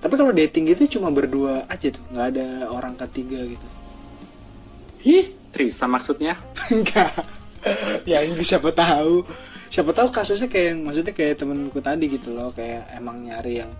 Tapi 0.00 0.14
kalau 0.20 0.32
dating 0.36 0.68
gitu 0.68 0.98
cuma 0.98 1.08
berdua 1.08 1.64
aja 1.68 1.88
tuh, 1.88 2.04
nggak 2.12 2.26
ada 2.36 2.48
orang 2.68 2.92
ketiga 2.96 3.40
gitu. 3.44 3.66
Ih, 5.04 5.32
Trisa 5.54 5.86
maksudnya? 5.86 6.34
Enggak. 6.74 7.14
ya 8.04 8.26
ini 8.26 8.42
siapa 8.42 8.74
tahu. 8.74 9.22
Siapa 9.70 9.90
tahu 9.94 10.10
kasusnya 10.10 10.50
kayak 10.50 10.66
yang 10.74 10.80
maksudnya 10.86 11.14
kayak 11.14 11.38
temenku 11.38 11.78
tadi 11.78 12.06
gitu 12.10 12.34
loh, 12.34 12.50
kayak 12.50 12.90
emang 12.94 13.26
nyari 13.26 13.62
yang 13.62 13.72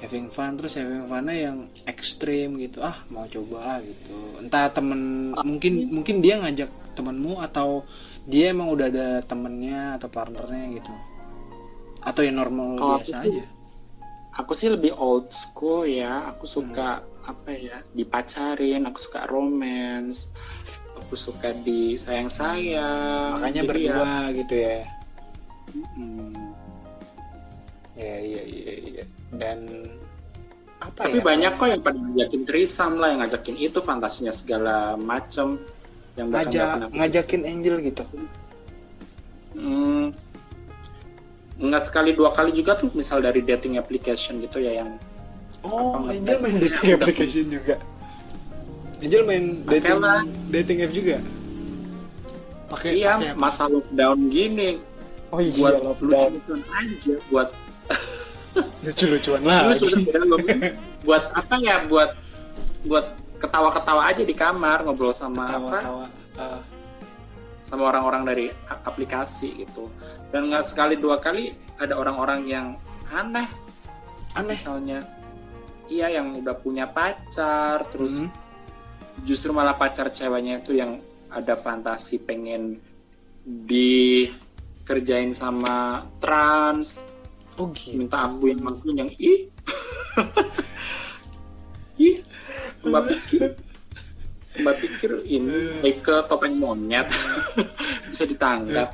having 0.00 0.32
fun 0.32 0.56
terus 0.56 0.80
having 0.80 1.04
funnya 1.04 1.52
yang 1.52 1.58
ekstrim 1.84 2.56
gitu. 2.56 2.80
Ah 2.80 2.96
mau 3.12 3.28
coba 3.28 3.84
gitu. 3.84 4.16
Entah 4.40 4.72
temen 4.72 5.32
mungkin 5.36 5.92
mungkin 5.92 6.24
dia 6.24 6.40
ngajak 6.40 6.72
temenmu 6.96 7.40
atau 7.44 7.84
dia 8.24 8.52
emang 8.52 8.72
udah 8.72 8.86
ada 8.88 9.08
temennya 9.24 10.00
atau 10.00 10.08
partnernya 10.08 10.80
gitu. 10.80 10.92
Atau 12.00 12.24
yang 12.24 12.40
normal 12.40 12.80
biasa 12.80 13.20
aku 13.20 13.28
aja. 13.28 13.44
aku 14.40 14.52
sih 14.56 14.68
lebih 14.72 14.96
old 14.96 15.28
school 15.36 15.84
ya. 15.84 16.32
Aku 16.32 16.48
suka 16.48 17.04
hmm. 17.04 17.28
apa 17.28 17.50
ya 17.52 17.76
dipacarin. 17.92 18.88
Aku 18.88 18.96
suka 18.96 19.28
romance 19.28 20.32
aku 21.00 21.16
suka 21.16 21.56
di 21.64 21.96
sayang 21.96 22.28
sayang 22.28 23.40
makanya 23.40 23.62
berdua 23.64 24.28
ya. 24.28 24.36
gitu 24.36 24.54
ya 24.54 24.78
hmm. 25.96 26.40
Iya 28.00 28.16
iya 28.24 28.42
iya 28.48 28.74
iya. 28.80 29.04
Dan 29.28 29.58
apa 30.80 31.04
Tapi 31.04 31.20
ya? 31.20 31.24
banyak 31.24 31.52
kok 31.60 31.68
yang 31.68 31.82
pada 31.84 31.98
ngajakin 32.00 32.42
trisam 32.48 32.92
lah, 32.96 33.08
yang 33.12 33.20
ngajakin 33.20 33.56
itu 33.60 33.78
fantasinya 33.84 34.32
segala 34.32 34.96
macem. 34.96 35.60
Yang 36.16 36.26
ngajak 36.32 36.68
ngajakin 36.96 37.42
Angel 37.44 37.76
gitu. 37.84 38.04
Hmm, 39.52 40.16
nggak 41.60 41.84
sekali 41.92 42.16
dua 42.16 42.32
kali 42.32 42.56
juga 42.56 42.80
tuh 42.80 42.88
misal 42.96 43.20
dari 43.20 43.44
dating 43.44 43.76
application 43.76 44.40
gitu 44.40 44.56
ya 44.62 44.80
yang 44.80 44.96
Oh, 45.60 46.00
Apa, 46.00 46.16
Angel 46.16 46.40
main 46.40 46.56
dating 46.56 46.96
application 46.96 47.46
juga. 47.52 47.76
Angel 49.00 49.22
main 49.24 49.44
dating 49.64 49.98
lah. 49.98 50.22
dating 50.50 50.78
app 50.80 50.92
juga. 50.92 51.16
Pakai 52.68 52.90
iya 52.94 53.16
apa? 53.16 53.34
masa 53.34 53.66
lockdown 53.66 54.30
gini 54.30 54.78
Oh 55.28 55.38
iya, 55.38 55.50
buat 55.52 55.74
lockdown. 55.80 56.30
lucu-lucuan 56.38 56.60
aja 56.70 57.14
buat 57.26 57.48
Lucu-lucuan 58.80 59.40
lu 59.40 59.48
lagi. 59.48 59.78
sudah 59.80 59.98
tidak 60.00 60.22
ngomong 60.24 60.58
buat 61.00 61.24
apa 61.32 61.54
ya 61.58 61.76
buat 61.84 62.10
buat 62.82 63.06
ketawa-ketawa 63.36 64.02
aja 64.06 64.22
di 64.22 64.34
kamar 64.34 64.82
ngobrol 64.82 65.10
sama 65.10 65.48
apa 65.48 65.78
Tawa-tawa. 65.80 66.06
Ah, 66.36 66.60
sama 67.66 67.82
orang-orang 67.88 68.22
dari 68.24 68.46
aplikasi 68.68 69.64
gitu 69.64 69.86
dan 70.28 70.46
nggak 70.46 70.66
sekali 70.66 70.94
dua 70.94 71.18
kali 71.18 71.50
ada 71.76 71.94
orang-orang 71.94 72.44
yang 72.44 72.66
aneh 73.08 73.46
aneh. 74.32 74.50
misalnya 74.52 75.02
iya 75.86 76.10
yang 76.12 76.34
udah 76.36 76.54
punya 76.54 76.86
pacar 76.86 77.82
terus 77.90 78.10
Hmm. 78.12 78.30
Justru 79.24 79.50
malah 79.50 79.74
pacar 79.74 80.10
ceweknya 80.10 80.60
itu 80.60 80.76
yang 80.76 81.00
ada 81.30 81.54
fantasi 81.54 82.18
pengen 82.18 82.78
dikerjain 83.44 85.30
sama 85.30 86.04
trans 86.18 86.98
Oh 87.58 87.68
gitu. 87.76 88.00
minta 88.00 88.24
aku 88.24 88.48
yang 88.48 88.64
ngelakuin 88.64 88.96
yang 89.04 89.10
ih 89.20 89.40
ih 92.00 92.16
mbak 92.80 93.12
pikir 93.12 93.52
mbak 94.60 94.76
pikir 94.80 95.10
ini 95.28 95.68
ke 96.00 96.24
topeng 96.24 96.56
monyet 96.56 97.04
bisa 98.10 98.24
ditangkap 98.24 98.88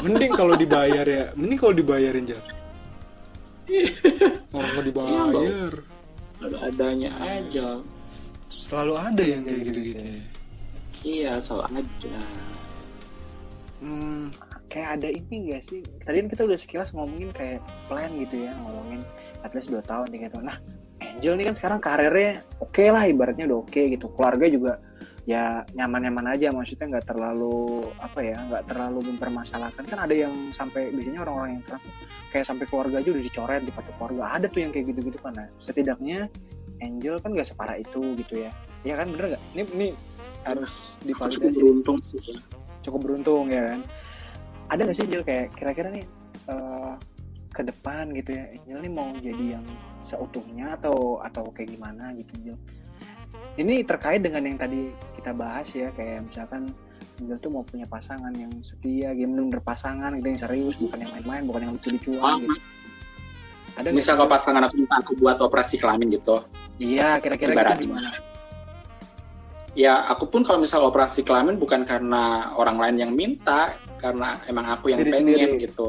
Mending 0.00 0.32
kalau 0.32 0.56
dibayar 0.56 1.04
ya. 1.04 1.24
Mending 1.36 1.58
kalau 1.60 1.74
dibayarin 1.76 2.24
Jel. 2.24 2.40
Oh, 4.50 4.60
mau 4.64 4.82
dibayar. 4.82 5.72
ada 6.40 6.56
adanya 6.64 7.10
aja 7.20 7.84
Selalu 8.70 8.94
ada 8.94 9.22
yang 9.26 9.42
kayak 9.42 9.60
gitu-gitu. 9.66 9.98
ya. 9.98 10.14
iya 11.02 11.32
soal 11.42 11.66
aja 11.74 12.14
Hmm, 13.82 14.30
kayak 14.70 15.00
ada 15.00 15.08
ini 15.10 15.50
gak 15.50 15.66
sih? 15.66 15.82
Tadi 16.06 16.16
kan 16.22 16.28
kita 16.30 16.42
udah 16.46 16.58
sekilas 16.60 16.94
ngomongin 16.94 17.34
kayak 17.34 17.58
plan 17.90 18.12
gitu 18.14 18.46
ya 18.46 18.54
ngomongin 18.62 19.02
at 19.42 19.50
least 19.58 19.74
2 19.74 19.82
tahun 19.90 20.14
tiga 20.14 20.30
tahun. 20.30 20.54
Nah 20.54 20.58
Angel 21.00 21.34
nih 21.34 21.50
kan 21.50 21.54
sekarang 21.56 21.80
karirnya 21.82 22.44
oke 22.62 22.84
lah 22.86 23.10
ibaratnya 23.10 23.50
udah 23.50 23.58
oke 23.66 23.80
gitu. 23.90 24.06
Keluarga 24.14 24.46
juga 24.46 24.72
ya 25.26 25.66
nyaman-nyaman 25.74 26.36
aja 26.36 26.52
maksudnya 26.54 26.96
nggak 26.96 27.10
terlalu 27.10 27.88
apa 27.98 28.20
ya 28.22 28.36
nggak 28.46 28.70
terlalu 28.70 29.00
mempermasalahkan. 29.10 29.82
Kan 29.82 29.98
ada 29.98 30.14
yang 30.14 30.32
sampai 30.54 30.94
biasanya 30.94 31.26
orang-orang 31.26 31.58
yang 31.58 31.64
terang 31.66 31.82
kayak 32.30 32.46
sampai 32.46 32.64
keluarga 32.70 33.02
aja 33.02 33.10
udah 33.10 33.24
dicoret 33.24 33.62
di 33.66 33.72
keluarga. 33.74 34.22
Ada 34.38 34.46
tuh 34.52 34.60
yang 34.62 34.70
kayak 34.70 34.92
gitu-gitu 34.94 35.18
kan. 35.24 35.34
Nah 35.34 35.48
setidaknya 35.58 36.28
Angel 36.80 37.16
kan 37.20 37.36
gak 37.36 37.48
separah 37.48 37.76
itu 37.78 38.16
gitu 38.20 38.44
ya. 38.48 38.50
Ya 38.82 38.96
kan 38.96 39.12
bener 39.12 39.36
gak 39.36 39.42
ini, 39.52 39.62
ini 39.76 39.88
harus 40.48 40.72
aku 41.04 41.12
cukup 41.12 41.52
divalidasi. 41.52 41.60
beruntung 41.60 41.98
sih 42.00 42.20
cukup 42.80 43.00
beruntung 43.04 43.46
ya 43.52 43.76
kan? 43.76 43.80
Ada 44.70 44.80
nggak 44.86 44.96
sih 44.96 45.04
Angel 45.04 45.24
kayak 45.26 45.46
kira-kira 45.56 45.88
nih 45.92 46.04
eh, 46.48 46.92
ke 47.50 47.62
depan 47.66 48.14
gitu 48.14 48.30
ya 48.38 48.44
Angel 48.56 48.78
nih 48.86 48.92
mau 48.92 49.10
jadi 49.18 49.44
yang 49.58 49.64
seutuhnya 50.06 50.80
atau 50.80 51.20
atau 51.20 51.50
kayak 51.52 51.76
gimana 51.76 52.16
gitu 52.16 52.30
Angel? 52.40 52.56
Ini 53.58 53.84
terkait 53.84 54.22
dengan 54.24 54.46
yang 54.46 54.56
tadi 54.56 54.94
kita 55.18 55.36
bahas 55.36 55.68
ya 55.74 55.92
kayak 55.92 56.24
misalkan 56.30 56.72
Angel 57.20 57.36
tuh 57.42 57.50
mau 57.52 57.64
punya 57.66 57.84
pasangan 57.84 58.32
yang 58.32 58.52
setia 58.64 59.12
game 59.12 59.36
bener 59.36 59.60
pasangan 59.60 60.16
gitu 60.16 60.26
yang 60.32 60.40
serius 60.40 60.76
bukan 60.80 61.04
yang 61.04 61.12
main-main 61.12 61.42
bukan 61.44 61.60
yang 61.68 61.72
lucu-lucuan 61.76 62.40
gitu 62.40 62.58
ada 63.78 63.90
misal 63.94 64.18
kalau 64.18 64.30
pasangan 64.30 64.62
aku 64.66 64.82
minta 64.82 64.96
aku 64.98 65.12
buat 65.18 65.38
operasi 65.38 65.78
kelamin 65.78 66.14
gitu. 66.14 66.42
Iya 66.80 67.20
kira-kira 67.22 67.54
gitu. 67.54 67.86
gimana? 67.86 68.10
Ya 69.78 70.02
aku 70.10 70.26
pun 70.26 70.42
kalau 70.42 70.58
misal 70.62 70.82
operasi 70.82 71.22
kelamin 71.22 71.54
bukan 71.54 71.86
karena 71.86 72.50
orang 72.58 72.80
lain 72.80 72.96
yang 72.98 73.12
minta 73.14 73.78
karena 74.02 74.42
emang 74.50 74.66
aku 74.66 74.90
yang 74.90 75.06
Diri 75.06 75.12
pengen 75.14 75.26
sendiri. 75.38 75.64
gitu. 75.70 75.86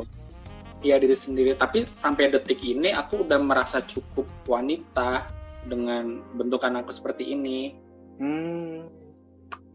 Iya 0.82 1.02
diri 1.02 1.18
sendiri. 1.18 1.52
Tapi 1.58 1.90
sampai 1.90 2.30
detik 2.30 2.62
ini 2.62 2.94
aku 2.94 3.26
udah 3.26 3.42
merasa 3.42 3.82
cukup 3.82 4.30
wanita 4.46 5.26
dengan 5.66 6.22
bentukan 6.38 6.82
aku 6.82 6.94
seperti 6.94 7.34
ini. 7.34 7.74
Hmm 8.22 8.86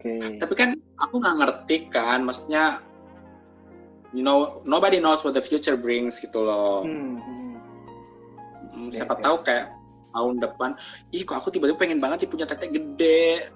oke. 0.06 0.38
Tapi 0.38 0.54
kan 0.54 0.70
aku 0.98 1.14
nggak 1.20 1.36
ngerti 1.42 1.76
kan 1.90 2.22
maksudnya 2.22 2.80
you 4.14 4.22
know 4.22 4.62
nobody 4.64 5.02
knows 5.02 5.22
what 5.26 5.34
the 5.34 5.42
future 5.42 5.76
brings 5.76 6.18
gitu 6.22 6.38
loh. 6.40 6.86
Hmm, 6.86 7.18
hmm. 8.76 8.78
Hmm, 8.78 8.86
Oke, 8.86 8.94
siapa 8.94 9.14
oke. 9.16 9.22
tahu 9.24 9.36
kayak 9.42 9.66
tahun 10.12 10.34
depan 10.38 10.70
ih 11.10 11.22
kok 11.24 11.36
aku 11.36 11.48
tiba-tiba 11.48 11.76
pengen 11.76 11.96
banget 11.98 12.24
sih 12.24 12.30
punya 12.30 12.44
tete 12.44 12.68
gede. 12.68 13.48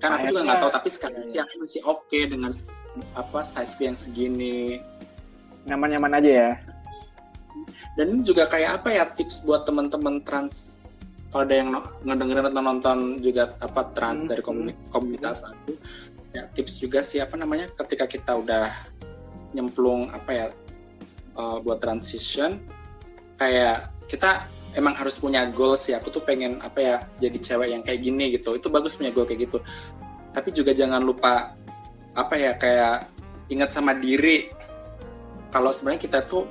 Kan 0.00 0.16
aku 0.16 0.32
juga 0.32 0.40
nggak 0.42 0.58
tahu 0.58 0.72
tapi 0.72 0.88
sekarang 0.88 1.28
sih 1.28 1.38
aku 1.38 1.54
masih 1.60 1.80
oke 1.84 2.18
dengan 2.24 2.50
s- 2.50 2.80
apa 3.12 3.44
size 3.44 3.76
yang 3.78 3.92
segini. 3.92 4.80
Nyaman-nyaman 5.64 6.16
aja 6.16 6.30
ya? 6.32 6.50
Dan 7.96 8.16
ini 8.16 8.22
juga 8.22 8.48
kayak 8.48 8.80
apa 8.80 8.88
ya 8.88 9.04
tips 9.12 9.44
buat 9.44 9.68
teman-teman 9.68 10.24
trans 10.24 10.80
kalau 11.30 11.44
ada 11.44 11.54
yang 11.54 11.68
ngedengerin 12.02 12.48
atau 12.48 12.62
nonton 12.64 12.98
juga 13.20 13.54
apa 13.60 13.92
trans 13.92 14.24
Hmm, 14.24 14.30
dari 14.30 14.42
komuni- 14.42 14.78
komunitas 14.88 15.44
aku 15.44 15.76
ya 16.30 16.46
tips 16.54 16.78
juga 16.78 17.02
sih 17.02 17.18
apa 17.18 17.34
namanya 17.34 17.68
ketika 17.76 18.06
kita 18.06 18.34
udah 18.34 18.70
nyemplung 19.52 20.10
apa 20.10 20.30
ya 20.30 20.46
uh, 21.34 21.58
buat 21.60 21.82
transition 21.82 22.62
kayak 23.36 23.90
kita 24.10 24.50
emang 24.74 24.98
harus 24.98 25.16
punya 25.16 25.46
goal 25.48 25.78
sih. 25.78 25.94
Aku 25.94 26.10
tuh 26.10 26.22
pengen 26.26 26.58
apa 26.60 26.78
ya 26.82 26.96
jadi 27.22 27.38
cewek 27.38 27.68
yang 27.70 27.82
kayak 27.86 28.02
gini 28.02 28.34
gitu. 28.34 28.58
Itu 28.58 28.68
bagus 28.68 28.98
punya 28.98 29.14
goal 29.14 29.24
kayak 29.30 29.46
gitu. 29.46 29.58
Tapi 30.34 30.50
juga 30.50 30.74
jangan 30.74 31.02
lupa 31.02 31.54
apa 32.18 32.34
ya 32.34 32.58
kayak 32.58 33.06
ingat 33.50 33.70
sama 33.70 33.94
diri. 33.94 34.50
Kalau 35.54 35.70
sebenarnya 35.70 36.02
kita 36.02 36.18
tuh 36.26 36.46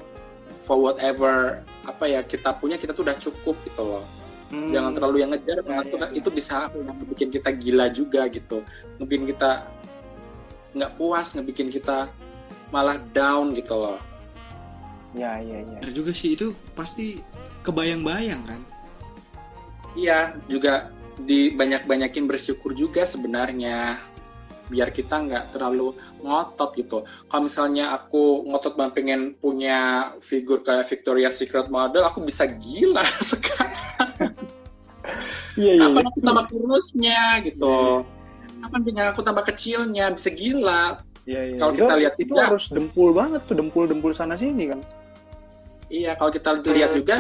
for 0.64 0.80
whatever 0.80 1.64
apa 1.88 2.06
ya 2.06 2.22
kita 2.22 2.54
punya 2.60 2.76
kita 2.76 2.92
tuh 2.94 3.04
udah 3.08 3.18
cukup 3.20 3.56
gitu 3.68 3.84
loh. 3.84 4.06
Hmm. 4.50 4.74
jangan 4.74 4.98
terlalu 4.98 5.22
yang 5.22 5.30
ngejar 5.30 5.62
karena 5.62 5.86
Ya, 5.86 5.94
ya, 5.94 6.06
ya. 6.10 6.18
itu 6.18 6.30
bisa 6.34 6.74
ya, 6.74 6.82
ngebikin 6.90 7.30
kita 7.30 7.50
gila 7.54 7.86
juga 7.94 8.26
gitu. 8.34 8.66
Ngebikin 8.98 9.26
kita 9.30 9.52
nggak 10.74 10.92
puas 10.98 11.38
ngebikin 11.38 11.70
kita 11.70 12.10
malah 12.74 12.98
down 13.14 13.54
gitu 13.54 13.78
loh. 13.78 14.02
Ya 15.14 15.38
ya 15.42 15.62
ya 15.62 15.78
bener 15.86 15.94
juga 15.94 16.12
sih 16.18 16.34
itu 16.34 16.54
pasti 16.74 17.22
kebayang-bayang 17.64 18.42
kan. 18.48 18.62
iya 19.98 20.38
juga 20.48 20.94
di 21.20 21.52
banyak-banyakin 21.52 22.30
bersyukur 22.30 22.72
juga 22.72 23.04
sebenarnya 23.04 24.00
biar 24.70 24.94
kita 24.94 25.26
nggak 25.26 25.58
terlalu 25.58 25.98
ngotot 26.22 26.78
gitu. 26.78 27.04
Kalau 27.28 27.42
misalnya 27.50 27.98
aku 27.98 28.46
ngotot 28.48 28.78
banget 28.78 28.94
pengen 29.02 29.22
punya 29.42 30.12
figur 30.22 30.62
kayak 30.62 30.86
Victoria's 30.86 31.42
Secret 31.42 31.68
model, 31.74 32.06
aku 32.06 32.22
bisa 32.24 32.46
gila 32.46 33.04
sekarang. 33.34 34.38
iya 35.58 35.74
iya 35.76 35.90
Kapan 35.90 36.06
aku 36.06 36.20
tambah 36.22 36.46
kurusnya 36.54 37.20
gitu? 37.44 38.06
Kapan 38.62 38.80
pinggang 38.86 39.10
aku 39.10 39.22
tambah 39.26 39.44
kecilnya? 39.50 40.14
Bisa 40.14 40.30
gila. 40.30 41.02
Iya, 41.26 41.42
iya. 41.54 41.58
Kalau 41.58 41.74
kita 41.74 41.94
lihat 41.98 42.16
itu 42.22 42.34
harus 42.38 42.70
dempul 42.70 43.10
banget 43.12 43.42
tuh 43.50 43.58
dempul-dempul 43.58 44.14
sana 44.14 44.38
sini 44.38 44.70
kan. 44.70 44.80
Iya, 45.90 46.14
kalau 46.16 46.32
kita 46.32 46.62
lihat 46.62 46.94
juga 46.94 47.18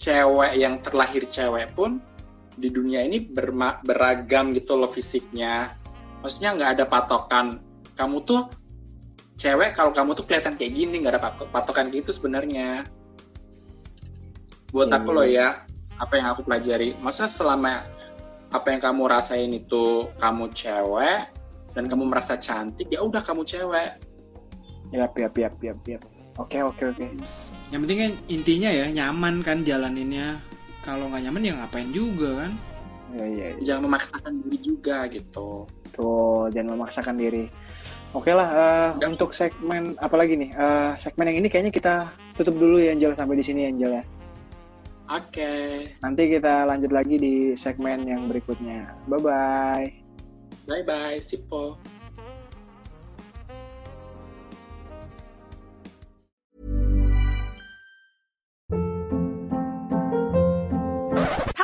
cewek 0.00 0.52
yang 0.56 0.80
terlahir 0.80 1.28
cewek 1.28 1.76
pun 1.76 2.00
di 2.56 2.68
dunia 2.68 3.04
ini 3.04 3.20
berma- 3.20 3.80
beragam 3.84 4.56
gitu 4.56 4.76
loh 4.76 4.88
fisiknya. 4.88 5.76
Maksudnya 6.24 6.56
nggak 6.56 6.70
ada 6.80 6.84
patokan. 6.88 7.60
Kamu 7.94 8.24
tuh 8.24 8.48
cewek 9.36 9.76
kalau 9.76 9.92
kamu 9.92 10.16
tuh 10.16 10.24
kelihatan 10.24 10.56
kayak 10.56 10.72
gini 10.72 11.04
nggak 11.04 11.20
ada 11.20 11.22
patok- 11.30 11.50
patokan 11.52 11.92
gitu 11.92 12.10
sebenarnya. 12.12 12.88
Buat 14.72 14.88
Iya, 14.88 14.96
aku 14.96 15.08
loh 15.12 15.26
ya, 15.28 15.48
apa 16.00 16.12
yang 16.16 16.32
aku 16.32 16.48
pelajari. 16.48 16.96
Maksudnya 16.96 17.28
selama 17.28 17.84
apa 18.52 18.66
yang 18.68 18.80
kamu 18.80 19.02
rasain 19.08 19.52
itu 19.52 20.08
kamu 20.16 20.52
cewek 20.52 21.28
dan 21.72 21.84
kamu 21.88 22.04
merasa 22.08 22.36
cantik, 22.36 22.88
ya 22.92 23.00
udah 23.00 23.20
kamu 23.24 23.44
cewek. 23.44 23.96
Yap, 24.92 25.16
yap, 25.16 25.34
yap, 25.36 25.56
yap, 25.64 25.80
yap. 25.88 26.02
Oke, 26.36 26.60
oke, 26.60 26.92
oke. 26.92 27.06
Yang 27.72 27.80
penting 27.88 28.00
kan 28.04 28.12
intinya 28.28 28.70
ya 28.70 28.86
nyaman 28.92 29.34
kan 29.40 29.64
jalaninnya. 29.64 30.38
Kalau 30.84 31.08
nggak 31.08 31.24
nyaman 31.24 31.48
ya 31.48 31.52
ngapain 31.56 31.88
juga 31.88 32.44
kan. 32.44 32.52
Iya, 33.16 33.24
iya. 33.24 33.46
iya. 33.56 33.62
Jangan 33.64 33.82
memaksakan 33.88 34.32
diri 34.44 34.58
juga 34.60 34.96
gitu. 35.08 35.64
Tuh, 35.96 36.52
jangan 36.52 36.76
memaksakan 36.76 37.16
diri. 37.16 37.48
Oke 38.12 38.28
lah, 38.28 38.48
uh, 38.52 39.08
untuk 39.08 39.32
segmen 39.32 39.96
apa 39.96 40.20
lagi 40.20 40.36
nih? 40.36 40.52
Uh, 40.52 40.92
segmen 41.00 41.32
yang 41.32 41.40
ini 41.40 41.48
kayaknya 41.48 41.72
kita 41.72 41.94
tutup 42.36 42.60
dulu 42.60 42.76
ya 42.76 42.92
Angel 42.92 43.16
sampai 43.16 43.40
di 43.40 43.44
sini 43.44 43.64
Angel 43.72 44.00
ya. 44.00 44.04
Oke. 45.08 45.32
Okay. 45.32 45.68
Nanti 46.04 46.28
kita 46.28 46.68
lanjut 46.68 46.92
lagi 46.92 47.16
di 47.16 47.34
segmen 47.56 48.04
yang 48.04 48.28
berikutnya. 48.28 48.92
Bye 49.08 49.20
bye. 49.20 49.86
Bye 50.68 50.84
bye, 50.84 51.18
Sipo. 51.24 51.80